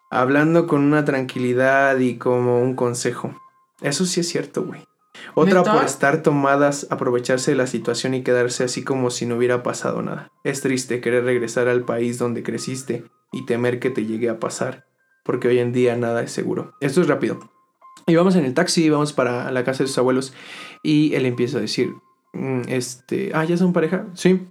hablando 0.09 0.65
con 0.65 0.81
una 0.81 1.05
tranquilidad 1.05 1.99
y 1.99 2.17
como 2.17 2.59
un 2.59 2.75
consejo. 2.75 3.39
Eso 3.81 4.07
sí 4.07 4.21
es 4.21 4.29
cierto, 4.29 4.63
güey. 4.63 4.81
Otra 5.35 5.59
¿Neta? 5.59 5.73
por 5.73 5.83
estar 5.83 6.23
tomadas, 6.23 6.87
aprovecharse 6.89 7.51
de 7.51 7.57
la 7.57 7.67
situación 7.67 8.15
y 8.15 8.23
quedarse 8.23 8.63
así 8.63 8.83
como 8.83 9.11
si 9.11 9.27
no 9.27 9.35
hubiera 9.35 9.61
pasado 9.61 10.01
nada. 10.01 10.31
Es 10.43 10.61
triste 10.61 10.99
querer 10.99 11.23
regresar 11.25 11.67
al 11.67 11.85
país 11.85 12.17
donde 12.17 12.41
creciste 12.41 13.03
y 13.31 13.45
temer 13.45 13.79
que 13.79 13.91
te 13.91 14.07
llegue 14.07 14.29
a 14.29 14.39
pasar, 14.39 14.87
porque 15.23 15.49
hoy 15.49 15.59
en 15.59 15.71
día 15.71 15.95
nada 15.95 16.23
es 16.23 16.31
seguro. 16.31 16.73
Esto 16.81 17.01
es 17.01 17.07
rápido. 17.07 17.39
Y 18.07 18.15
vamos 18.15 18.35
en 18.35 18.45
el 18.45 18.55
taxi, 18.55 18.89
vamos 18.89 19.13
para 19.13 19.51
la 19.51 19.63
casa 19.63 19.83
de 19.83 19.87
sus 19.87 19.99
abuelos 19.99 20.33
y 20.81 21.13
él 21.13 21.27
empieza 21.27 21.59
a 21.59 21.61
decir, 21.61 21.93
este, 22.67 23.31
ah, 23.33 23.43
¿ya 23.45 23.57
son 23.57 23.73
pareja? 23.73 24.05
Sí. 24.13 24.47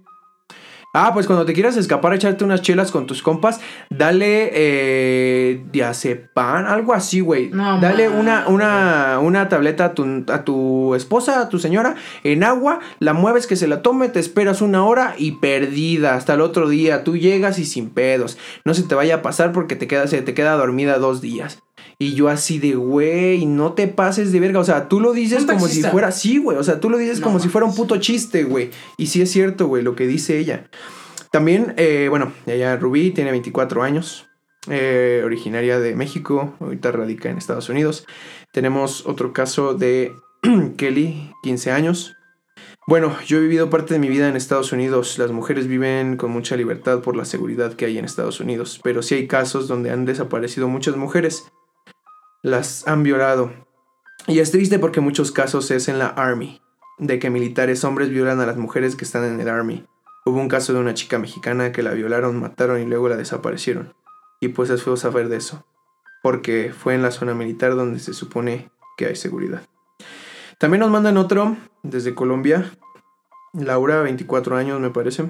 Ah, 0.99 1.11
pues 1.13 1.27
cuando 1.27 1.45
te 1.45 1.53
quieras 1.53 1.77
escapar, 1.77 2.13
echarte 2.13 2.43
unas 2.43 2.63
chelas 2.63 2.91
con 2.91 3.05
tus 3.05 3.21
compas, 3.21 3.59
dale 3.91 4.49
eh, 4.53 5.63
diazepam, 5.71 6.65
algo 6.65 6.93
así, 6.93 7.19
güey. 7.19 7.49
No 7.49 7.79
dale 7.79 8.09
una, 8.09 8.47
una, 8.47 9.19
una 9.21 9.47
tableta 9.47 9.85
a 9.85 9.93
tu, 9.93 10.25
a 10.27 10.43
tu 10.43 10.95
esposa, 10.95 11.41
a 11.41 11.49
tu 11.49 11.59
señora, 11.59 11.95
en 12.23 12.43
agua, 12.43 12.79
la 12.99 13.13
mueves 13.13 13.45
que 13.45 13.55
se 13.55 13.67
la 13.67 13.83
tome, 13.83 14.09
te 14.09 14.19
esperas 14.19 14.61
una 14.61 14.85
hora 14.85 15.13
y 15.17 15.33
perdida 15.33 16.15
hasta 16.15 16.33
el 16.33 16.41
otro 16.41 16.67
día. 16.67 17.03
Tú 17.03 17.15
llegas 17.15 17.59
y 17.59 17.65
sin 17.65 17.91
pedos. 17.91 18.39
No 18.65 18.73
se 18.73 18.81
te 18.81 18.95
vaya 18.95 19.15
a 19.15 19.21
pasar 19.21 19.51
porque 19.51 19.75
te 19.75 19.87
queda, 19.87 20.07
se 20.07 20.23
te 20.23 20.33
queda 20.33 20.55
dormida 20.55 20.97
dos 20.97 21.21
días. 21.21 21.61
Y 21.99 22.13
yo 22.13 22.29
así 22.29 22.59
de, 22.59 22.75
güey, 22.75 23.45
no 23.47 23.73
te 23.73 23.87
pases 23.87 24.31
de 24.31 24.39
verga. 24.39 24.59
O 24.59 24.63
sea, 24.63 24.87
tú 24.87 24.99
lo 24.99 25.13
dices 25.13 25.41
¿Un 25.41 25.47
como 25.47 25.67
si 25.67 25.81
fuera, 25.81 26.11
sí, 26.11 26.37
güey. 26.37 26.57
O 26.57 26.63
sea, 26.63 26.79
tú 26.79 26.89
lo 26.89 26.97
dices 26.97 27.19
No 27.19 27.25
como 27.25 27.39
si 27.39 27.49
fuera 27.49 27.65
un 27.65 27.75
puto 27.75 27.97
chiste, 27.97 28.43
güey. 28.43 28.69
Y 28.97 29.07
sí 29.07 29.21
es 29.21 29.31
cierto, 29.31 29.67
güey, 29.67 29.83
lo 29.83 29.95
que 29.95 30.05
dice 30.05 30.37
ella. 30.37 30.69
También, 31.31 31.73
eh, 31.77 32.07
bueno, 32.09 32.33
ella 32.45 32.77
Rubí 32.77 33.11
tiene 33.11 33.31
24 33.31 33.83
años, 33.83 34.27
eh, 34.69 35.21
originaria 35.25 35.79
de 35.79 35.95
México, 35.95 36.55
ahorita 36.59 36.91
radica 36.91 37.29
en 37.29 37.37
Estados 37.37 37.69
Unidos. 37.69 38.05
Tenemos 38.53 39.05
otro 39.05 39.33
caso 39.33 39.73
de 39.73 40.13
Kelly, 40.77 41.31
15 41.43 41.71
años. 41.71 42.13
Bueno, 42.87 43.17
yo 43.25 43.39
he 43.39 43.41
vivido 43.41 43.69
parte 43.69 43.95
de 43.95 43.99
mi 43.99 44.07
vida 44.07 44.29
en 44.29 44.37
Estados 44.37 44.71
Unidos. 44.71 45.17
Las 45.17 45.31
mujeres 45.31 45.67
viven 45.67 46.15
con 46.15 46.31
mucha 46.31 46.55
libertad 46.55 47.01
por 47.01 47.17
la 47.17 47.25
seguridad 47.25 47.73
que 47.73 47.85
hay 47.85 47.97
en 47.97 48.05
Estados 48.05 48.39
Unidos, 48.39 48.79
pero 48.81 49.01
sí 49.01 49.15
hay 49.15 49.27
casos 49.27 49.67
donde 49.67 49.91
han 49.91 50.05
desaparecido 50.05 50.69
muchas 50.69 50.95
mujeres. 50.95 51.43
Las 52.43 52.87
han 52.87 53.03
violado. 53.03 53.51
Y 54.27 54.39
es 54.39 54.51
triste 54.51 54.79
porque 54.79 55.01
muchos 55.01 55.31
casos 55.31 55.71
es 55.71 55.87
en 55.87 55.99
la 55.99 56.07
Army, 56.07 56.61
de 56.97 57.19
que 57.19 57.29
militares 57.29 57.83
hombres 57.83 58.09
violan 58.09 58.39
a 58.39 58.45
las 58.45 58.57
mujeres 58.57 58.95
que 58.95 59.05
están 59.05 59.23
en 59.23 59.39
el 59.39 59.49
Army. 59.49 59.85
Hubo 60.25 60.39
un 60.39 60.49
caso 60.49 60.73
de 60.73 60.79
una 60.79 60.93
chica 60.93 61.19
mexicana 61.19 61.71
que 61.71 61.83
la 61.83 61.91
violaron, 61.91 62.39
mataron 62.39 62.81
y 62.81 62.85
luego 62.85 63.09
la 63.09 63.15
desaparecieron. 63.15 63.93
Y 64.39 64.49
pues 64.49 64.69
es 64.69 64.83
feo 64.83 64.97
saber 64.97 65.29
de 65.29 65.37
eso, 65.37 65.65
porque 66.21 66.73
fue 66.77 66.93
en 66.93 67.01
la 67.01 67.11
zona 67.11 67.33
militar 67.33 67.75
donde 67.75 67.99
se 67.99 68.13
supone 68.13 68.69
que 68.97 69.05
hay 69.05 69.15
seguridad. 69.15 69.61
También 70.59 70.81
nos 70.81 70.91
mandan 70.91 71.17
otro 71.17 71.55
desde 71.83 72.13
Colombia, 72.13 72.71
Laura, 73.53 74.01
24 74.01 74.55
años 74.57 74.79
me 74.79 74.89
parece. 74.89 75.29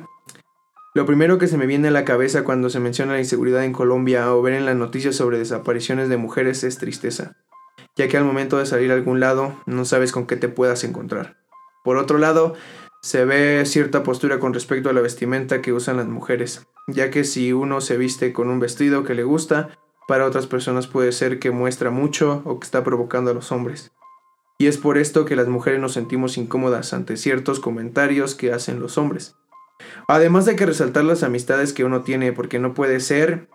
Lo 0.94 1.06
primero 1.06 1.38
que 1.38 1.48
se 1.48 1.58
me 1.58 1.68
viene 1.68 1.90
a 1.90 1.92
la 1.92 2.06
cabeza 2.06 2.44
cuando 2.44 2.70
se 2.70 2.80
menciona 2.80 3.14
la 3.14 3.20
inseguridad 3.20 3.64
en 3.64 3.74
Colombia 3.74 4.34
o 4.34 4.42
ver 4.42 4.54
en 4.54 4.66
las 4.66 4.76
noticias 4.76 5.16
sobre 5.16 5.38
desapariciones 5.38 6.10
de 6.10 6.18
mujeres 6.18 6.64
es 6.64 6.78
tristeza, 6.78 7.38
ya 7.96 8.08
que 8.08 8.18
al 8.18 8.24
momento 8.24 8.58
de 8.58 8.66
salir 8.66 8.92
a 8.92 8.96
algún 8.96 9.20
lado 9.20 9.56
no 9.66 9.86
sabes 9.86 10.12
con 10.12 10.26
qué 10.26 10.38
te 10.38 10.50
puedas 10.50 10.84
encontrar. 10.84 11.38
Por 11.84 11.98
otro 11.98 12.18
lado, 12.18 12.56
se 13.02 13.26
ve 13.26 13.64
cierta 13.66 14.04
postura 14.04 14.40
con 14.40 14.54
respecto 14.54 14.90
a 14.90 14.94
la 14.94 15.02
vestimenta 15.02 15.62
que 15.62 15.72
usan 15.72 15.98
las 15.98 16.08
mujeres, 16.08 16.68
ya 16.88 17.12
que 17.12 17.24
si 17.24 17.54
uno 17.54 17.80
se 17.80 17.98
viste 17.98 18.34
con 18.34 18.50
un 18.50 18.60
vestido 18.60 19.04
que 19.04 19.14
le 19.14 19.24
gusta, 19.24 19.70
para 20.08 20.26
otras 20.26 20.48
personas 20.48 20.88
puede 20.88 21.12
ser 21.12 21.38
que 21.38 21.52
muestra 21.52 21.92
mucho 21.92 22.42
o 22.46 22.60
que 22.60 22.66
está 22.66 22.84
provocando 22.84 23.32
a 23.32 23.34
los 23.34 23.52
hombres. 23.52 23.92
Y 24.58 24.68
es 24.68 24.78
por 24.78 24.98
esto 24.98 25.26
que 25.26 25.36
las 25.36 25.48
mujeres 25.48 25.80
nos 25.80 25.94
sentimos 25.94 26.38
incómodas 26.38 26.94
ante 26.94 27.18
ciertos 27.18 27.60
comentarios 27.60 28.34
que 28.34 28.52
hacen 28.52 28.80
los 28.80 28.98
hombres. 28.98 29.36
Además 30.08 30.46
de 30.46 30.56
que 30.56 30.66
resaltar 30.66 31.04
las 31.04 31.24
amistades 31.24 31.74
que 31.74 31.84
uno 31.84 32.02
tiene, 32.02 32.34
porque 32.34 32.60
no 32.60 32.74
puede 32.74 33.00
ser 33.00 33.50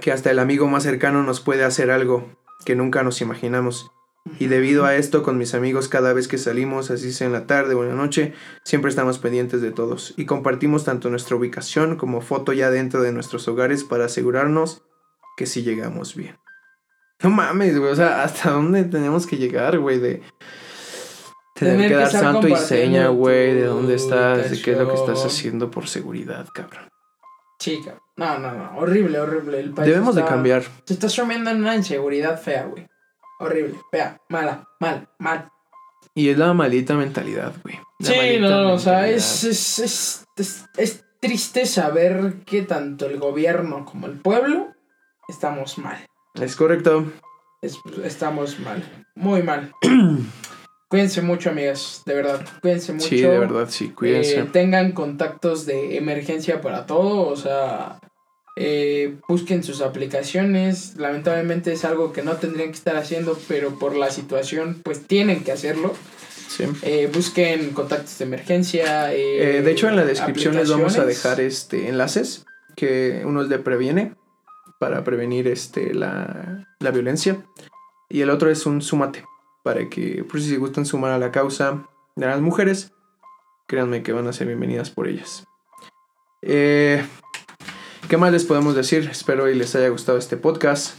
que 0.00 0.12
hasta 0.12 0.30
el 0.30 0.38
amigo 0.38 0.68
más 0.68 0.82
cercano 0.82 1.22
nos 1.22 1.40
puede 1.40 1.64
hacer 1.64 1.90
algo 1.90 2.28
que 2.64 2.76
nunca 2.76 3.02
nos 3.02 3.20
imaginamos. 3.20 3.90
Y 4.38 4.46
debido 4.46 4.84
a 4.84 4.96
esto, 4.96 5.22
con 5.22 5.38
mis 5.38 5.54
amigos 5.54 5.88
cada 5.88 6.12
vez 6.12 6.28
que 6.28 6.38
salimos, 6.38 6.90
así 6.90 7.12
sea 7.12 7.26
en 7.26 7.32
la 7.32 7.46
tarde 7.46 7.74
o 7.74 7.82
en 7.82 7.90
la 7.90 7.94
noche, 7.94 8.34
siempre 8.64 8.90
estamos 8.90 9.18
pendientes 9.18 9.62
de 9.62 9.70
todos 9.70 10.14
y 10.16 10.26
compartimos 10.26 10.84
tanto 10.84 11.08
nuestra 11.08 11.36
ubicación 11.36 11.96
como 11.96 12.20
foto 12.20 12.52
ya 12.52 12.70
dentro 12.70 13.00
de 13.02 13.12
nuestros 13.12 13.48
hogares 13.48 13.84
para 13.84 14.04
asegurarnos 14.04 14.82
que 15.36 15.46
sí 15.46 15.62
llegamos 15.62 16.14
bien. 16.14 16.36
No 17.22 17.30
mames, 17.30 17.78
güey, 17.78 17.90
o 17.90 17.96
sea, 17.96 18.22
¿hasta 18.22 18.50
dónde 18.50 18.84
tenemos 18.84 19.26
que 19.26 19.38
llegar, 19.38 19.78
güey? 19.78 19.98
De 19.98 20.22
tener 21.58 21.88
que 21.90 21.94
dar 21.96 22.10
santo 22.10 22.48
y 22.48 22.56
seña, 22.56 23.08
güey, 23.08 23.54
de 23.54 23.64
dónde 23.66 23.94
estás, 23.94 24.50
de 24.50 24.60
qué 24.62 24.72
es 24.72 24.78
lo 24.78 24.88
que 24.88 24.94
estás 24.94 25.24
haciendo 25.24 25.70
por 25.70 25.88
seguridad, 25.88 26.46
cabrón. 26.52 26.88
Chica. 27.58 27.98
No, 28.16 28.38
no, 28.38 28.52
no. 28.52 28.78
Horrible, 28.78 29.18
horrible. 29.18 29.60
El 29.60 29.70
país 29.72 29.88
Debemos 29.88 30.14
de 30.14 30.24
cambiar. 30.24 30.62
Se 30.84 30.94
está 30.94 31.08
sumiendo 31.08 31.50
en 31.50 31.58
una 31.58 31.74
inseguridad 31.74 32.40
fea, 32.40 32.64
güey. 32.66 32.86
Horrible, 33.40 33.74
fea, 33.90 34.16
mala, 34.28 34.64
mal, 34.80 35.08
mal. 35.18 35.48
Y 36.14 36.28
es 36.30 36.38
la 36.38 36.52
maldita 36.54 36.94
mentalidad, 36.94 37.52
güey. 37.62 37.78
Sí, 38.00 38.14
maldita 38.16 38.48
no, 38.48 38.72
o 38.74 38.78
sea, 38.78 39.08
es, 39.08 39.44
es, 39.44 39.78
es, 39.78 40.24
es, 40.36 40.64
es 40.76 41.04
triste 41.20 41.66
saber 41.66 42.34
que 42.44 42.62
tanto 42.62 43.06
el 43.06 43.18
gobierno 43.18 43.84
como 43.84 44.06
el 44.06 44.14
pueblo 44.20 44.68
estamos 45.28 45.78
mal. 45.78 46.04
Es 46.34 46.54
correcto. 46.56 47.06
Es- 47.60 47.78
estamos 48.04 48.58
mal, 48.60 48.84
muy 49.16 49.42
mal. 49.42 49.72
Cuídense 50.88 51.20
mucho, 51.20 51.50
amigas, 51.50 52.02
de 52.06 52.14
verdad. 52.14 52.40
Cuídense 52.62 52.94
mucho. 52.94 53.08
Sí, 53.08 53.20
de 53.20 53.38
verdad, 53.38 53.66
sí, 53.68 53.90
cuídense. 53.90 54.40
Eh, 54.40 54.48
tengan 54.50 54.92
contactos 54.92 55.66
de 55.66 55.98
emergencia 55.98 56.62
para 56.62 56.86
todo, 56.86 57.28
o 57.28 57.36
sea, 57.36 58.00
eh, 58.56 59.16
busquen 59.28 59.62
sus 59.62 59.82
aplicaciones. 59.82 60.96
Lamentablemente 60.96 61.74
es 61.74 61.84
algo 61.84 62.14
que 62.14 62.22
no 62.22 62.36
tendrían 62.36 62.70
que 62.70 62.76
estar 62.76 62.96
haciendo, 62.96 63.38
pero 63.48 63.78
por 63.78 63.96
la 63.96 64.10
situación, 64.10 64.80
pues 64.82 65.06
tienen 65.06 65.44
que 65.44 65.52
hacerlo. 65.52 65.94
Sí. 66.48 66.64
Eh, 66.80 67.10
busquen 67.12 67.72
contactos 67.72 68.16
de 68.18 68.24
emergencia. 68.24 69.08
de 69.08 69.70
hecho, 69.70 69.88
en 69.88 69.96
la 69.96 70.06
descripción 70.06 70.56
les 70.56 70.70
vamos 70.70 70.96
a 70.96 71.04
dejar 71.04 71.38
este 71.40 71.88
enlaces 71.88 72.46
que 72.76 73.22
uno 73.26 73.42
es 73.42 73.50
de 73.50 73.58
previene 73.58 74.14
para 74.80 75.04
prevenir 75.04 75.48
este 75.48 75.92
la, 75.92 76.66
la 76.78 76.90
violencia 76.92 77.44
y 78.08 78.22
el 78.22 78.30
otro 78.30 78.50
es 78.50 78.64
un 78.64 78.80
sumate 78.80 79.24
para 79.68 79.90
que 79.90 80.24
por 80.24 80.40
si 80.40 80.48
se 80.48 80.56
gustan 80.56 80.86
sumar 80.86 81.12
a 81.12 81.18
la 81.18 81.30
causa 81.30 81.86
de 82.16 82.24
las 82.24 82.40
mujeres, 82.40 82.90
créanme 83.66 84.02
que 84.02 84.12
van 84.12 84.26
a 84.26 84.32
ser 84.32 84.46
bienvenidas 84.46 84.88
por 84.88 85.06
ellas. 85.08 85.44
Eh, 86.40 87.04
¿Qué 88.08 88.16
más 88.16 88.32
les 88.32 88.46
podemos 88.46 88.74
decir? 88.74 89.06
Espero 89.12 89.50
y 89.50 89.54
les 89.54 89.76
haya 89.76 89.90
gustado 89.90 90.16
este 90.16 90.38
podcast. 90.38 90.98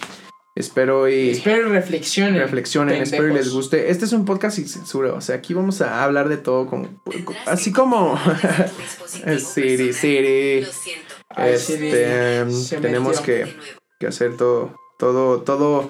Espero 0.55 1.09
y 1.09 1.32
Espero 1.32 1.70
reflexionen. 1.70 2.39
reflexionen, 2.39 3.01
espero 3.01 3.24
y 3.24 3.28
les 3.30 3.38
pendejos. 3.38 3.53
guste. 3.55 3.89
Este 3.89 4.05
es 4.05 4.13
un 4.13 4.26
podcast 4.26 4.57
sin 4.57 4.70
censura, 4.70 5.13
o 5.13 5.22
sea, 5.22 5.38
aquí 5.38 5.55
vamos 5.55 5.82
a 5.82 6.03
hablar 6.03 6.30
de 6.30 6.38
todo 6.38 6.67
como 6.67 7.01
así 7.47 7.72
como 7.72 8.20
Siri, 9.39 9.93
Siri, 9.93 10.63
sí, 10.63 10.91
este 11.38 12.51
se 12.51 12.78
tenemos 12.78 13.20
que, 13.20 13.51
que 13.99 14.05
hacer 14.05 14.38
todo 14.38 14.76
todo 14.99 15.41
todo 15.41 15.89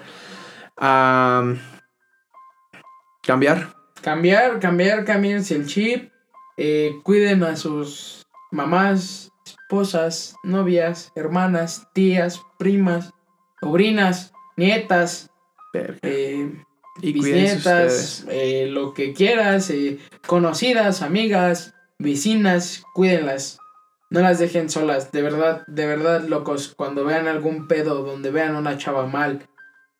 am, 0.77 1.59
cambiar. 3.22 3.74
Cambiar, 4.01 4.59
cambiar, 4.59 5.05
cámbiense 5.05 5.55
el 5.55 5.65
chip. 5.67 6.11
eh, 6.61 6.91
cuiden 7.03 7.43
a 7.43 7.55
sus 7.55 8.26
mamás, 8.51 9.32
esposas, 9.45 10.36
novias, 10.43 11.09
hermanas, 11.15 11.88
tías, 11.93 12.41
primas, 12.57 13.11
sobrinas. 13.61 14.34
nietas, 14.57 15.30
eh, 16.01 16.51
Y 17.01 17.13
bisnietas, 17.13 18.26
eh, 18.30 18.67
lo 18.70 18.93
que 18.93 19.13
quieras, 19.13 19.70
eh, 19.70 19.99
conocidas, 20.28 21.01
amigas, 21.01 21.74
vecinas, 21.97 22.84
cuídenlas. 22.93 23.57
No 24.09 24.20
las 24.20 24.38
dejen 24.39 24.70
solas, 24.70 25.13
de 25.13 25.22
verdad, 25.22 25.63
de 25.67 25.86
verdad, 25.86 26.24
locos. 26.28 26.74
Cuando 26.76 27.05
vean 27.05 27.30
algún 27.30 27.70
pedo, 27.70 28.03
donde 28.03 28.32
vean 28.32 28.55
a 28.55 28.59
una 28.59 28.78
chava 28.78 29.05
mal, 29.05 29.47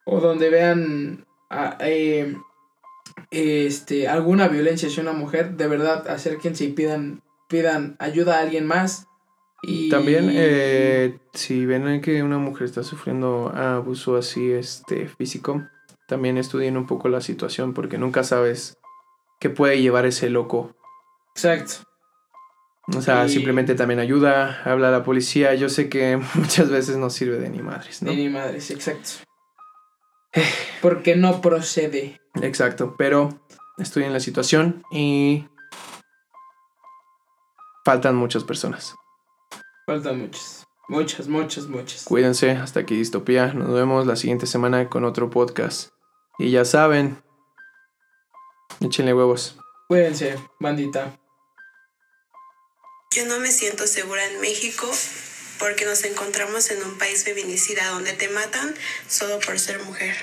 o 0.06 0.20
donde 0.20 0.50
vean 0.50 1.26
a- 1.50 1.78
eh, 1.80 2.36
este, 3.32 4.08
alguna 4.08 4.48
violencia 4.48 4.88
hacia 4.90 5.04
una 5.04 5.14
mujer, 5.14 5.56
de 5.56 5.68
verdad, 5.68 6.08
acérquense 6.08 6.66
y 6.66 6.70
pidan, 6.74 7.22
pidan 7.48 7.96
ayuda 8.00 8.38
a 8.38 8.42
alguien 8.42 8.66
más. 8.66 9.06
Y 9.62 9.90
También, 9.90 10.30
eh, 10.32 11.20
si 11.34 11.66
ven 11.66 12.02
que 12.02 12.24
una 12.24 12.38
mujer 12.38 12.64
está 12.66 12.82
sufriendo 12.84 13.50
abuso 13.54 14.16
así 14.16 14.52
este, 14.52 15.08
físico, 15.08 15.68
también 16.08 16.38
estudien 16.38 16.78
un 16.78 16.88
poco 16.88 17.10
la 17.10 17.22
situación 17.22 17.74
porque 17.74 17.98
nunca 17.98 18.24
sabes 18.24 18.78
qué 19.40 19.50
puede 19.50 19.82
llevar 19.82 20.06
ese 20.06 20.30
loco. 20.30 20.76
Exacto. 21.36 21.84
O 22.96 23.02
sea, 23.02 23.26
Y- 23.26 23.30
simplemente 23.30 23.76
también 23.76 24.00
ayuda, 24.00 24.62
habla 24.64 24.88
a 24.88 24.92
la 24.92 25.04
policía. 25.04 25.54
Yo 25.56 25.70
sé 25.70 25.90
que 25.90 26.18
muchas 26.36 26.70
veces 26.70 26.98
no 26.98 27.10
sirve 27.10 27.38
de 27.38 27.50
ni 27.50 27.62
madres, 27.62 28.02
¿no? 28.02 28.12
De 28.12 28.18
mi 28.18 28.30
madre, 28.30 28.62
sí, 28.62 28.74
exacto. 28.74 29.10
Porque 30.82 31.16
no 31.16 31.42
procede. 31.42 32.20
Exacto, 32.42 32.96
pero 32.98 33.30
estudien 33.78 34.14
la 34.14 34.20
situación 34.20 34.84
y 34.92 35.48
faltan 37.86 38.16
muchas 38.16 38.44
personas. 38.44 38.96
Faltan 39.86 40.20
muchas. 40.20 40.66
Muchas, 40.88 41.28
muchas, 41.28 41.68
muchas. 41.68 42.04
Cuídense, 42.06 42.52
hasta 42.52 42.80
aquí 42.80 42.96
Distopía. 42.96 43.54
Nos 43.54 43.74
vemos 43.74 44.08
la 44.08 44.16
siguiente 44.16 44.48
semana 44.48 44.90
con 44.90 45.04
otro 45.04 45.30
podcast. 45.30 45.92
Y 46.40 46.52
ya 46.52 46.66
saben, 46.66 47.22
échenle 48.80 49.14
huevos. 49.14 49.58
Cuídense, 49.88 50.40
bandita. 50.60 51.20
Yo 53.16 53.26
no 53.26 53.40
me 53.40 53.52
siento 53.52 53.86
segura 53.88 54.26
en 54.32 54.40
México 54.40 54.88
porque 55.60 55.86
nos 55.86 56.04
encontramos 56.06 56.72
en 56.72 56.82
un 56.82 56.98
país 56.98 57.24
feminicida 57.24 57.86
donde 57.90 58.14
te 58.14 58.30
matan 58.30 58.74
solo 59.08 59.40
por 59.40 59.60
ser 59.60 59.80
mujer. 59.84 60.16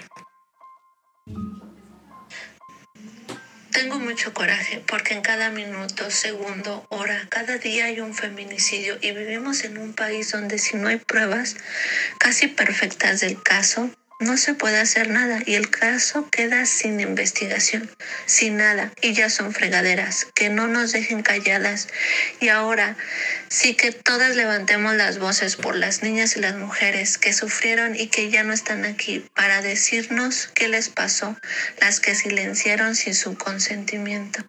Tengo 3.71 3.99
mucho 3.99 4.33
coraje 4.33 4.83
porque 4.87 5.13
en 5.13 5.21
cada 5.21 5.51
minuto, 5.51 6.11
segundo, 6.11 6.87
hora, 6.89 7.27
cada 7.29 7.59
día 7.59 7.85
hay 7.85 8.01
un 8.01 8.15
feminicidio 8.15 8.97
y 9.03 9.13
vivimos 9.13 9.65
en 9.65 9.77
un 9.77 9.93
país 9.93 10.33
donde 10.33 10.59
si 10.59 10.79
no 10.79 10.89
hay 10.89 10.97
pruebas 10.97 11.57
casi 12.19 12.49
perfectas 12.49 13.21
del 13.21 13.43
caso, 13.43 13.91
no 14.19 14.37
se 14.39 14.55
puede 14.55 14.79
hacer 14.79 15.11
nada 15.11 15.41
y 15.45 15.55
el 15.55 15.71
caso 15.71 16.29
queda 16.31 16.65
sin 16.65 17.01
investigación, 17.01 17.91
sin 18.25 18.57
nada 18.57 18.93
y 19.03 19.13
ya 19.13 19.29
son 19.29 19.53
fregaderas, 19.53 20.27
que 20.35 20.49
no 20.49 20.67
nos 20.69 20.93
dejen 20.93 21.23
calladas 21.23 21.89
y 22.41 22.49
ahora 22.49 22.97
sí 23.49 23.75
que 23.75 23.93
todas 23.93 24.35
levantemos 24.35 24.95
las 24.95 25.19
voces 25.19 25.57
por 25.57 25.77
las 25.77 26.03
niñas 26.03 26.37
y 26.37 26.41
las 26.41 26.57
mujeres 26.57 27.19
que 27.19 27.33
sufrieron 27.33 27.95
y 27.95 28.09
que 28.09 28.31
ya 28.31 28.43
no 28.43 28.53
están 28.53 28.85
aquí 28.85 29.27
para 29.35 29.61
decirnos 29.61 30.49
qué 30.55 30.69
les 30.69 30.89
pasó, 30.89 31.37
las 31.81 32.01
que 32.01 32.15
silenciaron 32.15 32.95
sin 32.95 33.15
su 33.15 33.37
consentimiento. 33.37 34.45